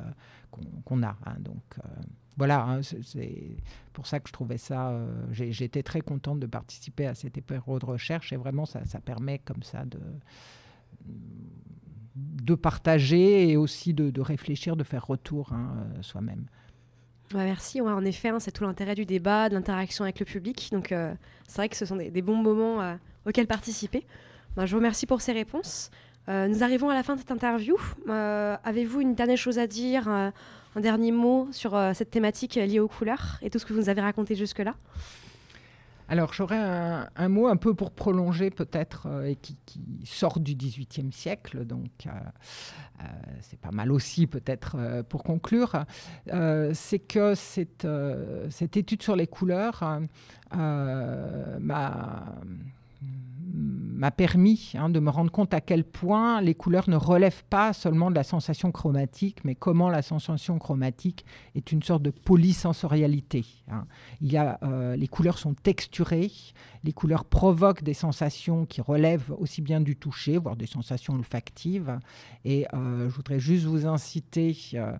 qu'on 0.85 1.03
a. 1.03 1.17
donc, 1.41 1.79
voilà, 2.39 2.63
hein, 2.63 2.83
c'est- 2.83 3.57
pour 3.93 4.07
ça 4.07 4.21
que 4.21 4.29
je 4.29 4.33
trouvais 4.33 4.59
ça. 4.59 4.91
euh, 4.91 5.09
J'étais 5.33 5.83
très 5.83 6.01
contente 6.01 6.39
de 6.39 6.47
participer 6.47 7.07
à 7.09 7.17
cet 7.17 7.37
apéro 7.37 7.81
de 7.81 7.85
recherche 7.85 8.33
et 8.33 8.37
vraiment, 8.37 8.65
ça, 8.65 8.81
permet 9.05 9.41
comme 9.41 9.65
ça 9.65 9.85
de 9.85 9.99
de 12.15 12.55
partager 12.57 13.49
et 13.49 13.57
aussi 13.57 13.95
de, 13.95 14.21
réfléchir, 14.21 14.75
de 14.75 14.83
faire 14.83 15.07
retour 15.07 15.53
hein, 15.53 15.77
euh, 15.77 16.03
soi-même. 16.03 16.47
Merci. 17.33 17.81
En 17.81 18.05
effet, 18.05 18.31
hein, 18.31 18.41
c'est 18.41 18.51
tout 18.51 18.65
l'intérêt 18.65 18.97
du 18.97 19.05
débat, 19.05 19.49
de 19.49 19.55
l'interaction 19.55 20.03
avec 20.03 20.19
le 20.19 20.25
public. 20.25 20.71
Donc, 20.73 20.91
euh, 20.91 21.15
c'est 21.47 21.59
vrai 21.59 21.69
que 21.69 21.77
ce 21.77 21.87
sont 21.87 21.95
des, 21.95 22.23
bons 22.23 22.43
moments 22.43 22.97
auxquels 23.25 23.47
participer. 23.47 24.05
Ben, 24.57 24.67
je 24.67 24.73
vous 24.73 24.79
remercie 24.79 25.07
pour 25.07 25.21
ces 25.21 25.33
réponses. 25.33 25.91
Nous 26.27 26.63
arrivons 26.63 26.91
à 26.91 26.95
la 26.95 27.03
fin 27.03 27.15
de 27.15 27.21
cette 27.21 27.31
interview. 27.31 27.77
Avez-vous 28.09 29.01
une 29.01 29.15
dernière 29.15 29.37
chose 29.37 29.59
à 29.59 29.67
dire, 29.67 30.33
un 30.79 30.81
dernier 30.81 31.11
mot 31.11 31.49
sur 31.51 31.75
euh, 31.75 31.93
cette 31.93 32.11
thématique 32.11 32.55
liée 32.55 32.79
aux 32.79 32.87
couleurs 32.87 33.39
et 33.43 33.51
tout 33.51 33.59
ce 33.59 33.67
que 33.67 33.73
vous 33.73 33.81
nous 33.81 33.89
avez 33.89 34.01
raconté 34.01 34.37
jusque-là? 34.37 34.77
Alors, 36.11 36.33
j'aurais 36.33 36.57
un, 36.57 37.29
mot 37.29 37.49
un 37.49 37.57
peu 37.57 37.75
pour 37.75 37.91
prolonger 37.91 38.51
peut-être 38.51 39.07
euh, 39.07 39.25
et 39.25 39.35
qui, 39.35 39.59
sort 40.05 40.39
du 40.39 40.55
XVIIIe 40.55 41.13
siècle, 41.13 41.67
donc 41.67 42.07
euh, 42.07 43.05
c'est 43.43 43.59
pas 43.59 43.73
mal 43.73 43.91
aussi 43.91 44.27
peut-être 44.27 45.03
pour 45.09 45.23
conclure. 45.23 45.85
C'est 46.73 47.01
que 47.01 47.35
cette, 47.35 47.87
cette 48.49 48.77
étude 48.77 49.03
sur 49.03 49.17
les 49.17 49.27
couleurs 49.27 49.85
m'a 50.51 52.25
m'a 53.53 54.11
permis 54.11 54.73
hein, 54.75 54.91
de 54.91 55.01
me 55.01 55.11
rendre 55.11 55.31
compte 55.31 55.55
à 55.55 55.61
quel 55.61 55.85
point 55.85 56.41
les 56.41 56.55
couleurs 56.55 56.89
ne 56.89 56.97
relèvent 56.97 57.45
pas 57.51 57.73
seulement 57.73 58.11
de 58.11 58.15
la 58.15 58.23
sensation 58.23 58.71
chromatique, 58.71 59.39
mais 59.45 59.55
comment 59.55 59.91
la 59.91 60.03
sensation 60.03 60.59
chromatique 60.59 61.25
est 61.55 61.73
une 61.73 61.83
sorte 61.83 62.03
de 62.03 62.11
polysensorialité. 62.11 63.45
hein. 63.71 63.87
Il 64.21 64.31
y 64.31 64.37
a, 64.37 64.59
euh, 64.63 64.97
les 64.97 65.09
couleurs 65.09 65.39
sont 65.39 65.55
texturées, 65.55 66.31
les 66.85 66.93
couleurs 66.93 67.25
provoquent 67.25 67.83
des 67.83 67.95
sensations 67.95 68.67
qui 68.67 68.81
relèvent 68.81 69.35
aussi 69.37 69.63
bien 69.63 69.81
du 69.81 69.97
toucher, 69.97 70.39
voire 70.39 70.57
des 70.57 70.67
sensations 70.67 71.15
olfactives. 71.15 71.99
Et 72.45 72.67
euh, 72.75 73.09
je 73.09 73.15
voudrais 73.15 73.41
juste 73.41 73.65
vous 73.65 73.87
inciter 73.87 74.57
euh, 74.75 74.93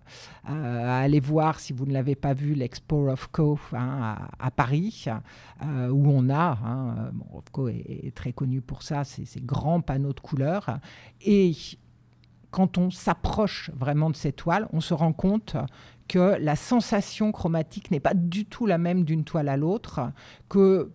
à 0.43 0.99
aller 0.99 1.21
voir, 1.21 1.59
si 1.59 1.71
vous 1.71 1.85
ne 1.85 1.93
l'avez 1.93 2.15
pas 2.15 2.33
vu, 2.33 2.53
l'Expo 2.53 3.05
Rofco 3.05 3.59
hein, 3.73 4.17
à, 4.39 4.51
Paris, 4.51 5.05
où 5.61 6.11
on 6.11 6.29
a, 6.29 6.57
hein, 6.63 7.11
est, 7.69 8.07
est 8.07 8.15
très 8.15 8.33
connu 8.33 8.48
pour 8.65 8.83
ça, 8.83 9.03
ces, 9.03 9.25
ces 9.25 9.41
grands 9.41 9.81
panneaux 9.81 10.13
de 10.13 10.19
couleurs. 10.19 10.79
Et 11.21 11.53
quand 12.51 12.77
on 12.77 12.89
s'approche 12.89 13.71
vraiment 13.75 14.09
de 14.09 14.15
ces 14.15 14.31
toiles, 14.31 14.67
on 14.73 14.81
se 14.81 14.93
rend 14.93 15.13
compte 15.13 15.55
que 16.07 16.37
la 16.39 16.55
sensation 16.55 17.31
chromatique 17.31 17.91
n'est 17.91 17.99
pas 17.99 18.15
du 18.15 18.45
tout 18.45 18.65
la 18.65 18.77
même 18.77 19.03
d'une 19.03 19.23
toile 19.23 19.47
à 19.47 19.57
l'autre, 19.57 20.11
que 20.49 20.91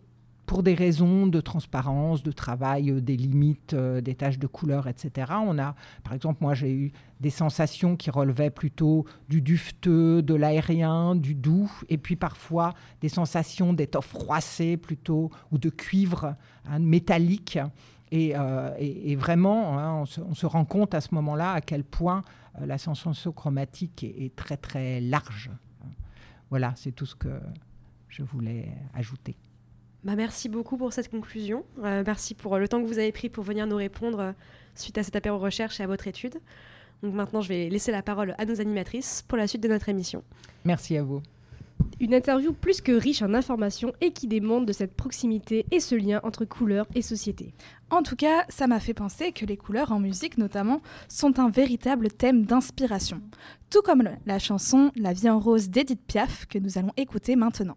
pour 0.46 0.62
des 0.62 0.74
raisons 0.74 1.26
de 1.26 1.40
transparence, 1.40 2.22
de 2.22 2.32
travail, 2.32 2.90
euh, 2.90 3.00
des 3.00 3.16
limites, 3.16 3.74
euh, 3.74 4.00
des 4.00 4.14
taches 4.14 4.38
de 4.38 4.46
couleur, 4.46 4.88
etc. 4.88 5.32
On 5.46 5.58
a, 5.58 5.74
par 6.02 6.12
exemple, 6.12 6.38
moi 6.42 6.54
j'ai 6.54 6.72
eu 6.72 6.92
des 7.20 7.30
sensations 7.30 7.96
qui 7.96 8.10
relevaient 8.10 8.50
plutôt 8.50 9.06
du 9.28 9.40
dufteux, 9.40 10.22
de 10.22 10.34
l'aérien, 10.34 11.14
du 11.14 11.34
doux, 11.34 11.70
et 11.88 11.98
puis 11.98 12.16
parfois 12.16 12.74
des 13.00 13.08
sensations 13.08 13.72
d'étoffe 13.72 14.08
froissée 14.08 14.76
plutôt, 14.76 15.30
ou 15.50 15.58
de 15.58 15.70
cuivre 15.70 16.36
hein, 16.66 16.78
métallique. 16.78 17.58
Et, 18.10 18.34
euh, 18.36 18.70
vraiment, 19.16 19.78
hein, 19.78 20.04
on, 20.28 20.34
se, 20.34 20.46
rend 20.46 20.64
compte 20.64 20.94
à 20.94 21.00
ce 21.00 21.14
moment-là 21.14 21.52
à 21.52 21.60
quel 21.60 21.82
point 21.82 22.22
la 22.60 22.78
sensation 22.78 23.32
chromatique 23.32 24.04
est 24.04 24.36
très 24.36 24.56
très 24.56 25.00
large. 25.00 25.50
Voilà, 26.50 26.72
c'est 26.76 26.92
tout 26.92 27.06
ce 27.06 27.16
que 27.16 27.40
je 28.08 28.22
voulais 28.22 28.68
ajouter. 28.92 29.36
Bah, 30.04 30.16
merci 30.16 30.50
beaucoup 30.50 30.76
pour 30.76 30.92
cette 30.92 31.10
conclusion. 31.10 31.64
Euh, 31.82 32.02
merci 32.04 32.34
pour 32.34 32.54
euh, 32.54 32.58
le 32.58 32.68
temps 32.68 32.82
que 32.82 32.86
vous 32.86 32.98
avez 32.98 33.10
pris 33.10 33.30
pour 33.30 33.42
venir 33.42 33.66
nous 33.66 33.76
répondre 33.76 34.20
euh, 34.20 34.32
suite 34.74 34.98
à 34.98 35.02
cet 35.02 35.16
apéro 35.16 35.38
recherche 35.38 35.80
et 35.80 35.82
à 35.82 35.86
votre 35.86 36.06
étude. 36.06 36.34
Donc 37.02 37.14
maintenant, 37.14 37.40
je 37.40 37.48
vais 37.48 37.70
laisser 37.70 37.90
la 37.90 38.02
parole 38.02 38.34
à 38.36 38.44
nos 38.44 38.60
animatrices 38.60 39.24
pour 39.26 39.38
la 39.38 39.46
suite 39.46 39.62
de 39.62 39.68
notre 39.68 39.88
émission. 39.88 40.22
Merci 40.64 40.98
à 40.98 41.02
vous. 41.02 41.22
Une 42.00 42.12
interview 42.12 42.52
plus 42.52 42.82
que 42.82 42.92
riche 42.92 43.22
en 43.22 43.32
informations 43.32 43.92
et 44.02 44.12
qui 44.12 44.26
démontre 44.26 44.66
de 44.66 44.72
cette 44.72 44.94
proximité 44.94 45.64
et 45.70 45.80
ce 45.80 45.94
lien 45.94 46.20
entre 46.22 46.44
couleurs 46.44 46.86
et 46.94 47.02
société. 47.02 47.54
En 47.90 48.02
tout 48.02 48.16
cas, 48.16 48.44
ça 48.50 48.66
m'a 48.66 48.80
fait 48.80 48.94
penser 48.94 49.32
que 49.32 49.46
les 49.46 49.56
couleurs 49.56 49.90
en 49.90 50.00
musique 50.00 50.36
notamment 50.36 50.82
sont 51.08 51.38
un 51.38 51.48
véritable 51.48 52.08
thème 52.08 52.44
d'inspiration. 52.44 53.22
Tout 53.70 53.82
comme 53.82 54.02
la 54.26 54.38
chanson 54.38 54.92
La 54.96 55.14
vie 55.14 55.30
en 55.30 55.38
rose 55.38 55.70
d'Edith 55.70 56.04
Piaf 56.06 56.46
que 56.46 56.58
nous 56.58 56.78
allons 56.78 56.92
écouter 56.96 57.36
maintenant. 57.36 57.76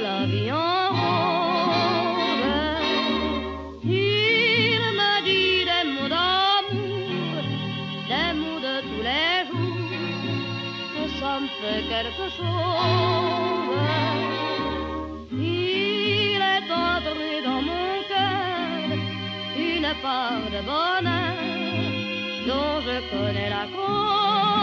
la 0.00 0.26
vie 0.26 0.52
en 0.52 0.88
rose. 0.90 1.86
Il 3.84 4.80
me 4.98 5.12
dit 5.24 5.64
des 5.70 5.84
mots 5.94 6.08
d'amour, 6.14 7.42
des 8.10 8.32
mots 8.40 8.60
de 8.66 8.74
tous 8.88 9.02
les 9.08 9.36
jours, 9.48 9.90
que 10.92 11.04
ça 11.18 11.32
me 11.40 11.48
fait 11.60 11.82
quelque 11.92 12.26
chose. 12.36 13.76
Il 15.32 16.40
est 16.54 16.70
entré 16.70 17.30
dans 17.44 17.62
mon 17.70 17.90
cœur 18.10 18.88
une 19.56 19.90
part 20.02 20.46
de 20.54 20.60
bonheur 20.70 21.36
dont 22.48 22.80
je 22.86 22.96
connais 23.10 23.50
la 23.50 23.64
cause. 23.74 24.55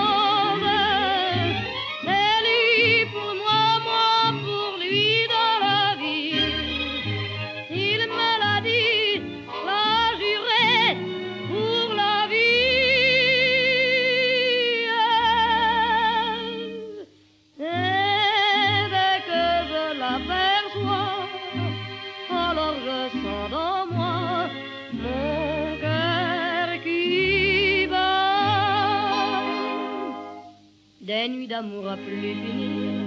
Plus 31.97 32.35
finir, 32.43 33.05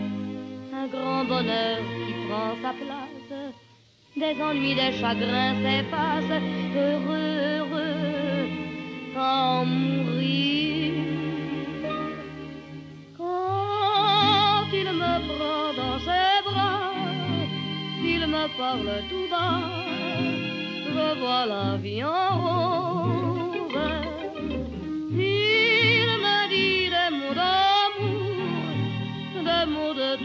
un 0.75 0.87
grand 0.87 1.25
bonheur 1.25 1.79
qui 1.79 2.13
prend 2.29 2.55
sa 2.63 2.73
place. 2.73 3.53
Des 4.17 4.41
ennuis, 4.43 4.75
des 4.75 4.93
chagrins 5.01 5.55
s'effacent, 5.63 6.43
heureux, 6.75 7.33
heureux, 7.59 8.49
sans 9.15 9.65
mourir. 9.67 10.93
Quand 13.19 14.69
il 14.73 14.89
me 15.03 15.15
prend 15.31 15.73
dans 15.81 15.99
ses 15.99 16.37
bras, 16.49 16.93
il 18.03 18.27
me 18.27 18.45
parle 18.57 19.03
tout 19.11 19.29
bas, 19.31 19.61
je 20.87 21.21
vois 21.21 21.47
la 21.47 21.77
vie 21.77 22.05
en 22.05 22.29
rose. 22.41 22.76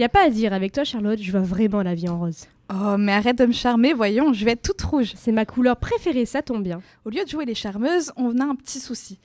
Y 0.00 0.04
a 0.04 0.08
pas 0.08 0.24
à 0.24 0.30
dire, 0.30 0.54
avec 0.54 0.72
toi 0.72 0.82
Charlotte, 0.82 1.18
je 1.20 1.30
vois 1.30 1.42
vraiment 1.42 1.82
la 1.82 1.94
vie 1.94 2.08
en 2.08 2.18
rose. 2.18 2.46
Oh, 2.72 2.96
mais 2.98 3.12
arrête 3.12 3.36
de 3.36 3.44
me 3.44 3.52
charmer, 3.52 3.92
voyons, 3.92 4.32
je 4.32 4.46
vais 4.46 4.52
être 4.52 4.62
toute 4.62 4.80
rouge. 4.80 5.12
C'est 5.14 5.30
ma 5.30 5.44
couleur 5.44 5.76
préférée, 5.76 6.24
ça 6.24 6.40
tombe 6.40 6.62
bien. 6.62 6.80
Au 7.04 7.10
lieu 7.10 7.22
de 7.22 7.28
jouer 7.28 7.44
les 7.44 7.54
charmeuses, 7.54 8.10
on 8.16 8.38
a 8.38 8.44
un 8.44 8.54
petit 8.54 8.80
souci. 8.80 9.18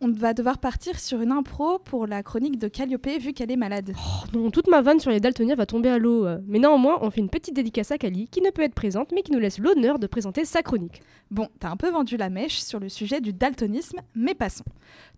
On 0.00 0.12
va 0.12 0.32
devoir 0.32 0.58
partir 0.58 0.96
sur 1.00 1.20
une 1.20 1.32
impro 1.32 1.80
pour 1.80 2.06
la 2.06 2.22
chronique 2.22 2.56
de 2.56 2.68
Calliope 2.68 3.08
vu 3.20 3.32
qu'elle 3.32 3.50
est 3.50 3.56
malade. 3.56 3.94
Oh 3.96 4.26
non, 4.38 4.50
toute 4.52 4.68
ma 4.68 4.80
vanne 4.80 5.00
sur 5.00 5.10
les 5.10 5.18
daltoniens 5.18 5.56
va 5.56 5.66
tomber 5.66 5.88
à 5.88 5.98
l'eau. 5.98 6.24
euh. 6.24 6.38
Mais 6.46 6.60
néanmoins, 6.60 6.98
on 7.02 7.10
fait 7.10 7.20
une 7.20 7.28
petite 7.28 7.54
dédicace 7.56 7.90
à 7.90 7.98
Kali, 7.98 8.28
qui 8.28 8.40
ne 8.40 8.50
peut 8.50 8.62
être 8.62 8.76
présente, 8.76 9.10
mais 9.12 9.22
qui 9.22 9.32
nous 9.32 9.40
laisse 9.40 9.58
l'honneur 9.58 9.98
de 9.98 10.06
présenter 10.06 10.44
sa 10.44 10.62
chronique. 10.62 11.02
Bon, 11.32 11.48
t'as 11.58 11.70
un 11.70 11.76
peu 11.76 11.90
vendu 11.90 12.16
la 12.16 12.30
mèche 12.30 12.60
sur 12.60 12.78
le 12.78 12.88
sujet 12.88 13.20
du 13.20 13.32
daltonisme, 13.32 13.98
mais 14.14 14.34
passons. 14.34 14.64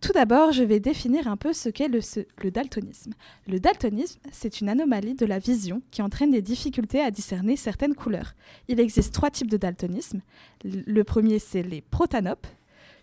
Tout 0.00 0.12
d'abord, 0.14 0.52
je 0.52 0.62
vais 0.64 0.80
définir 0.80 1.28
un 1.28 1.36
peu 1.36 1.52
ce 1.52 1.68
qu'est 1.68 1.88
le, 1.88 2.00
ce- 2.00 2.20
le 2.42 2.50
daltonisme. 2.50 3.12
Le 3.48 3.60
daltonisme, 3.60 4.18
c'est 4.32 4.62
une 4.62 4.70
anomalie 4.70 5.14
de 5.14 5.26
la 5.26 5.38
vision 5.38 5.82
qui 5.90 6.00
entraîne 6.00 6.30
des 6.30 6.40
difficultés 6.42 7.02
à 7.02 7.10
discerner 7.10 7.56
certaines 7.56 7.94
couleurs. 7.94 8.32
Il 8.68 8.80
existe 8.80 9.12
trois 9.12 9.30
types 9.30 9.50
de 9.50 9.58
daltonisme. 9.58 10.22
Le 10.64 11.04
premier, 11.04 11.38
c'est 11.38 11.62
les 11.62 11.82
protanopes, 11.82 12.46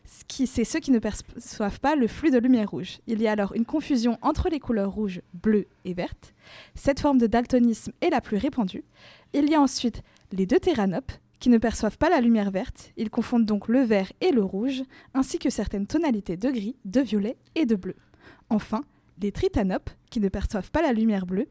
c'est 0.07 0.63
ceux 0.63 0.79
qui 0.79 0.91
ne 0.91 0.99
perçoivent 0.99 1.79
pas 1.79 1.95
le 1.95 2.07
flux 2.07 2.31
de 2.31 2.37
lumière 2.37 2.71
rouge. 2.71 2.99
Il 3.07 3.21
y 3.21 3.27
a 3.27 3.31
alors 3.33 3.53
une 3.53 3.65
confusion 3.65 4.17
entre 4.21 4.49
les 4.49 4.59
couleurs 4.59 4.91
rouges, 4.91 5.21
bleues 5.33 5.67
et 5.83 5.93
vertes. 5.93 6.33
Cette 6.75 7.01
forme 7.01 7.17
de 7.17 7.27
daltonisme 7.27 7.91
est 8.01 8.09
la 8.09 8.21
plus 8.21 8.37
répandue. 8.37 8.83
Il 9.33 9.49
y 9.49 9.55
a 9.55 9.61
ensuite 9.61 10.03
les 10.31 10.45
deutéranopes, 10.45 11.11
qui 11.39 11.49
ne 11.49 11.57
perçoivent 11.57 11.97
pas 11.97 12.09
la 12.09 12.21
lumière 12.21 12.51
verte. 12.51 12.91
Ils 12.97 13.09
confondent 13.09 13.45
donc 13.45 13.67
le 13.67 13.81
vert 13.81 14.11
et 14.21 14.31
le 14.31 14.43
rouge, 14.43 14.83
ainsi 15.13 15.37
que 15.37 15.49
certaines 15.49 15.85
tonalités 15.85 16.37
de 16.37 16.49
gris, 16.49 16.75
de 16.85 17.01
violet 17.01 17.37
et 17.55 17.65
de 17.65 17.75
bleu. 17.75 17.95
Enfin, 18.49 18.81
les 19.21 19.31
tritanopes, 19.31 19.89
qui 20.09 20.19
ne 20.19 20.29
perçoivent 20.29 20.71
pas 20.71 20.81
la 20.81 20.93
lumière 20.93 21.25
bleue. 21.25 21.47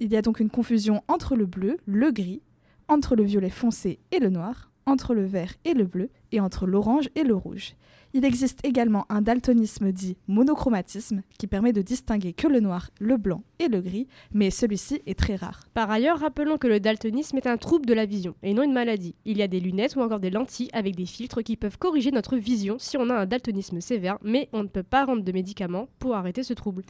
Il 0.00 0.12
y 0.12 0.16
a 0.16 0.22
donc 0.22 0.38
une 0.38 0.50
confusion 0.50 1.02
entre 1.08 1.34
le 1.34 1.46
bleu, 1.46 1.78
le 1.86 2.12
gris, 2.12 2.42
entre 2.88 3.16
le 3.16 3.24
violet 3.24 3.50
foncé 3.50 3.98
et 4.12 4.20
le 4.20 4.28
noir, 4.28 4.70
entre 4.86 5.14
le 5.14 5.24
vert 5.24 5.52
et 5.64 5.74
le 5.74 5.84
bleu, 5.84 6.10
et 6.32 6.40
entre 6.40 6.66
l'orange 6.66 7.08
et 7.14 7.24
le 7.24 7.34
rouge. 7.34 7.74
Il 8.14 8.24
existe 8.24 8.64
également 8.64 9.04
un 9.10 9.20
daltonisme 9.20 9.92
dit 9.92 10.16
monochromatisme, 10.28 11.22
qui 11.38 11.46
permet 11.46 11.72
de 11.72 11.82
distinguer 11.82 12.32
que 12.32 12.46
le 12.46 12.60
noir, 12.60 12.90
le 12.98 13.16
blanc 13.16 13.42
et 13.58 13.68
le 13.68 13.80
gris, 13.80 14.06
mais 14.32 14.50
celui-ci 14.50 15.02
est 15.06 15.18
très 15.18 15.36
rare. 15.36 15.60
Par 15.74 15.90
ailleurs, 15.90 16.20
rappelons 16.20 16.56
que 16.56 16.68
le 16.68 16.80
daltonisme 16.80 17.36
est 17.36 17.46
un 17.46 17.58
trouble 17.58 17.84
de 17.84 17.94
la 17.94 18.06
vision, 18.06 18.34
et 18.42 18.54
non 18.54 18.62
une 18.62 18.72
maladie. 18.72 19.14
Il 19.24 19.36
y 19.36 19.42
a 19.42 19.48
des 19.48 19.60
lunettes 19.60 19.96
ou 19.96 20.00
encore 20.00 20.20
des 20.20 20.30
lentilles 20.30 20.70
avec 20.72 20.96
des 20.96 21.04
filtres 21.04 21.42
qui 21.42 21.56
peuvent 21.56 21.78
corriger 21.78 22.10
notre 22.10 22.36
vision 22.36 22.76
si 22.78 22.96
on 22.96 23.10
a 23.10 23.14
un 23.14 23.26
daltonisme 23.26 23.80
sévère, 23.80 24.18
mais 24.22 24.48
on 24.52 24.62
ne 24.62 24.68
peut 24.68 24.82
pas 24.82 25.04
rendre 25.04 25.22
de 25.22 25.32
médicaments 25.32 25.88
pour 25.98 26.14
arrêter 26.14 26.42
ce 26.42 26.54
trouble. 26.54 26.84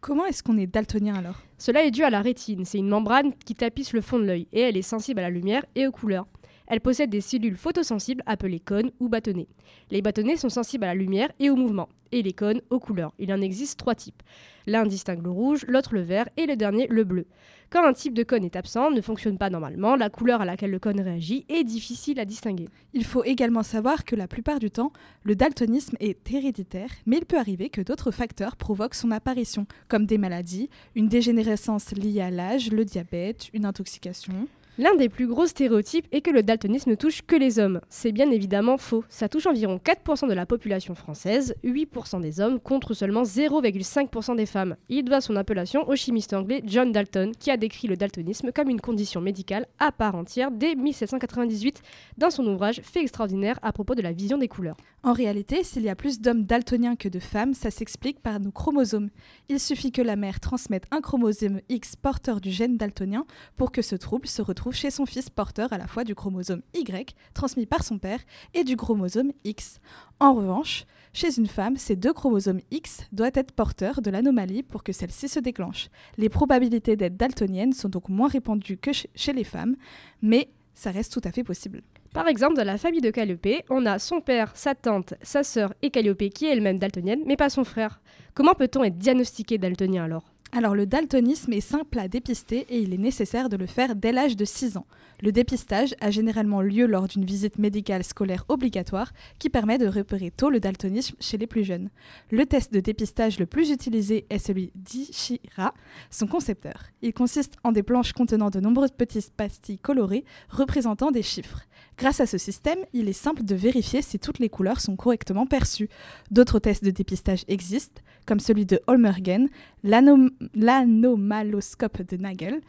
Comment 0.00 0.26
est-ce 0.26 0.44
qu'on 0.44 0.58
est 0.58 0.68
daltonien 0.68 1.16
alors? 1.16 1.42
Cela 1.56 1.84
est 1.84 1.90
dû 1.90 2.04
à 2.04 2.10
la 2.10 2.20
rétine, 2.20 2.64
c'est 2.64 2.78
une 2.78 2.88
membrane 2.88 3.32
qui 3.44 3.56
tapisse 3.56 3.92
le 3.92 4.00
fond 4.00 4.20
de 4.20 4.24
l'œil, 4.24 4.46
et 4.52 4.60
elle 4.60 4.76
est 4.76 4.82
sensible 4.82 5.18
à 5.18 5.22
la 5.22 5.30
lumière 5.30 5.64
et 5.74 5.88
aux 5.88 5.92
couleurs. 5.92 6.28
Elle 6.68 6.82
possède 6.82 7.08
des 7.08 7.22
cellules 7.22 7.56
photosensibles 7.56 8.22
appelées 8.26 8.60
cônes 8.60 8.90
ou 9.00 9.08
bâtonnets. 9.08 9.48
Les 9.90 10.02
bâtonnets 10.02 10.36
sont 10.36 10.50
sensibles 10.50 10.84
à 10.84 10.88
la 10.88 10.94
lumière 10.94 11.32
et 11.40 11.48
au 11.48 11.56
mouvement, 11.56 11.88
et 12.12 12.22
les 12.22 12.34
cônes 12.34 12.60
aux 12.68 12.78
couleurs. 12.78 13.12
Il 13.18 13.32
en 13.32 13.40
existe 13.40 13.78
trois 13.78 13.94
types. 13.94 14.22
L'un 14.66 14.84
distingue 14.84 15.22
le 15.22 15.30
rouge, 15.30 15.64
l'autre 15.66 15.94
le 15.94 16.02
vert 16.02 16.28
et 16.36 16.44
le 16.44 16.56
dernier 16.56 16.86
le 16.88 17.04
bleu. 17.04 17.26
Quand 17.70 17.86
un 17.86 17.94
type 17.94 18.12
de 18.12 18.22
cône 18.22 18.44
est 18.44 18.56
absent, 18.56 18.90
ne 18.90 19.00
fonctionne 19.00 19.38
pas 19.38 19.48
normalement, 19.48 19.96
la 19.96 20.10
couleur 20.10 20.42
à 20.42 20.44
laquelle 20.44 20.70
le 20.70 20.78
cône 20.78 21.00
réagit 21.00 21.46
est 21.48 21.64
difficile 21.64 22.20
à 22.20 22.26
distinguer. 22.26 22.68
Il 22.92 23.04
faut 23.04 23.24
également 23.24 23.62
savoir 23.62 24.04
que 24.04 24.16
la 24.16 24.28
plupart 24.28 24.58
du 24.58 24.70
temps, 24.70 24.92
le 25.22 25.34
daltonisme 25.34 25.96
est 26.00 26.30
héréditaire, 26.30 26.90
mais 27.06 27.16
il 27.16 27.26
peut 27.26 27.38
arriver 27.38 27.70
que 27.70 27.80
d'autres 27.80 28.10
facteurs 28.10 28.56
provoquent 28.56 28.94
son 28.94 29.10
apparition, 29.10 29.66
comme 29.88 30.04
des 30.04 30.18
maladies, 30.18 30.68
une 30.94 31.08
dégénérescence 31.08 31.92
liée 31.92 32.20
à 32.20 32.30
l'âge, 32.30 32.70
le 32.72 32.84
diabète, 32.84 33.48
une 33.54 33.64
intoxication. 33.64 34.48
L'un 34.80 34.94
des 34.94 35.08
plus 35.08 35.26
gros 35.26 35.46
stéréotypes 35.46 36.06
est 36.12 36.20
que 36.20 36.30
le 36.30 36.44
daltonisme 36.44 36.90
ne 36.90 36.94
touche 36.94 37.22
que 37.22 37.34
les 37.34 37.58
hommes. 37.58 37.80
C'est 37.88 38.12
bien 38.12 38.30
évidemment 38.30 38.78
faux. 38.78 39.02
Ça 39.08 39.28
touche 39.28 39.48
environ 39.48 39.80
4% 39.84 40.28
de 40.28 40.34
la 40.34 40.46
population 40.46 40.94
française, 40.94 41.56
8% 41.64 42.20
des 42.20 42.38
hommes 42.38 42.60
contre 42.60 42.94
seulement 42.94 43.24
0,5% 43.24 44.36
des 44.36 44.46
femmes. 44.46 44.76
Il 44.88 45.02
doit 45.02 45.20
son 45.20 45.34
appellation 45.34 45.88
au 45.88 45.96
chimiste 45.96 46.32
anglais 46.32 46.62
John 46.64 46.92
Dalton, 46.92 47.32
qui 47.40 47.50
a 47.50 47.56
décrit 47.56 47.88
le 47.88 47.96
daltonisme 47.96 48.52
comme 48.52 48.70
une 48.70 48.80
condition 48.80 49.20
médicale 49.20 49.66
à 49.80 49.90
part 49.90 50.14
entière 50.14 50.52
dès 50.52 50.76
1798 50.76 51.82
dans 52.16 52.30
son 52.30 52.46
ouvrage 52.46 52.80
Fait 52.84 53.00
extraordinaire 53.00 53.58
à 53.62 53.72
propos 53.72 53.96
de 53.96 54.02
la 54.02 54.12
vision 54.12 54.38
des 54.38 54.46
couleurs. 54.46 54.76
En 55.02 55.12
réalité, 55.12 55.64
s'il 55.64 55.82
y 55.82 55.88
a 55.88 55.96
plus 55.96 56.20
d'hommes 56.20 56.44
daltoniens 56.44 56.94
que 56.94 57.08
de 57.08 57.18
femmes, 57.18 57.54
ça 57.54 57.72
s'explique 57.72 58.20
par 58.20 58.38
nos 58.38 58.52
chromosomes. 58.52 59.10
Il 59.48 59.58
suffit 59.58 59.90
que 59.90 60.02
la 60.02 60.14
mère 60.14 60.38
transmette 60.38 60.84
un 60.92 61.00
chromosome 61.00 61.62
X 61.68 61.96
porteur 61.96 62.40
du 62.40 62.52
gène 62.52 62.76
daltonien 62.76 63.26
pour 63.56 63.72
que 63.72 63.82
ce 63.82 63.96
trouble 63.96 64.28
se 64.28 64.40
retrouve 64.40 64.67
chez 64.72 64.90
son 64.90 65.06
fils 65.06 65.30
porteur 65.30 65.72
à 65.72 65.78
la 65.78 65.86
fois 65.86 66.04
du 66.04 66.14
chromosome 66.14 66.62
Y, 66.74 67.14
transmis 67.34 67.66
par 67.66 67.82
son 67.82 67.98
père, 67.98 68.20
et 68.54 68.64
du 68.64 68.76
chromosome 68.76 69.32
X. 69.44 69.80
En 70.20 70.34
revanche, 70.34 70.84
chez 71.12 71.38
une 71.38 71.46
femme, 71.46 71.76
ces 71.76 71.96
deux 71.96 72.12
chromosomes 72.12 72.60
X 72.70 73.06
doivent 73.12 73.32
être 73.34 73.52
porteurs 73.52 74.02
de 74.02 74.10
l'anomalie 74.10 74.62
pour 74.62 74.82
que 74.82 74.92
celle-ci 74.92 75.28
se 75.28 75.40
déclenche. 75.40 75.88
Les 76.16 76.28
probabilités 76.28 76.96
d'être 76.96 77.16
daltonienne 77.16 77.72
sont 77.72 77.88
donc 77.88 78.08
moins 78.08 78.28
répandues 78.28 78.76
que 78.76 78.92
ch- 78.92 79.06
chez 79.14 79.32
les 79.32 79.44
femmes, 79.44 79.76
mais 80.22 80.48
ça 80.74 80.90
reste 80.90 81.12
tout 81.12 81.26
à 81.26 81.32
fait 81.32 81.44
possible. 81.44 81.82
Par 82.12 82.26
exemple, 82.28 82.54
dans 82.54 82.64
la 82.64 82.78
famille 82.78 83.00
de 83.00 83.10
Calliope, 83.10 83.64
on 83.68 83.84
a 83.84 83.98
son 83.98 84.20
père, 84.20 84.52
sa 84.54 84.74
tante, 84.74 85.14
sa 85.22 85.42
sœur 85.42 85.74
et 85.82 85.90
Calliope 85.90 86.30
qui 86.30 86.46
est 86.46 86.52
elle-même 86.52 86.78
daltonienne, 86.78 87.20
mais 87.26 87.36
pas 87.36 87.50
son 87.50 87.64
frère. 87.64 88.00
Comment 88.34 88.54
peut-on 88.54 88.84
être 88.84 88.96
diagnostiqué 88.96 89.58
daltonien 89.58 90.04
alors? 90.04 90.32
Alors 90.50 90.74
le 90.74 90.86
daltonisme 90.86 91.52
est 91.52 91.60
simple 91.60 91.98
à 91.98 92.08
dépister 92.08 92.66
et 92.70 92.80
il 92.80 92.94
est 92.94 92.98
nécessaire 92.98 93.50
de 93.50 93.56
le 93.56 93.66
faire 93.66 93.94
dès 93.94 94.12
l'âge 94.12 94.34
de 94.34 94.46
6 94.46 94.78
ans. 94.78 94.86
Le 95.20 95.30
dépistage 95.30 95.94
a 96.00 96.10
généralement 96.10 96.62
lieu 96.62 96.86
lors 96.86 97.06
d'une 97.06 97.24
visite 97.24 97.58
médicale 97.58 98.02
scolaire 98.02 98.44
obligatoire 98.48 99.12
qui 99.38 99.50
permet 99.50 99.76
de 99.76 99.86
repérer 99.86 100.30
tôt 100.30 100.48
le 100.48 100.58
daltonisme 100.58 101.16
chez 101.20 101.36
les 101.36 101.46
plus 101.46 101.64
jeunes. 101.64 101.90
Le 102.30 102.46
test 102.46 102.72
de 102.72 102.80
dépistage 102.80 103.38
le 103.38 103.44
plus 103.46 103.70
utilisé 103.70 104.26
est 104.30 104.38
celui 104.38 104.72
d'Ishira, 104.74 105.74
son 106.10 106.26
concepteur. 106.26 106.84
Il 107.02 107.12
consiste 107.12 107.56
en 107.62 107.72
des 107.72 107.82
planches 107.82 108.14
contenant 108.14 108.48
de 108.48 108.60
nombreuses 108.60 108.92
petites 108.92 109.32
pastilles 109.34 109.78
colorées 109.78 110.24
représentant 110.48 111.10
des 111.10 111.22
chiffres. 111.22 111.60
Grâce 111.96 112.20
à 112.20 112.26
ce 112.26 112.38
système, 112.38 112.78
il 112.92 113.08
est 113.08 113.12
simple 113.12 113.42
de 113.42 113.54
vérifier 113.54 114.02
si 114.02 114.18
toutes 114.18 114.38
les 114.38 114.48
couleurs 114.48 114.80
sont 114.80 114.96
correctement 114.96 115.46
perçues. 115.46 115.88
D'autres 116.30 116.58
tests 116.58 116.84
de 116.84 116.90
dépistage 116.90 117.44
existent, 117.48 118.00
comme 118.26 118.40
celui 118.40 118.66
de 118.66 118.80
Holmergen, 118.86 119.48
l'anom- 119.84 120.30
l'anomaloscope 120.54 122.02
de 122.02 122.16
Nagel. 122.16 122.60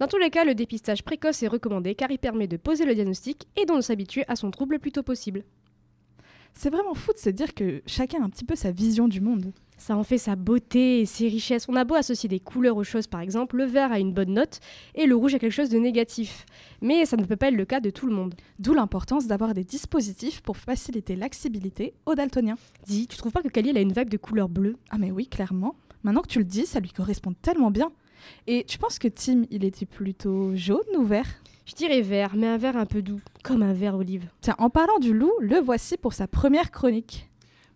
Dans 0.00 0.08
tous 0.08 0.18
les 0.18 0.30
cas, 0.30 0.44
le 0.44 0.54
dépistage 0.54 1.04
précoce 1.04 1.42
est 1.42 1.48
recommandé 1.48 1.94
car 1.94 2.10
il 2.10 2.18
permet 2.18 2.46
de 2.48 2.56
poser 2.56 2.84
le 2.84 2.94
diagnostic 2.94 3.46
et 3.56 3.64
de 3.64 3.80
s'habituer 3.80 4.24
à 4.28 4.36
son 4.36 4.50
trouble 4.50 4.74
le 4.74 4.78
plus 4.80 4.92
tôt 4.92 5.02
possible. 5.04 5.44
C'est 6.54 6.70
vraiment 6.70 6.94
fou 6.94 7.12
de 7.12 7.18
se 7.18 7.30
dire 7.30 7.52
que 7.54 7.82
chacun 7.86 8.22
a 8.22 8.24
un 8.24 8.30
petit 8.30 8.44
peu 8.44 8.54
sa 8.54 8.70
vision 8.70 9.08
du 9.08 9.20
monde. 9.20 9.52
Ça 9.76 9.96
en 9.96 10.04
fait 10.04 10.18
sa 10.18 10.36
beauté 10.36 11.00
et 11.00 11.06
ses 11.06 11.28
richesses. 11.28 11.66
On 11.68 11.74
a 11.74 11.84
beau 11.84 11.96
associer 11.96 12.28
des 12.28 12.38
couleurs 12.38 12.76
aux 12.76 12.84
choses, 12.84 13.08
par 13.08 13.20
exemple, 13.20 13.56
le 13.56 13.64
vert 13.64 13.92
a 13.92 13.98
une 13.98 14.12
bonne 14.12 14.32
note 14.32 14.60
et 14.94 15.06
le 15.06 15.16
rouge 15.16 15.34
a 15.34 15.38
quelque 15.38 15.52
chose 15.52 15.68
de 15.68 15.78
négatif. 15.78 16.46
Mais 16.80 17.06
ça 17.06 17.16
ne 17.16 17.24
peut 17.24 17.36
pas 17.36 17.48
être 17.48 17.56
le 17.56 17.64
cas 17.64 17.80
de 17.80 17.90
tout 17.90 18.06
le 18.06 18.14
monde. 18.14 18.34
D'où 18.60 18.72
l'importance 18.72 19.26
d'avoir 19.26 19.52
des 19.52 19.64
dispositifs 19.64 20.42
pour 20.42 20.56
faciliter 20.56 21.16
l'accessibilité 21.16 21.92
aux 22.06 22.14
daltoniens. 22.14 22.56
Dis, 22.86 23.08
tu 23.08 23.16
trouves 23.16 23.32
pas 23.32 23.42
que 23.42 23.48
Kali 23.48 23.70
elle 23.70 23.78
a 23.78 23.80
une 23.80 23.92
vibe 23.92 24.10
de 24.10 24.16
couleur 24.16 24.48
bleue 24.48 24.76
Ah 24.90 24.98
mais 24.98 25.10
oui, 25.10 25.26
clairement. 25.26 25.74
Maintenant 26.04 26.22
que 26.22 26.28
tu 26.28 26.38
le 26.38 26.44
dis, 26.44 26.66
ça 26.66 26.80
lui 26.80 26.90
correspond 26.90 27.34
tellement 27.42 27.72
bien. 27.72 27.90
Et 28.46 28.64
tu 28.64 28.78
penses 28.78 28.98
que 28.98 29.08
Tim, 29.08 29.42
il 29.50 29.64
était 29.64 29.86
plutôt 29.86 30.54
jaune 30.54 30.80
ou 30.96 31.04
vert? 31.04 31.26
Je 31.66 31.74
dirais 31.74 32.02
vert, 32.02 32.36
mais 32.36 32.46
un 32.46 32.58
vert 32.58 32.76
un 32.76 32.84
peu 32.84 33.00
doux, 33.00 33.22
comme 33.42 33.62
un 33.62 33.72
vert 33.72 33.94
olive. 33.94 34.28
Tiens, 34.42 34.54
en 34.58 34.68
parlant 34.68 34.98
du 34.98 35.14
loup, 35.14 35.32
le 35.40 35.58
voici 35.60 35.96
pour 35.96 36.12
sa 36.12 36.28
première 36.28 36.70
chronique. 36.70 37.30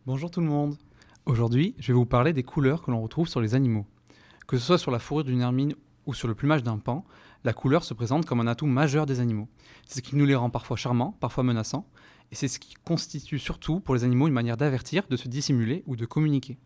Bonjour 0.05 0.31
tout 0.31 0.43
le 0.43 0.47
monde. 0.47 0.77
Aujourd'hui, 1.25 1.75
je 1.79 1.89
vais 1.89 1.97
vous 1.97 2.05
parler 2.05 2.35
des 2.35 2.43
couleurs 2.43 2.83
que 2.83 2.91
l'on 2.91 3.01
retrouve 3.01 3.29
sur 3.29 3.41
les 3.41 3.55
animaux. 3.55 3.87
Que 4.47 4.59
ce 4.59 4.67
soit 4.67 4.77
sur 4.77 4.91
la 4.91 4.99
fourrure 4.99 5.25
d'une 5.25 5.41
hermine 5.41 5.75
ou 6.05 6.13
sur 6.13 6.29
le 6.29 6.35
plumage 6.35 6.63
d'un 6.63 6.77
pan, 6.77 7.07
la 7.45 7.55
couleur 7.55 7.83
se 7.83 7.95
présente 7.95 8.27
comme 8.27 8.41
un 8.41 8.47
atout 8.47 8.67
majeur 8.67 9.07
des 9.07 9.21
animaux. 9.21 9.49
C'est 9.87 9.97
ce 9.97 10.03
qui 10.03 10.17
nous 10.17 10.27
les 10.27 10.35
rend 10.35 10.51
parfois 10.51 10.77
charmants, 10.77 11.17
parfois 11.19 11.43
menaçants, 11.43 11.87
et 12.31 12.35
c'est 12.35 12.49
ce 12.49 12.59
qui 12.59 12.75
constitue 12.85 13.39
surtout 13.39 13.81
pour 13.81 13.95
les 13.95 14.05
animaux 14.05 14.29
une 14.29 14.35
manière 14.35 14.59
d'avertir, 14.59 15.05
de 15.09 15.17
se 15.17 15.29
dissimuler 15.29 15.83
ou 15.87 15.97
de 15.97 16.05
communiquer. 16.05 16.59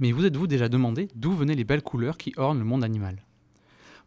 Mais 0.00 0.10
vous 0.10 0.24
êtes-vous 0.24 0.48
déjà 0.48 0.68
demandé 0.68 1.06
d'où 1.14 1.30
venaient 1.30 1.54
les 1.54 1.64
belles 1.64 1.82
couleurs 1.82 2.18
qui 2.18 2.32
ornent 2.36 2.58
le 2.58 2.64
monde 2.64 2.82
animal? 2.82 3.24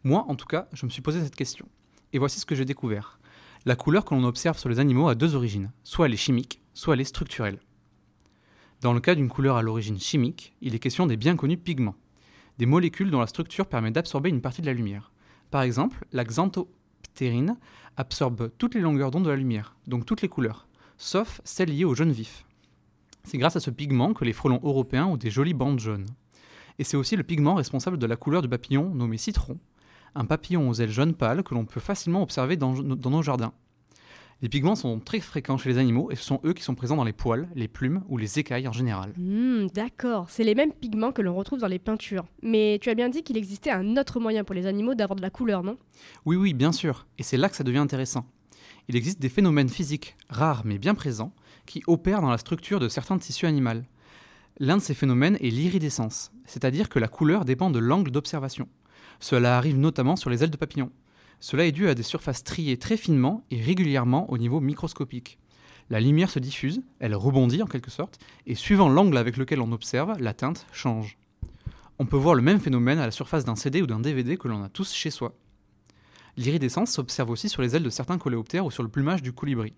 Moi, 0.02 0.26
en 0.28 0.34
tout 0.34 0.46
cas, 0.46 0.68
je 0.74 0.84
me 0.84 0.90
suis 0.90 1.00
posé 1.00 1.22
cette 1.24 1.36
question. 1.36 1.66
Et 2.14 2.18
voici 2.18 2.38
ce 2.38 2.46
que 2.46 2.54
j'ai 2.54 2.64
découvert. 2.64 3.18
La 3.66 3.74
couleur 3.74 4.04
que 4.04 4.14
l'on 4.14 4.22
observe 4.22 4.56
sur 4.56 4.68
les 4.68 4.78
animaux 4.78 5.08
a 5.08 5.16
deux 5.16 5.34
origines, 5.34 5.72
soit 5.82 6.06
elle 6.06 6.14
est 6.14 6.16
chimique, 6.16 6.62
soit 6.72 6.94
elle 6.94 7.00
est 7.00 7.04
structurelle. 7.04 7.58
Dans 8.82 8.92
le 8.92 9.00
cas 9.00 9.16
d'une 9.16 9.28
couleur 9.28 9.56
à 9.56 9.62
l'origine 9.62 9.98
chimique, 9.98 10.54
il 10.62 10.76
est 10.76 10.78
question 10.78 11.08
des 11.08 11.16
bien 11.16 11.34
connus 11.34 11.56
pigments, 11.56 11.96
des 12.58 12.66
molécules 12.66 13.10
dont 13.10 13.18
la 13.18 13.26
structure 13.26 13.66
permet 13.66 13.90
d'absorber 13.90 14.30
une 14.30 14.42
partie 14.42 14.60
de 14.60 14.66
la 14.66 14.74
lumière. 14.74 15.10
Par 15.50 15.62
exemple, 15.62 16.04
la 16.12 16.22
xanthoptérine 16.22 17.58
absorbe 17.96 18.52
toutes 18.58 18.76
les 18.76 18.80
longueurs 18.80 19.10
d'onde 19.10 19.24
de 19.24 19.30
la 19.30 19.36
lumière, 19.36 19.74
donc 19.88 20.06
toutes 20.06 20.22
les 20.22 20.28
couleurs, 20.28 20.68
sauf 20.98 21.40
celles 21.42 21.70
liées 21.70 21.84
au 21.84 21.96
jaune 21.96 22.12
vif. 22.12 22.44
C'est 23.24 23.38
grâce 23.38 23.56
à 23.56 23.60
ce 23.60 23.70
pigment 23.70 24.14
que 24.14 24.24
les 24.24 24.32
frelons 24.32 24.60
européens 24.62 25.06
ont 25.06 25.16
des 25.16 25.30
jolies 25.30 25.52
bandes 25.52 25.80
jaunes. 25.80 26.06
Et 26.78 26.84
c'est 26.84 26.96
aussi 26.96 27.16
le 27.16 27.24
pigment 27.24 27.56
responsable 27.56 27.98
de 27.98 28.06
la 28.06 28.16
couleur 28.16 28.42
du 28.42 28.48
papillon 28.48 28.94
nommé 28.94 29.16
citron, 29.16 29.58
un 30.14 30.24
papillon 30.24 30.68
aux 30.68 30.74
ailes 30.74 30.90
jaunes 30.90 31.14
pâles 31.14 31.42
que 31.42 31.54
l'on 31.54 31.64
peut 31.64 31.80
facilement 31.80 32.22
observer 32.22 32.56
dans, 32.56 32.74
dans 32.74 33.10
nos 33.10 33.22
jardins. 33.22 33.52
Les 34.42 34.48
pigments 34.48 34.74
sont 34.74 35.00
très 35.00 35.20
fréquents 35.20 35.56
chez 35.56 35.70
les 35.70 35.78
animaux 35.78 36.10
et 36.10 36.16
ce 36.16 36.24
sont 36.24 36.40
eux 36.44 36.52
qui 36.52 36.62
sont 36.62 36.74
présents 36.74 36.96
dans 36.96 37.04
les 37.04 37.12
poils, 37.12 37.48
les 37.54 37.68
plumes 37.68 38.02
ou 38.08 38.18
les 38.18 38.38
écailles 38.38 38.68
en 38.68 38.72
général. 38.72 39.12
Hmm, 39.16 39.68
D'accord, 39.72 40.28
c'est 40.28 40.44
les 40.44 40.54
mêmes 40.54 40.72
pigments 40.72 41.12
que 41.12 41.22
l'on 41.22 41.34
retrouve 41.34 41.60
dans 41.60 41.68
les 41.68 41.78
peintures. 41.78 42.24
Mais 42.42 42.78
tu 42.82 42.90
as 42.90 42.94
bien 42.94 43.08
dit 43.08 43.22
qu'il 43.22 43.36
existait 43.36 43.70
un 43.70 43.96
autre 43.96 44.20
moyen 44.20 44.44
pour 44.44 44.54
les 44.54 44.66
animaux 44.66 44.94
d'avoir 44.94 45.16
de 45.16 45.22
la 45.22 45.30
couleur, 45.30 45.62
non? 45.62 45.78
Oui, 46.26 46.36
oui, 46.36 46.52
bien 46.52 46.72
sûr, 46.72 47.06
et 47.18 47.22
c'est 47.22 47.36
là 47.38 47.48
que 47.48 47.56
ça 47.56 47.64
devient 47.64 47.78
intéressant. 47.78 48.26
Il 48.88 48.96
existe 48.96 49.20
des 49.20 49.30
phénomènes 49.30 49.70
physiques, 49.70 50.16
rares 50.28 50.66
mais 50.66 50.78
bien 50.78 50.94
présents, 50.94 51.32
qui 51.64 51.82
opèrent 51.86 52.20
dans 52.20 52.30
la 52.30 52.36
structure 52.38 52.80
de 52.80 52.88
certains 52.88 53.16
tissus 53.16 53.46
animaux. 53.46 53.80
L'un 54.58 54.76
de 54.76 54.82
ces 54.82 54.94
phénomènes 54.94 55.36
est 55.40 55.48
l'iridescence, 55.50 56.32
c'est-à-dire 56.44 56.88
que 56.88 56.98
la 56.98 57.08
couleur 57.08 57.44
dépend 57.44 57.70
de 57.70 57.78
l'angle 57.78 58.10
d'observation. 58.10 58.68
Cela 59.20 59.56
arrive 59.56 59.78
notamment 59.78 60.16
sur 60.16 60.30
les 60.30 60.42
ailes 60.42 60.50
de 60.50 60.56
papillons. 60.56 60.90
Cela 61.40 61.66
est 61.66 61.72
dû 61.72 61.88
à 61.88 61.94
des 61.94 62.02
surfaces 62.02 62.44
triées 62.44 62.78
très 62.78 62.96
finement 62.96 63.44
et 63.50 63.60
régulièrement 63.60 64.30
au 64.30 64.38
niveau 64.38 64.60
microscopique. 64.60 65.38
La 65.90 66.00
lumière 66.00 66.30
se 66.30 66.38
diffuse, 66.38 66.82
elle 66.98 67.14
rebondit 67.14 67.62
en 67.62 67.66
quelque 67.66 67.90
sorte, 67.90 68.18
et 68.46 68.54
suivant 68.54 68.88
l'angle 68.88 69.18
avec 69.18 69.36
lequel 69.36 69.60
on 69.60 69.72
observe, 69.72 70.16
la 70.18 70.32
teinte 70.32 70.66
change. 70.72 71.18
On 71.98 72.06
peut 72.06 72.16
voir 72.16 72.34
le 72.34 72.42
même 72.42 72.60
phénomène 72.60 72.98
à 72.98 73.04
la 73.04 73.10
surface 73.10 73.44
d'un 73.44 73.56
CD 73.56 73.82
ou 73.82 73.86
d'un 73.86 74.00
DVD 74.00 74.36
que 74.36 74.48
l'on 74.48 74.64
a 74.64 74.68
tous 74.68 74.92
chez 74.94 75.10
soi. 75.10 75.34
L'iridescence 76.36 76.90
s'observe 76.90 77.30
aussi 77.30 77.48
sur 77.48 77.62
les 77.62 77.76
ailes 77.76 77.82
de 77.82 77.90
certains 77.90 78.18
coléoptères 78.18 78.66
ou 78.66 78.70
sur 78.70 78.82
le 78.82 78.88
plumage 78.88 79.22
du 79.22 79.32
colibri. 79.32 79.74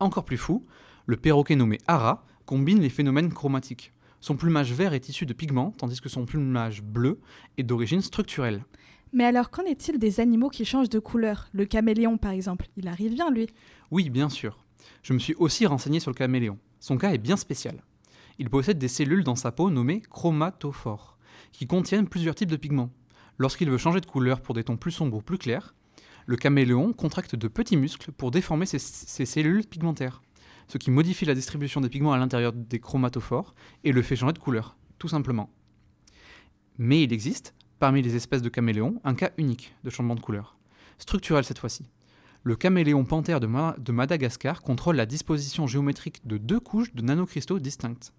Encore 0.00 0.24
plus 0.24 0.38
fou, 0.38 0.66
le 1.06 1.16
perroquet 1.16 1.54
nommé 1.54 1.78
Ara 1.86 2.24
combine 2.46 2.80
les 2.80 2.88
phénomènes 2.88 3.32
chromatiques. 3.32 3.92
Son 4.24 4.36
plumage 4.36 4.72
vert 4.72 4.94
est 4.94 5.10
issu 5.10 5.26
de 5.26 5.34
pigments, 5.34 5.74
tandis 5.76 6.00
que 6.00 6.08
son 6.08 6.24
plumage 6.24 6.82
bleu 6.82 7.20
est 7.58 7.62
d'origine 7.62 8.00
structurelle. 8.00 8.64
Mais 9.12 9.24
alors, 9.24 9.50
qu'en 9.50 9.64
est-il 9.64 9.98
des 9.98 10.18
animaux 10.18 10.48
qui 10.48 10.64
changent 10.64 10.88
de 10.88 10.98
couleur? 10.98 11.50
Le 11.52 11.66
caméléon, 11.66 12.16
par 12.16 12.30
exemple, 12.30 12.68
il 12.78 12.88
arrive 12.88 13.12
bien, 13.12 13.30
lui. 13.30 13.50
Oui, 13.90 14.08
bien 14.08 14.30
sûr. 14.30 14.64
Je 15.02 15.12
me 15.12 15.18
suis 15.18 15.34
aussi 15.34 15.66
renseigné 15.66 16.00
sur 16.00 16.10
le 16.10 16.16
caméléon. 16.16 16.58
Son 16.80 16.96
cas 16.96 17.12
est 17.12 17.18
bien 17.18 17.36
spécial. 17.36 17.84
Il 18.38 18.48
possède 18.48 18.78
des 18.78 18.88
cellules 18.88 19.24
dans 19.24 19.36
sa 19.36 19.52
peau 19.52 19.68
nommées 19.68 20.00
chromatophores, 20.00 21.18
qui 21.52 21.66
contiennent 21.66 22.08
plusieurs 22.08 22.34
types 22.34 22.50
de 22.50 22.56
pigments. 22.56 22.88
Lorsqu'il 23.36 23.68
veut 23.68 23.76
changer 23.76 24.00
de 24.00 24.06
couleur 24.06 24.40
pour 24.40 24.54
des 24.54 24.64
tons 24.64 24.78
plus 24.78 24.92
sombres 24.92 25.18
ou 25.18 25.20
plus 25.20 25.36
clairs, 25.36 25.74
le 26.24 26.36
caméléon 26.36 26.94
contracte 26.94 27.34
de 27.34 27.46
petits 27.46 27.76
muscles 27.76 28.10
pour 28.10 28.30
déformer 28.30 28.64
ses, 28.64 28.78
ses 28.78 29.26
cellules 29.26 29.66
pigmentaires, 29.66 30.22
ce 30.68 30.78
qui 30.78 30.90
modifie 30.90 31.24
la 31.24 31.34
distribution 31.34 31.80
des 31.80 31.88
pigments 31.88 32.12
à 32.12 32.18
l'intérieur 32.18 32.52
des 32.52 32.80
chromatophores 32.80 33.54
et 33.84 33.92
le 33.92 34.02
fait 34.02 34.16
changer 34.16 34.32
de 34.32 34.38
couleur, 34.38 34.76
tout 34.98 35.08
simplement. 35.08 35.50
Mais 36.78 37.02
il 37.02 37.12
existe, 37.12 37.54
parmi 37.78 38.02
les 38.02 38.16
espèces 38.16 38.42
de 38.42 38.48
caméléons, 38.48 39.00
un 39.04 39.14
cas 39.14 39.30
unique 39.38 39.74
de 39.84 39.90
changement 39.90 40.14
de 40.14 40.20
couleur, 40.20 40.56
structurel 40.98 41.44
cette 41.44 41.58
fois-ci. 41.58 41.88
Le 42.42 42.56
caméléon 42.56 43.04
panthère 43.04 43.40
de, 43.40 43.46
Ma- 43.46 43.74
de 43.78 43.92
Madagascar 43.92 44.60
contrôle 44.62 44.96
la 44.96 45.06
disposition 45.06 45.66
géométrique 45.66 46.26
de 46.26 46.36
deux 46.36 46.60
couches 46.60 46.94
de 46.94 47.02
nanocristaux 47.02 47.58
distinctes, 47.58 48.12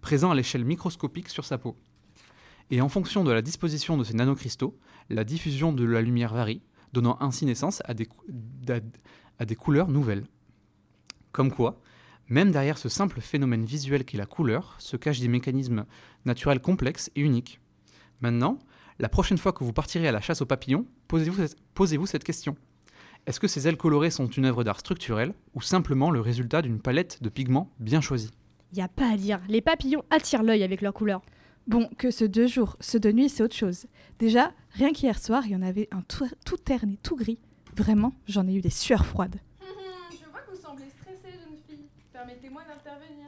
présents 0.00 0.30
à 0.30 0.34
l'échelle 0.34 0.64
microscopique 0.64 1.28
sur 1.28 1.44
sa 1.44 1.58
peau. 1.58 1.76
Et 2.70 2.80
en 2.80 2.88
fonction 2.88 3.24
de 3.24 3.32
la 3.32 3.42
disposition 3.42 3.96
de 3.96 4.04
ces 4.04 4.14
nanocristaux, 4.14 4.78
la 5.10 5.24
diffusion 5.24 5.72
de 5.72 5.84
la 5.84 6.00
lumière 6.00 6.32
varie, 6.32 6.62
donnant 6.92 7.18
ainsi 7.20 7.44
naissance 7.44 7.82
à 7.86 7.94
des 7.94 9.56
couleurs 9.56 9.88
nouvelles. 9.88 10.26
Comme 11.32 11.50
quoi, 11.50 11.80
même 12.32 12.50
derrière 12.50 12.78
ce 12.78 12.88
simple 12.88 13.20
phénomène 13.20 13.64
visuel 13.64 14.04
qu'est 14.04 14.16
la 14.16 14.26
couleur, 14.26 14.74
se 14.78 14.96
cachent 14.96 15.20
des 15.20 15.28
mécanismes 15.28 15.84
naturels 16.24 16.60
complexes 16.60 17.10
et 17.14 17.20
uniques. 17.20 17.60
Maintenant, 18.20 18.58
la 18.98 19.08
prochaine 19.08 19.38
fois 19.38 19.52
que 19.52 19.64
vous 19.64 19.72
partirez 19.72 20.08
à 20.08 20.12
la 20.12 20.20
chasse 20.20 20.40
aux 20.40 20.46
papillons, 20.46 20.86
posez-vous 21.08 22.06
cette, 22.06 22.24
question. 22.24 22.56
Est-ce 23.26 23.38
que 23.38 23.48
ces 23.48 23.68
ailes 23.68 23.76
colorées 23.76 24.10
sont 24.10 24.26
une 24.26 24.46
œuvre 24.46 24.64
d'art 24.64 24.80
structurelle 24.80 25.34
ou 25.54 25.60
simplement 25.60 26.10
le 26.10 26.20
résultat 26.20 26.62
d'une 26.62 26.80
palette 26.80 27.22
de 27.22 27.28
pigments 27.28 27.70
bien 27.78 28.00
choisis? 28.00 28.30
Y 28.72 28.80
a 28.80 28.88
pas 28.88 29.12
à 29.12 29.16
dire, 29.16 29.40
les 29.48 29.60
papillons 29.60 30.02
attirent 30.10 30.42
l'œil 30.42 30.62
avec 30.62 30.80
leur 30.80 30.94
couleur. 30.94 31.20
Bon, 31.66 31.88
que 31.98 32.10
ce 32.10 32.24
deux 32.24 32.46
jours, 32.46 32.76
ce 32.80 32.96
de 32.96 33.12
nuit, 33.12 33.28
c'est 33.28 33.42
autre 33.42 33.54
chose. 33.54 33.86
Déjà, 34.18 34.52
rien 34.70 34.92
qu'hier 34.92 35.18
soir, 35.18 35.42
il 35.44 35.52
y 35.52 35.56
en 35.56 35.62
avait 35.62 35.88
un 35.92 36.00
tout, 36.02 36.28
tout 36.46 36.56
terne 36.56 36.92
et 36.92 36.98
tout 37.02 37.16
gris. 37.16 37.38
Vraiment, 37.76 38.14
j'en 38.26 38.48
ai 38.48 38.54
eu 38.54 38.60
des 38.60 38.70
sueurs 38.70 39.04
froides. 39.04 39.36
Je 40.10 40.30
vois 40.30 40.40
que 40.40 40.50
vous 40.56 40.62
semblez 40.62 40.88
stressée, 40.88 41.36
jeune 41.38 41.58
fille. 41.68 41.86
Permettez-moi 42.24 42.62
d'intervenir. 42.62 43.26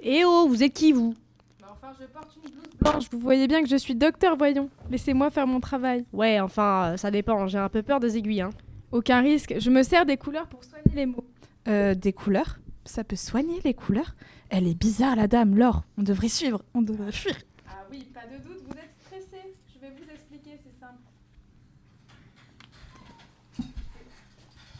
Eh 0.00 0.24
oh, 0.24 0.46
vous 0.46 0.62
êtes 0.62 0.72
qui 0.72 0.92
vous? 0.92 1.16
Bah 1.60 1.66
enfin, 1.72 1.92
je 1.98 2.06
porte 2.06 2.36
une 2.36 2.52
blouse 2.52 2.76
blanche. 2.78 3.04
Vous 3.10 3.18
voyez 3.18 3.48
bien 3.48 3.60
que 3.60 3.68
je 3.68 3.74
suis 3.74 3.96
docteur, 3.96 4.36
voyons. 4.36 4.70
Laissez-moi 4.88 5.30
faire 5.30 5.48
mon 5.48 5.58
travail. 5.58 6.04
Ouais, 6.12 6.38
enfin, 6.38 6.92
euh, 6.92 6.96
ça 6.96 7.10
dépend, 7.10 7.48
j'ai 7.48 7.58
un 7.58 7.68
peu 7.68 7.82
peur 7.82 7.98
des 7.98 8.16
aiguilles, 8.16 8.42
hein. 8.42 8.50
Aucun 8.92 9.20
risque. 9.20 9.56
Je 9.58 9.68
me 9.68 9.82
sers 9.82 10.06
des 10.06 10.16
couleurs 10.16 10.46
pour 10.46 10.62
soigner 10.62 10.94
les 10.94 11.06
maux. 11.06 11.24
Euh, 11.66 11.96
des 11.96 12.12
couleurs? 12.12 12.60
Ça 12.84 13.02
peut 13.02 13.16
soigner 13.16 13.60
les 13.64 13.74
couleurs? 13.74 14.14
Elle 14.48 14.68
est 14.68 14.78
bizarre, 14.78 15.16
la 15.16 15.26
dame, 15.26 15.56
Laure. 15.56 15.82
On 15.98 16.04
devrait 16.04 16.28
suivre, 16.28 16.62
on 16.72 16.82
devrait 16.82 17.10
fuir. 17.10 17.34
Ah 17.68 17.84
oui, 17.90 18.06
pas 18.14 18.26
de 18.32 18.40
doute, 18.44 18.62
vous 18.64 18.78
êtes 18.78 18.94
stressée. 19.06 19.56
Je 19.74 19.80
vais 19.80 19.90
vous 19.90 20.08
expliquer, 20.08 20.60
c'est 20.62 20.78
simple. 20.78 21.00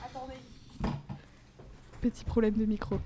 Attendez. 0.05 0.39
Petit 2.01 2.25
problème 2.25 2.55
de 2.55 2.65
micro. 2.65 3.01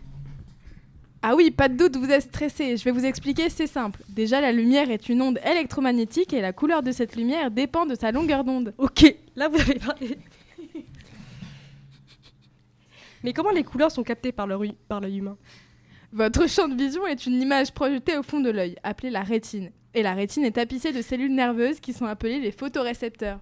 Ah 1.23 1.37
oui, 1.37 1.51
pas 1.51 1.69
de 1.69 1.77
doute, 1.77 1.97
vous 1.97 2.11
êtes 2.11 2.23
stressé. 2.23 2.79
Je 2.79 2.85
vais 2.85 2.93
vous 2.93 3.05
expliquer, 3.05 3.51
c'est 3.51 3.67
simple. 3.67 4.03
Déjà, 4.09 4.41
la 4.41 4.53
lumière 4.53 4.91
est 4.91 5.11
une 5.11 5.21
onde 5.21 5.39
électromagnétique 5.45 6.33
et 6.33 6.41
la 6.41 6.55
couleur 6.55 6.83
de 6.83 6.93
cette 6.93 7.15
lumière 7.15 7.51
dépend 7.51 7.85
de 7.85 7.95
sa 7.95 8.11
longueur 8.11 8.43
d'onde. 8.43 8.73
Ok, 8.79 9.15
là 9.37 9.49
vous 9.49 9.61
avez 9.61 9.79
parlé. 9.79 10.19
Mais 13.23 13.35
comment 13.35 13.51
les 13.51 13.65
couleurs 13.65 13.91
sont 13.91 14.03
captées 14.03 14.33
par 14.33 14.47
l'œil 14.47 14.75
par 14.89 15.05
humain? 15.05 15.37
Votre 16.13 16.49
champ 16.49 16.69
de 16.69 16.75
vision 16.75 17.07
est 17.07 17.27
une 17.27 17.41
image 17.41 17.73
projetée 17.73 18.17
au 18.17 18.23
fond 18.23 18.41
de 18.41 18.51
l'œil, 18.51 18.77
appelée 18.83 19.11
la 19.11 19.23
rétine. 19.23 19.71
Et 19.93 20.03
la 20.03 20.15
rétine 20.15 20.45
est 20.45 20.53
tapissée 20.53 20.93
de 20.93 21.03
cellules 21.03 21.35
nerveuses 21.35 21.81
qui 21.81 21.93
sont 21.93 22.07
appelées 22.07 22.41
les 22.41 22.51
photorécepteurs. 22.51 23.41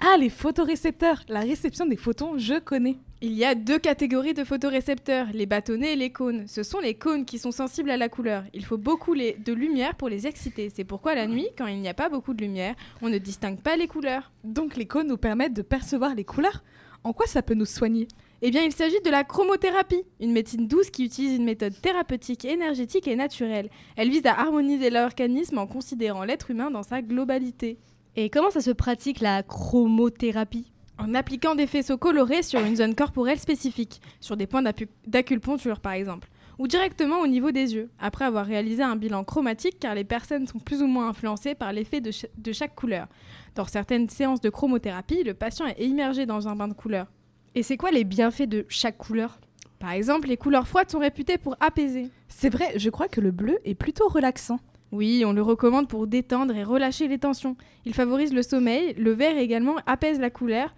Ah, 0.00 0.16
les 0.18 0.30
photorécepteurs 0.30 1.22
La 1.28 1.40
réception 1.40 1.86
des 1.86 1.96
photons, 1.96 2.38
je 2.38 2.58
connais. 2.58 2.96
Il 3.22 3.34
y 3.34 3.44
a 3.44 3.54
deux 3.54 3.78
catégories 3.78 4.32
de 4.32 4.44
photorécepteurs, 4.44 5.26
les 5.34 5.44
bâtonnets 5.44 5.92
et 5.92 5.96
les 5.96 6.10
cônes. 6.10 6.46
Ce 6.46 6.62
sont 6.62 6.80
les 6.80 6.94
cônes 6.94 7.26
qui 7.26 7.38
sont 7.38 7.52
sensibles 7.52 7.90
à 7.90 7.98
la 7.98 8.08
couleur. 8.08 8.44
Il 8.54 8.64
faut 8.64 8.78
beaucoup 8.78 9.12
les- 9.12 9.34
de 9.34 9.52
lumière 9.52 9.94
pour 9.94 10.08
les 10.08 10.26
exciter. 10.26 10.70
C'est 10.74 10.84
pourquoi 10.84 11.14
la 11.14 11.26
nuit, 11.26 11.48
quand 11.58 11.66
il 11.66 11.80
n'y 11.80 11.88
a 11.88 11.94
pas 11.94 12.08
beaucoup 12.08 12.32
de 12.32 12.40
lumière, 12.42 12.74
on 13.02 13.10
ne 13.10 13.18
distingue 13.18 13.60
pas 13.60 13.76
les 13.76 13.88
couleurs. 13.88 14.32
Donc 14.42 14.74
les 14.74 14.86
cônes 14.86 15.08
nous 15.08 15.18
permettent 15.18 15.52
de 15.52 15.60
percevoir 15.60 16.14
les 16.14 16.24
couleurs? 16.24 16.64
En 17.04 17.12
quoi 17.12 17.26
ça 17.26 17.42
peut 17.42 17.52
nous 17.54 17.66
soigner? 17.66 18.08
Eh 18.40 18.50
bien, 18.50 18.62
il 18.62 18.72
s'agit 18.72 19.00
de 19.04 19.10
la 19.10 19.22
chromothérapie, 19.24 20.02
une 20.18 20.32
médecine 20.32 20.66
douce 20.66 20.88
qui 20.88 21.04
utilise 21.04 21.36
une 21.36 21.44
méthode 21.44 21.78
thérapeutique, 21.82 22.46
énergétique 22.46 23.06
et 23.06 23.16
naturelle. 23.16 23.68
Elle 23.96 24.08
vise 24.08 24.24
à 24.24 24.38
harmoniser 24.38 24.88
l'organisme 24.88 25.58
en 25.58 25.66
considérant 25.66 26.24
l'être 26.24 26.50
humain 26.50 26.70
dans 26.70 26.82
sa 26.82 27.02
globalité. 27.02 27.76
Et 28.16 28.30
comment 28.30 28.50
ça 28.50 28.62
se 28.62 28.70
pratique 28.70 29.20
la 29.20 29.42
chromothérapie? 29.42 30.72
En 31.02 31.14
appliquant 31.14 31.54
des 31.54 31.66
faisceaux 31.66 31.96
colorés 31.96 32.42
sur 32.42 32.60
une 32.60 32.76
zone 32.76 32.94
corporelle 32.94 33.38
spécifique, 33.38 34.02
sur 34.20 34.36
des 34.36 34.46
points 34.46 34.62
d'acupuncture 35.06 35.80
par 35.80 35.92
exemple, 35.92 36.28
ou 36.58 36.68
directement 36.68 37.20
au 37.20 37.26
niveau 37.26 37.52
des 37.52 37.74
yeux, 37.74 37.88
après 37.98 38.26
avoir 38.26 38.44
réalisé 38.44 38.82
un 38.82 38.96
bilan 38.96 39.24
chromatique 39.24 39.78
car 39.80 39.94
les 39.94 40.04
personnes 40.04 40.46
sont 40.46 40.58
plus 40.58 40.82
ou 40.82 40.86
moins 40.86 41.08
influencées 41.08 41.54
par 41.54 41.72
l'effet 41.72 42.02
de 42.02 42.52
chaque 42.52 42.74
couleur. 42.74 43.06
Dans 43.54 43.64
certaines 43.64 44.10
séances 44.10 44.42
de 44.42 44.50
chromothérapie, 44.50 45.24
le 45.24 45.32
patient 45.32 45.64
est 45.66 45.80
immergé 45.80 46.26
dans 46.26 46.48
un 46.48 46.54
bain 46.54 46.68
de 46.68 46.74
couleurs. 46.74 47.06
Et 47.54 47.62
c'est 47.62 47.78
quoi 47.78 47.90
les 47.90 48.04
bienfaits 48.04 48.48
de 48.48 48.66
chaque 48.68 48.98
couleur? 48.98 49.40
Par 49.78 49.92
exemple, 49.92 50.28
les 50.28 50.36
couleurs 50.36 50.68
froides 50.68 50.90
sont 50.90 50.98
réputées 50.98 51.38
pour 51.38 51.56
apaiser. 51.60 52.10
C'est 52.28 52.50
vrai, 52.50 52.74
je 52.76 52.90
crois 52.90 53.08
que 53.08 53.22
le 53.22 53.30
bleu 53.30 53.58
est 53.64 53.74
plutôt 53.74 54.08
relaxant. 54.08 54.60
Oui, 54.92 55.22
on 55.24 55.32
le 55.32 55.40
recommande 55.40 55.88
pour 55.88 56.06
détendre 56.06 56.54
et 56.54 56.64
relâcher 56.64 57.08
les 57.08 57.18
tensions. 57.18 57.56
Il 57.86 57.94
favorise 57.94 58.34
le 58.34 58.42
sommeil, 58.42 58.92
le 58.98 59.12
vert 59.12 59.38
également 59.38 59.76
apaise 59.86 60.20
la 60.20 60.30
couleur 60.30 60.74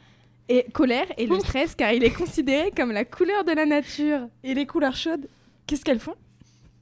et 0.48 0.66
colère 0.72 1.06
et 1.16 1.26
le 1.26 1.38
stress 1.40 1.74
car 1.74 1.92
il 1.92 2.04
est 2.04 2.10
considéré 2.10 2.70
comme 2.76 2.92
la 2.92 3.04
couleur 3.04 3.44
de 3.44 3.52
la 3.52 3.66
nature. 3.66 4.28
Et 4.44 4.54
les 4.54 4.66
couleurs 4.66 4.96
chaudes, 4.96 5.28
qu'est-ce 5.66 5.84
qu'elles 5.84 6.00
font? 6.00 6.14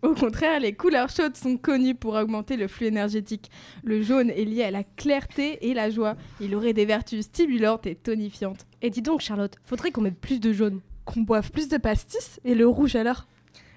Au 0.03 0.15
contraire, 0.15 0.61
les 0.61 0.73
couleurs 0.73 1.11
chaudes 1.11 1.37
sont 1.37 1.59
connues 1.59 1.95
pour 1.95 2.15
augmenter 2.15 2.57
le 2.57 2.69
flux 2.69 2.87
énergétique. 2.87 3.51
Le 3.85 4.01
jaune 4.01 4.31
est 4.31 4.47
lié 4.47 4.63
à 4.63 4.71
la 4.71 4.83
clarté 4.83 5.59
et 5.69 5.75
la 5.75 5.91
joie. 5.91 6.17
Il 6.41 6.55
aurait 6.55 6.73
des 6.73 6.87
vertus 6.87 7.27
stimulantes 7.27 7.87
et 7.87 7.97
tonifiantes. 7.97 8.67
Et 8.81 8.89
dis 8.89 9.03
donc 9.03 9.21
Charlotte, 9.21 9.57
faudrait 9.63 9.91
qu'on 9.91 10.01
mette 10.01 10.19
plus 10.19 10.41
de 10.41 10.55
jaune. 10.55 10.81
Qu'on 11.05 11.21
boive 11.21 11.51
plus 11.51 11.69
de 11.69 11.77
pastis 11.77 12.41
et 12.45 12.55
le 12.55 12.67
rouge 12.67 12.97
alors? 12.97 13.27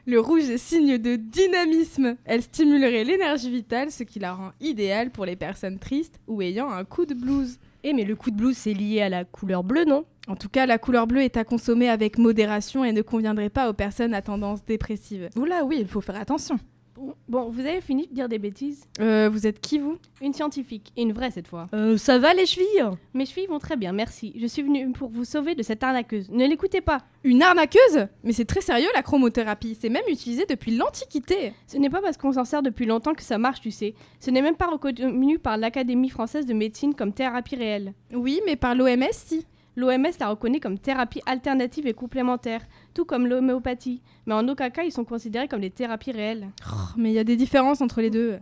Le 0.06 0.20
rouge 0.20 0.50
est 0.50 0.58
signe 0.58 0.98
de 0.98 1.18
dynamisme. 1.18 2.16
Elle 2.24 2.42
stimulerait 2.42 3.04
l'énergie 3.04 3.50
vitale, 3.50 3.92
ce 3.92 4.04
qui 4.04 4.20
la 4.20 4.34
rend 4.34 4.52
idéale 4.62 5.12
pour 5.12 5.26
les 5.26 5.36
personnes 5.36 5.80
tristes 5.80 6.20
ou 6.28 6.42
ayant 6.42 6.70
un 6.70 6.86
coup 6.86 7.06
de 7.06 7.14
blues. 7.14 7.60
Eh 7.84 7.94
mais 7.94 8.06
le 8.06 8.16
coup 8.16 8.32
de 8.32 8.38
blues 8.38 8.58
c'est 8.58 8.74
lié 8.74 9.02
à 9.02 9.10
la 9.10 9.26
couleur 9.26 9.64
bleue, 9.64 9.86
non? 9.86 10.06
En 10.28 10.36
tout 10.38 10.48
cas, 10.48 10.66
la 10.66 10.78
couleur 10.78 11.06
bleue 11.06 11.22
est 11.22 11.36
à 11.36 11.44
consommer 11.44 11.90
avec 11.90 12.18
modération 12.18 12.86
et 12.86 12.94
ne 12.94 13.02
conviendrait 13.02 13.50
pas 13.50 13.70
aux 13.70 13.74
personnes 13.74 14.14
à 14.14 14.22
tendance 14.22 14.64
dépressive. 14.64 15.30
Oula, 15.36 15.66
oui, 15.66 15.80
il 15.82 15.88
faut 15.88 16.00
faire 16.00 16.16
attention. 16.16 16.58
Bon, 16.96 17.14
bon, 17.28 17.50
vous 17.50 17.62
avez 17.62 17.82
fini 17.82 18.08
de 18.08 18.14
dire 18.14 18.30
des 18.30 18.40
bêtises 18.40 18.86
Euh, 19.00 19.30
vous 19.32 19.48
êtes 19.48 19.60
qui 19.60 19.80
vous? 19.80 19.98
Une 20.22 20.34
scientifique, 20.34 20.92
et 20.96 21.02
une 21.02 21.14
vraie 21.14 21.32
cette 21.32 21.48
fois. 21.48 21.68
Euh, 21.74 21.98
ça 21.98 22.18
va 22.20 22.34
les 22.34 22.46
chevilles? 22.46 22.86
Mes 23.14 23.26
chevilles 23.26 23.48
vont 23.48 23.60
très 23.60 23.76
bien, 23.78 23.92
merci. 23.92 24.34
Je 24.40 24.48
suis 24.48 24.62
venue 24.62 24.92
pour 24.92 25.10
vous 25.10 25.26
sauver 25.26 25.56
de 25.56 25.64
cette 25.64 25.84
arnaqueuse. 25.84 26.30
Ne 26.30 26.48
l'écoutez 26.48 26.82
pas. 26.82 27.00
Une 27.24 27.42
arnaqueuse? 27.42 28.08
Mais 28.24 28.34
c'est 28.34 28.46
très 28.46 28.62
sérieux 28.62 28.90
la 28.94 29.02
chromothérapie, 29.04 29.78
c'est 29.80 29.90
même 29.90 30.04
utilisé 30.08 30.46
depuis 30.48 30.76
l'Antiquité. 30.76 31.54
Ce 31.68 31.78
n'est 31.78 31.90
pas 31.90 32.02
parce 32.02 32.18
qu'on 32.18 32.34
s'en 32.34 32.46
sert 32.46 32.62
depuis 32.64 32.86
longtemps 32.86 33.14
que 33.14 33.24
ça 33.24 33.38
marche, 33.38 33.62
tu 33.62 33.72
sais. 33.72 33.94
Ce 34.20 34.32
n'est 34.32 34.42
même 34.42 34.56
pas 34.56 34.68
reconnu 34.68 35.40
par 35.40 35.58
l'Académie 35.58 36.10
française 36.10 36.46
de 36.46 36.54
médecine 36.54 36.94
comme 36.94 37.14
thérapie 37.14 37.56
réelle. 37.56 37.94
Oui, 38.14 38.42
mais 38.46 38.56
par 38.56 38.76
l'OMS 38.76 39.04
si. 39.12 39.46
L'OMS 39.76 40.12
la 40.20 40.30
reconnaît 40.30 40.60
comme 40.60 40.78
thérapie 40.78 41.22
alternative 41.26 41.88
et 41.88 41.94
complémentaire, 41.94 42.62
tout 42.94 43.06
comme 43.06 43.26
l'homéopathie. 43.28 44.02
Mais 44.26 44.34
en 44.34 44.48
aucun 44.48 44.70
cas, 44.70 44.84
ils 44.84 44.92
sont 44.92 45.04
considérés 45.06 45.48
comme 45.48 45.62
des 45.62 45.72
thérapies 45.72 46.12
réelles. 46.12 46.48
Oh, 46.72 46.76
mais 46.98 47.10
il 47.12 47.14
y 47.16 47.20
a 47.20 47.24
des 47.24 47.36
différences 47.36 47.82
entre 47.82 48.02
les 48.02 48.10
deux. 48.12 48.38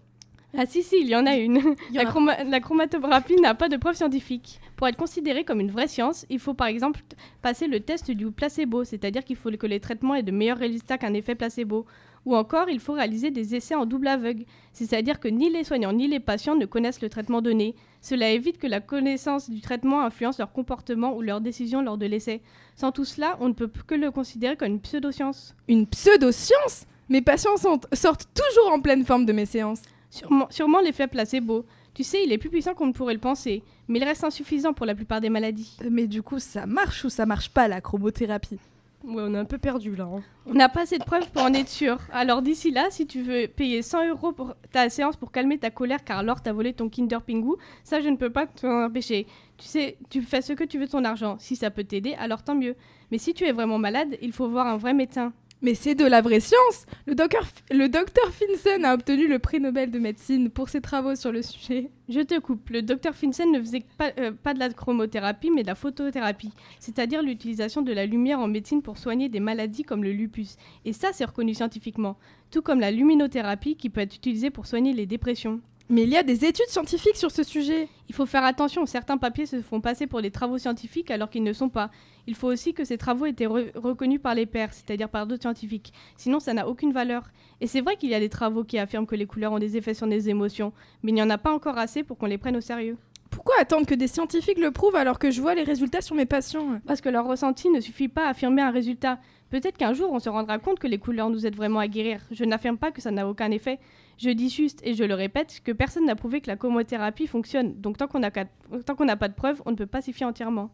Ah 0.57 0.65
si, 0.65 0.83
si, 0.83 0.97
il 0.99 1.07
y 1.07 1.15
en 1.15 1.25
a 1.25 1.37
une. 1.37 1.57
En 1.59 1.75
La, 1.93 2.01
a- 2.01 2.05
chroma- 2.05 2.43
la 2.49 2.59
chromatographie 2.59 3.37
n'a 3.39 3.55
pas 3.55 3.69
de 3.69 3.77
preuve 3.77 3.95
scientifique. 3.95 4.59
Pour 4.75 4.85
être 4.89 4.97
considérée 4.97 5.45
comme 5.45 5.61
une 5.61 5.71
vraie 5.71 5.87
science, 5.87 6.25
il 6.29 6.39
faut 6.39 6.53
par 6.53 6.67
exemple 6.67 6.99
passer 7.41 7.67
le 7.67 7.79
test 7.79 8.11
du 8.11 8.29
placebo, 8.31 8.83
c'est-à-dire 8.83 9.23
qu'il 9.23 9.37
faut 9.37 9.51
que 9.51 9.67
les 9.67 9.79
traitements 9.79 10.15
aient 10.15 10.23
de 10.23 10.31
meilleurs 10.31 10.57
résultats 10.57 10.97
qu'un 10.97 11.13
effet 11.13 11.35
placebo. 11.35 11.85
Ou 12.25 12.35
encore, 12.35 12.69
il 12.69 12.81
faut 12.81 12.93
réaliser 12.93 13.31
des 13.31 13.55
essais 13.55 13.75
en 13.75 13.85
double 13.85 14.07
aveugle, 14.09 14.43
c'est-à-dire 14.73 15.19
que 15.21 15.29
ni 15.29 15.49
les 15.49 15.63
soignants 15.63 15.93
ni 15.93 16.07
les 16.09 16.19
patients 16.19 16.55
ne 16.55 16.65
connaissent 16.65 17.01
le 17.01 17.07
traitement 17.09 17.41
donné. 17.41 17.73
Cela 18.01 18.31
évite 18.31 18.57
que 18.57 18.67
la 18.67 18.81
connaissance 18.81 19.49
du 19.49 19.61
traitement 19.61 20.01
influence 20.01 20.39
leur 20.39 20.51
comportement 20.51 21.15
ou 21.15 21.21
leur 21.21 21.39
décision 21.39 21.81
lors 21.81 21.97
de 21.97 22.07
l'essai. 22.07 22.41
Sans 22.75 22.91
tout 22.91 23.05
cela, 23.05 23.37
on 23.39 23.49
ne 23.49 23.53
peut 23.53 23.69
que 23.87 23.95
le 23.95 24.09
considérer 24.09 24.57
comme 24.57 24.69
une 24.69 24.81
pseudoscience. 24.81 25.55
Une 25.67 25.85
pseudo-science? 25.85 26.85
Mes 27.09 27.21
patients 27.21 27.57
sortent 27.93 28.27
toujours 28.33 28.73
en 28.73 28.79
pleine 28.79 29.05
forme 29.05 29.25
de 29.25 29.33
mes 29.33 29.45
séances. 29.45 29.83
Sûrement, 30.09 30.47
sûrement 30.49 30.81
l'effet 30.81 31.07
placebo. 31.07 31.65
Tu 31.93 32.03
sais, 32.03 32.23
il 32.23 32.31
est 32.31 32.37
plus 32.37 32.49
puissant 32.49 32.73
qu'on 32.73 32.87
ne 32.87 32.93
pourrait 32.93 33.13
le 33.13 33.19
penser, 33.19 33.63
mais 33.87 33.99
il 33.99 34.03
reste 34.03 34.23
insuffisant 34.23 34.73
pour 34.73 34.85
la 34.85 34.95
plupart 34.95 35.21
des 35.21 35.29
maladies. 35.29 35.77
Euh, 35.83 35.89
Mais 35.91 36.07
du 36.07 36.23
coup, 36.23 36.39
ça 36.39 36.65
marche 36.65 37.03
ou 37.03 37.09
ça 37.09 37.25
marche 37.25 37.49
pas 37.49 37.67
la 37.67 37.81
chromothérapie? 37.81 38.59
Ouais, 39.03 39.23
on 39.25 39.33
est 39.33 39.37
un 39.37 39.45
peu 39.45 39.57
perdu 39.57 39.95
là. 39.95 40.03
hein. 40.03 40.21
On 40.45 40.53
n'a 40.53 40.69
pas 40.69 40.81
assez 40.81 40.99
de 40.99 41.03
preuves 41.03 41.29
pour 41.31 41.41
en 41.41 41.53
être 41.53 41.69
sûr. 41.69 41.97
Alors 42.11 42.41
d'ici 42.43 42.69
là, 42.69 42.87
si 42.91 43.07
tu 43.07 43.23
veux 43.23 43.47
payer 43.47 43.81
100 43.81 44.09
euros 44.09 44.31
pour 44.31 44.53
ta 44.71 44.89
séance 44.89 45.15
pour 45.17 45.31
calmer 45.31 45.57
ta 45.57 45.71
colère 45.71 46.03
car 46.03 46.21
Laure 46.21 46.41
t'a 46.41 46.53
volé 46.53 46.73
ton 46.73 46.87
Kinder 46.87 47.19
Pingu, 47.25 47.53
ça 47.83 47.99
je 48.01 48.09
ne 48.09 48.15
peux 48.15 48.29
pas 48.29 48.45
t'en 48.45 48.85
empêcher. 48.85 49.25
Tu 49.57 49.65
sais, 49.67 49.97
tu 50.09 50.21
fais 50.21 50.41
ce 50.41 50.53
que 50.53 50.63
tu 50.63 50.77
veux 50.77 50.85
de 50.85 50.91
ton 50.91 51.03
argent. 51.03 51.37
Si 51.39 51.55
ça 51.55 51.71
peut 51.71 51.83
t'aider, 51.83 52.13
alors 52.15 52.43
tant 52.43 52.55
mieux. 52.55 52.75
Mais 53.11 53.17
si 53.17 53.33
tu 53.33 53.43
es 53.45 53.51
vraiment 53.51 53.77
malade, 53.79 54.17
il 54.21 54.31
faut 54.33 54.47
voir 54.49 54.67
un 54.67 54.77
vrai 54.77 54.93
médecin. 54.93 55.33
Mais 55.61 55.75
c'est 55.75 55.95
de 55.95 56.05
la 56.05 56.21
vraie 56.21 56.39
science 56.39 56.85
le 57.07 57.87
docteur, 57.87 58.31
Finsen 58.31 58.85
a 58.85 58.93
obtenu 58.93 59.27
le 59.27 59.39
prix 59.39 59.59
Nobel 59.59 59.91
de 59.91 59.99
médecine 59.99 60.49
pour 60.49 60.69
ses 60.69 60.81
travaux 60.81 61.15
sur 61.15 61.31
le 61.31 61.41
sujet. 61.41 61.89
Je 62.09 62.19
te 62.21 62.39
coupe. 62.39 62.69
Le 62.69 62.81
docteur 62.81 63.15
Finsen 63.15 63.51
ne 63.51 63.59
faisait 63.59 63.83
euh, 64.19 64.31
pas 64.31 64.53
de 64.53 64.59
la 64.59 64.69
chromothérapie, 64.69 65.49
mais 65.51 65.63
de 65.63 65.67
la 65.67 65.75
photothérapie, 65.75 66.51
c'est-à-dire 66.79 67.21
l'utilisation 67.21 67.81
de 67.81 67.91
la 67.91 68.05
lumière 68.05 68.39
en 68.39 68.47
médecine 68.47 68.81
pour 68.81 68.97
soigner 68.97 69.29
des 69.29 69.39
maladies 69.39 69.83
comme 69.83 70.03
le 70.03 70.11
lupus. 70.11 70.57
Et 70.85 70.93
ça, 70.93 71.09
c'est 71.11 71.25
reconnu 71.25 71.53
scientifiquement. 71.53 72.17
Tout 72.49 72.61
comme 72.61 72.79
la 72.79 72.91
luminothérapie 72.91 73.75
qui 73.75 73.89
peut 73.89 74.01
être 74.01 74.15
utilisée 74.15 74.51
pour 74.51 74.67
soigner 74.67 74.93
les 74.93 75.05
dépressions. 75.05 75.61
Mais 75.91 76.03
il 76.03 76.09
y 76.09 76.15
a 76.15 76.23
des 76.23 76.45
études 76.45 76.69
scientifiques 76.69 77.17
sur 77.17 77.31
ce 77.31 77.43
sujet. 77.43 77.89
Il 78.07 78.15
faut 78.15 78.25
faire 78.25 78.45
attention, 78.45 78.85
certains 78.85 79.17
papiers 79.17 79.45
se 79.45 79.61
font 79.61 79.81
passer 79.81 80.07
pour 80.07 80.21
des 80.21 80.31
travaux 80.31 80.57
scientifiques 80.57 81.11
alors 81.11 81.29
qu'ils 81.29 81.43
ne 81.43 81.51
sont 81.51 81.67
pas. 81.67 81.91
Il 82.27 82.35
faut 82.35 82.47
aussi 82.47 82.73
que 82.73 82.85
ces 82.85 82.97
travaux 82.97 83.25
aient 83.25 83.31
été 83.31 83.45
re- 83.45 83.77
reconnus 83.77 84.21
par 84.21 84.33
les 84.33 84.45
pairs, 84.45 84.73
c'est-à-dire 84.73 85.09
par 85.09 85.27
d'autres 85.27 85.41
scientifiques. 85.41 85.91
Sinon, 86.15 86.39
ça 86.39 86.53
n'a 86.53 86.69
aucune 86.69 86.93
valeur. 86.93 87.23
Et 87.59 87.67
c'est 87.67 87.81
vrai 87.81 87.97
qu'il 87.97 88.09
y 88.09 88.15
a 88.15 88.21
des 88.21 88.29
travaux 88.29 88.63
qui 88.63 88.79
affirment 88.79 89.05
que 89.05 89.15
les 89.17 89.25
couleurs 89.25 89.51
ont 89.51 89.59
des 89.59 89.75
effets 89.75 89.93
sur 89.93 90.05
les 90.05 90.29
émotions, 90.29 90.71
mais 91.03 91.11
il 91.11 91.15
n'y 91.15 91.21
en 91.21 91.29
a 91.29 91.37
pas 91.37 91.51
encore 91.51 91.77
assez 91.77 92.03
pour 92.03 92.17
qu'on 92.17 92.27
les 92.27 92.37
prenne 92.37 92.55
au 92.55 92.61
sérieux. 92.61 92.95
Pourquoi 93.29 93.55
attendre 93.59 93.85
que 93.85 93.95
des 93.95 94.07
scientifiques 94.07 94.59
le 94.59 94.71
prouvent 94.71 94.95
alors 94.95 95.19
que 95.19 95.29
je 95.29 95.41
vois 95.41 95.55
les 95.55 95.63
résultats 95.63 96.01
sur 96.01 96.15
mes 96.15 96.25
patients? 96.25 96.79
Parce 96.85 97.01
que 97.01 97.09
leur 97.09 97.25
ressenti 97.25 97.69
ne 97.69 97.81
suffit 97.81 98.07
pas 98.07 98.27
à 98.27 98.29
affirmer 98.29 98.61
un 98.61 98.71
résultat. 98.71 99.19
Peut-être 99.49 99.77
qu'un 99.77 99.93
jour 99.93 100.11
on 100.13 100.19
se 100.19 100.29
rendra 100.29 100.57
compte 100.59 100.79
que 100.79 100.87
les 100.87 100.97
couleurs 100.97 101.29
nous 101.29 101.45
aident 101.45 101.55
vraiment 101.55 101.79
à 101.79 101.87
guérir. 101.87 102.21
Je 102.31 102.45
n'affirme 102.45 102.77
pas 102.77 102.91
que 102.91 103.01
ça 103.01 103.11
n'a 103.11 103.27
aucun 103.27 103.51
effet. 103.51 103.79
Je 104.17 104.29
dis 104.29 104.49
juste, 104.49 104.79
et 104.83 104.93
je 104.93 105.03
le 105.03 105.13
répète, 105.15 105.61
que 105.63 105.71
personne 105.71 106.05
n'a 106.05 106.15
prouvé 106.15 106.41
que 106.41 106.47
la 106.47 106.55
chromothérapie 106.55 107.27
fonctionne. 107.27 107.73
Donc 107.81 107.97
tant 107.97 108.07
qu'on 108.07 108.19
n'a 108.19 108.29
qu'à- 108.31 108.45
tant 108.85 108.95
qu'on 108.95 109.05
n'a 109.05 109.15
pas 109.17 109.27
de 109.27 109.33
preuves, 109.33 109.61
on 109.65 109.71
ne 109.71 109.75
peut 109.75 109.85
pas 109.87 110.01
s'y 110.01 110.13
fier 110.13 110.27
entièrement. 110.27 110.69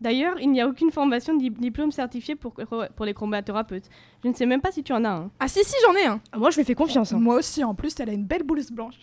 D'ailleurs, 0.00 0.40
il 0.40 0.50
n'y 0.50 0.60
a 0.60 0.66
aucune 0.66 0.90
formation 0.90 1.36
de 1.36 1.48
diplôme 1.48 1.92
certifié 1.92 2.34
pour, 2.34 2.54
pour 2.96 3.04
les 3.06 3.14
chromathérapeutes. 3.14 3.88
Je 4.24 4.28
ne 4.28 4.34
sais 4.34 4.46
même 4.46 4.60
pas 4.60 4.72
si 4.72 4.82
tu 4.82 4.92
en 4.92 5.04
as 5.04 5.10
un. 5.10 5.30
Ah 5.38 5.46
si 5.46 5.62
si 5.62 5.76
j'en 5.86 5.94
ai 5.94 6.06
un 6.06 6.20
Ah, 6.32 6.38
moi 6.38 6.50
je 6.50 6.56
lui 6.56 6.64
fais 6.64 6.74
confiance. 6.74 7.12
hein. 7.12 7.18
Moi 7.20 7.36
aussi, 7.36 7.62
en 7.62 7.74
plus, 7.76 7.94
elle 8.00 8.10
a 8.10 8.12
une 8.12 8.24
belle 8.24 8.42
blouse 8.42 8.72
blanche. 8.72 8.96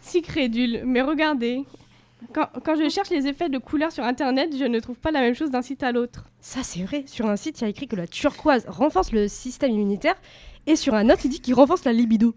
Si 0.00 0.22
crédule, 0.22 0.82
mais 0.86 1.02
regardez. 1.02 1.64
Quand, 2.32 2.48
quand 2.64 2.74
je 2.76 2.88
cherche 2.88 3.10
les 3.10 3.26
effets 3.26 3.50
de 3.50 3.58
couleurs 3.58 3.92
sur 3.92 4.02
internet, 4.04 4.56
je 4.58 4.64
ne 4.64 4.80
trouve 4.80 4.98
pas 4.98 5.10
la 5.10 5.20
même 5.20 5.34
chose 5.34 5.50
d'un 5.50 5.60
site 5.60 5.82
à 5.82 5.92
l'autre. 5.92 6.24
Ça 6.40 6.62
c'est 6.62 6.82
vrai. 6.82 7.04
Sur 7.06 7.26
un 7.26 7.36
site, 7.36 7.60
il 7.60 7.64
y 7.64 7.66
a 7.66 7.68
écrit 7.68 7.86
que 7.86 7.96
la 7.96 8.06
turquoise 8.06 8.64
renforce 8.66 9.12
le 9.12 9.28
système 9.28 9.72
immunitaire 9.72 10.16
et 10.66 10.76
sur 10.76 10.94
un 10.94 11.08
autre, 11.10 11.22
il 11.24 11.28
dit 11.28 11.40
qu'il 11.40 11.54
renforce 11.54 11.84
la 11.84 11.92
libido. 11.92 12.34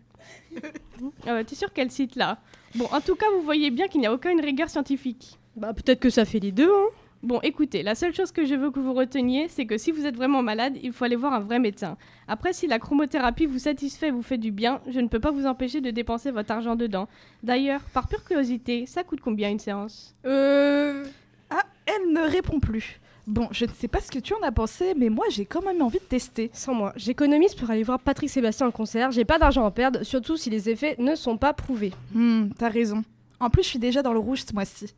Ah 1.26 1.34
ouais, 1.34 1.44
T'es 1.44 1.56
sûr 1.56 1.70
quel 1.74 1.92
site 1.92 2.16
là? 2.16 2.40
Bon, 2.76 2.86
en 2.92 3.02
tout 3.02 3.16
cas, 3.16 3.28
vous 3.36 3.42
voyez 3.42 3.72
bien 3.72 3.88
qu'il 3.88 4.02
n'y 4.02 4.08
a 4.08 4.14
aucune 4.14 4.42
rigueur 4.42 4.70
scientifique. 4.70 5.38
Bah 5.56 5.74
peut-être 5.74 6.00
que 6.00 6.10
ça 6.10 6.26
fait 6.26 6.40
les 6.40 6.52
deux. 6.52 6.72
Hein. 6.72 6.88
Bon, 7.24 7.40
écoutez, 7.42 7.82
la 7.82 7.96
seule 7.96 8.14
chose 8.14 8.32
que 8.32 8.46
je 8.46 8.54
veux 8.54 8.70
que 8.70 8.80
vous 8.80 8.94
reteniez, 8.94 9.48
c'est 9.48 9.66
que 9.66 9.78
si 9.78 9.92
vous 9.92 10.06
êtes 10.06 10.16
vraiment 10.16 10.44
malade, 10.44 10.78
il 10.84 10.92
faut 10.94 11.04
aller 11.04 11.16
voir 11.16 11.34
un 11.34 11.40
vrai 11.40 11.58
médecin. 11.58 11.98
Après, 12.28 12.54
si 12.54 12.68
la 12.68 12.78
chromothérapie 12.78 13.48
vous 13.48 13.58
satisfait 13.58 14.10
et 14.10 14.12
vous 14.12 14.22
fait 14.22 14.38
du 14.38 14.52
bien, 14.52 14.82
je 14.88 15.00
ne 15.00 15.08
peux 15.08 15.20
pas 15.20 15.32
vous 15.32 15.48
empêcher 15.48 15.82
de 15.82 15.90
dépenser 15.90 16.30
votre 16.30 16.52
argent 16.52 16.76
dedans. 16.76 17.08
D'ailleurs, 17.42 17.82
par 17.94 18.08
pure 18.08 18.24
curiosité, 18.24 18.86
ça 18.86 19.04
coûte 19.04 19.20
combien 19.22 19.50
une 19.50 19.60
séance? 19.60 20.16
Euh... 20.26 21.06
Ah, 21.50 21.64
elle 21.88 22.14
ne 22.14 22.22
répond 22.22 22.60
plus. 22.60 23.00
Bon, 23.28 23.50
je 23.52 23.66
ne 23.66 23.72
sais 23.72 23.90
pas 23.90 24.00
ce 24.00 24.10
que 24.10 24.20
tu 24.20 24.34
en 24.34 24.42
as 24.42 24.54
pensé, 24.54 24.94
mais 24.96 25.10
moi, 25.10 25.26
j'ai 25.30 25.46
quand 25.46 25.62
même 25.62 25.82
envie 25.82 26.00
de 26.00 26.04
tester. 26.06 26.50
Sans 26.54 26.74
moi, 26.74 26.94
j'économise 26.96 27.56
pour 27.56 27.70
aller 27.70 27.84
voir 27.84 28.00
Patrick 28.00 28.30
Sébastien 28.30 28.68
en 28.68 28.72
concert. 28.72 29.12
J'ai 29.12 29.26
pas 29.26 29.38
d'argent 29.38 29.66
à 29.66 29.72
perdre, 29.72 30.04
surtout 30.04 30.38
si 30.38 30.50
les 30.50 30.70
effets 30.70 30.96
ne 30.98 31.14
sont 31.14 31.38
pas 31.38 31.52
prouvés. 31.52 31.92
Hmm, 32.14 32.48
t'as 32.58 32.70
raison. 32.70 33.04
En 33.42 33.50
plus, 33.50 33.64
je 33.64 33.68
suis 33.68 33.80
déjà 33.80 34.02
dans 34.02 34.14
le 34.14 34.20
rouge 34.20 34.44
ce 34.48 34.54
mois-ci. 34.54 34.94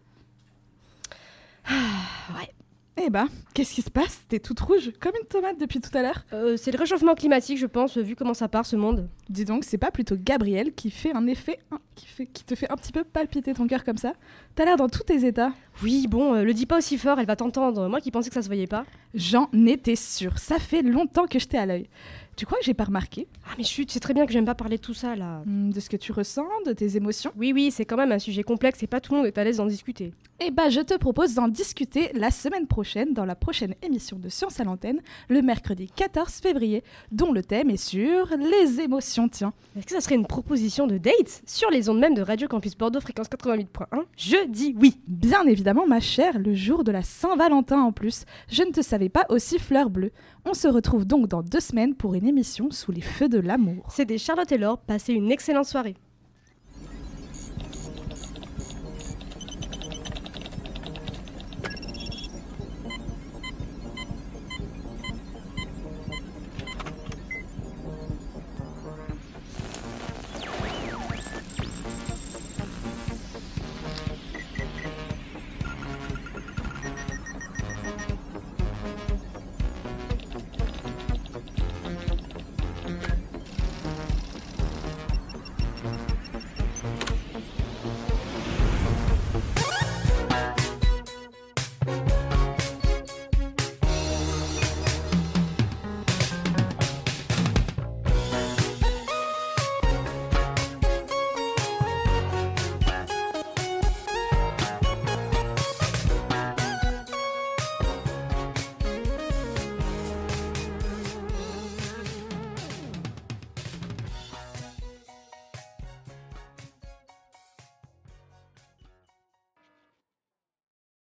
ouais. 1.69 2.49
Eh 3.01 3.09
ben, 3.09 3.29
qu'est-ce 3.53 3.73
qui 3.73 3.81
se 3.81 3.89
passe? 3.89 4.19
T'es 4.27 4.39
toute 4.39 4.59
rouge, 4.59 4.91
comme 4.99 5.13
une 5.21 5.27
tomate 5.27 5.57
depuis 5.57 5.79
tout 5.79 5.95
à 5.97 6.01
l'heure. 6.01 6.25
Euh, 6.33 6.57
c'est 6.57 6.71
le 6.71 6.77
réchauffement 6.77 7.15
climatique, 7.15 7.57
je 7.57 7.65
pense, 7.65 7.97
vu 7.97 8.13
comment 8.13 8.33
ça 8.33 8.49
part 8.49 8.65
ce 8.65 8.75
monde. 8.75 9.07
Dis 9.29 9.45
donc, 9.45 9.63
c'est 9.63 9.77
pas 9.77 9.89
plutôt 9.89 10.15
Gabriel 10.17 10.73
qui 10.73 10.91
fait 10.91 11.15
un 11.15 11.25
effet, 11.25 11.59
hein, 11.71 11.79
qui, 11.95 12.07
fait, 12.07 12.25
qui 12.25 12.43
te 12.43 12.55
fait 12.55 12.69
un 12.69 12.75
petit 12.75 12.91
peu 12.91 13.05
palpiter 13.05 13.53
ton 13.53 13.67
cœur 13.67 13.85
comme 13.85 13.97
ça? 13.97 14.13
T'as 14.55 14.65
l'air 14.65 14.75
dans 14.75 14.89
tous 14.89 15.03
tes 15.03 15.25
états. 15.25 15.53
Oui, 15.81 16.07
bon, 16.07 16.35
euh, 16.35 16.43
le 16.43 16.53
dis 16.53 16.65
pas 16.65 16.79
aussi 16.79 16.97
fort, 16.97 17.19
elle 17.19 17.25
va 17.25 17.37
t'entendre. 17.37 17.87
Moi 17.87 18.01
qui 18.01 18.11
pensais 18.11 18.29
que 18.29 18.35
ça 18.35 18.41
se 18.41 18.47
voyait 18.47 18.67
pas. 18.67 18.85
J'en 19.13 19.49
étais 19.53 19.95
sûre. 19.95 20.37
Ça 20.37 20.59
fait 20.59 20.81
longtemps 20.81 21.25
que 21.25 21.39
je 21.39 21.47
t'ai 21.47 21.57
à 21.57 21.65
l'œil. 21.65 21.87
Tu 22.39 22.45
crois 22.45 22.57
que 22.57 22.63
j'ai 22.63 22.73
pas 22.73 22.85
remarqué 22.85 23.27
Ah 23.45 23.55
mais 23.57 23.65
chut, 23.65 23.91
c'est 23.91 23.99
très 23.99 24.13
bien 24.13 24.25
que 24.25 24.31
j'aime 24.31 24.45
pas 24.45 24.55
parler 24.55 24.77
de 24.77 24.81
tout 24.81 24.93
ça 24.93 25.13
là. 25.13 25.41
Hmm, 25.45 25.71
De 25.71 25.79
ce 25.81 25.89
que 25.89 25.97
tu 25.97 26.13
ressens, 26.13 26.47
de 26.65 26.71
tes 26.71 26.95
émotions 26.95 27.33
Oui, 27.35 27.51
oui, 27.53 27.69
c'est 27.69 27.83
quand 27.83 27.97
même 27.97 28.13
un 28.13 28.17
sujet 28.19 28.43
complexe 28.43 28.81
et 28.81 28.87
pas 28.87 29.01
tout 29.01 29.11
le 29.11 29.17
monde 29.17 29.27
est 29.27 29.37
à 29.37 29.43
l'aise 29.43 29.57
d'en 29.57 29.65
discuter. 29.65 30.13
Eh 30.39 30.49
ben, 30.49 30.69
je 30.69 30.79
te 30.79 30.93
propose 30.97 31.33
d'en 31.33 31.49
discuter 31.49 32.11
la 32.13 32.31
semaine 32.31 32.65
prochaine 32.65 33.13
dans 33.13 33.25
la 33.25 33.35
prochaine 33.35 33.75
émission 33.81 34.17
de 34.17 34.29
Science 34.29 34.61
à 34.61 34.63
l'antenne, 34.63 35.01
le 35.27 35.41
mercredi 35.41 35.87
14 35.93 36.31
février, 36.35 36.81
dont 37.11 37.33
le 37.33 37.43
thème 37.43 37.71
est 37.71 37.75
sur 37.75 38.29
les 38.37 38.79
émotions. 38.79 39.27
Tiens, 39.27 39.51
Est-ce 39.77 39.87
que 39.87 39.91
ça 39.91 39.99
serait 39.99 40.15
une 40.15 40.25
proposition 40.25 40.87
de 40.87 40.97
date 40.97 41.41
sur 41.45 41.69
les 41.69 41.89
ondes 41.89 41.99
même 41.99 42.13
de 42.13 42.21
Radio 42.21 42.47
Campus 42.47 42.77
Bordeaux 42.77 43.01
fréquence 43.01 43.27
88.1 43.27 44.03
Je 44.15 44.47
dis 44.47 44.73
oui. 44.79 44.95
bien 45.09 45.43
évidemment, 45.45 45.85
ma 45.85 45.99
chère, 45.99 46.39
le 46.39 46.53
jour 46.53 46.85
de 46.85 46.93
la 46.93 47.01
Saint-Valentin 47.03 47.81
en 47.81 47.91
plus. 47.91 48.23
Je 48.49 48.63
ne 48.63 48.71
te 48.71 48.81
savais 48.81 49.09
pas 49.09 49.25
aussi 49.27 49.59
fleur 49.59 49.89
bleue. 49.89 50.13
On 50.45 50.53
se 50.53 50.67
retrouve 50.67 51.05
donc 51.05 51.27
dans 51.27 51.43
deux 51.43 51.59
semaines 51.59 51.95
pour 51.95 52.15
une 52.15 52.27
émission 52.27 52.71
sous 52.71 52.91
les 52.91 53.01
feux 53.01 53.29
de 53.29 53.39
l'amour. 53.39 53.87
C'était 53.89 54.17
Charlotte 54.17 54.51
et 54.51 54.57
Laure, 54.57 54.79
passez 54.79 55.13
une 55.13 55.31
excellente 55.31 55.65
soirée. 55.65 55.95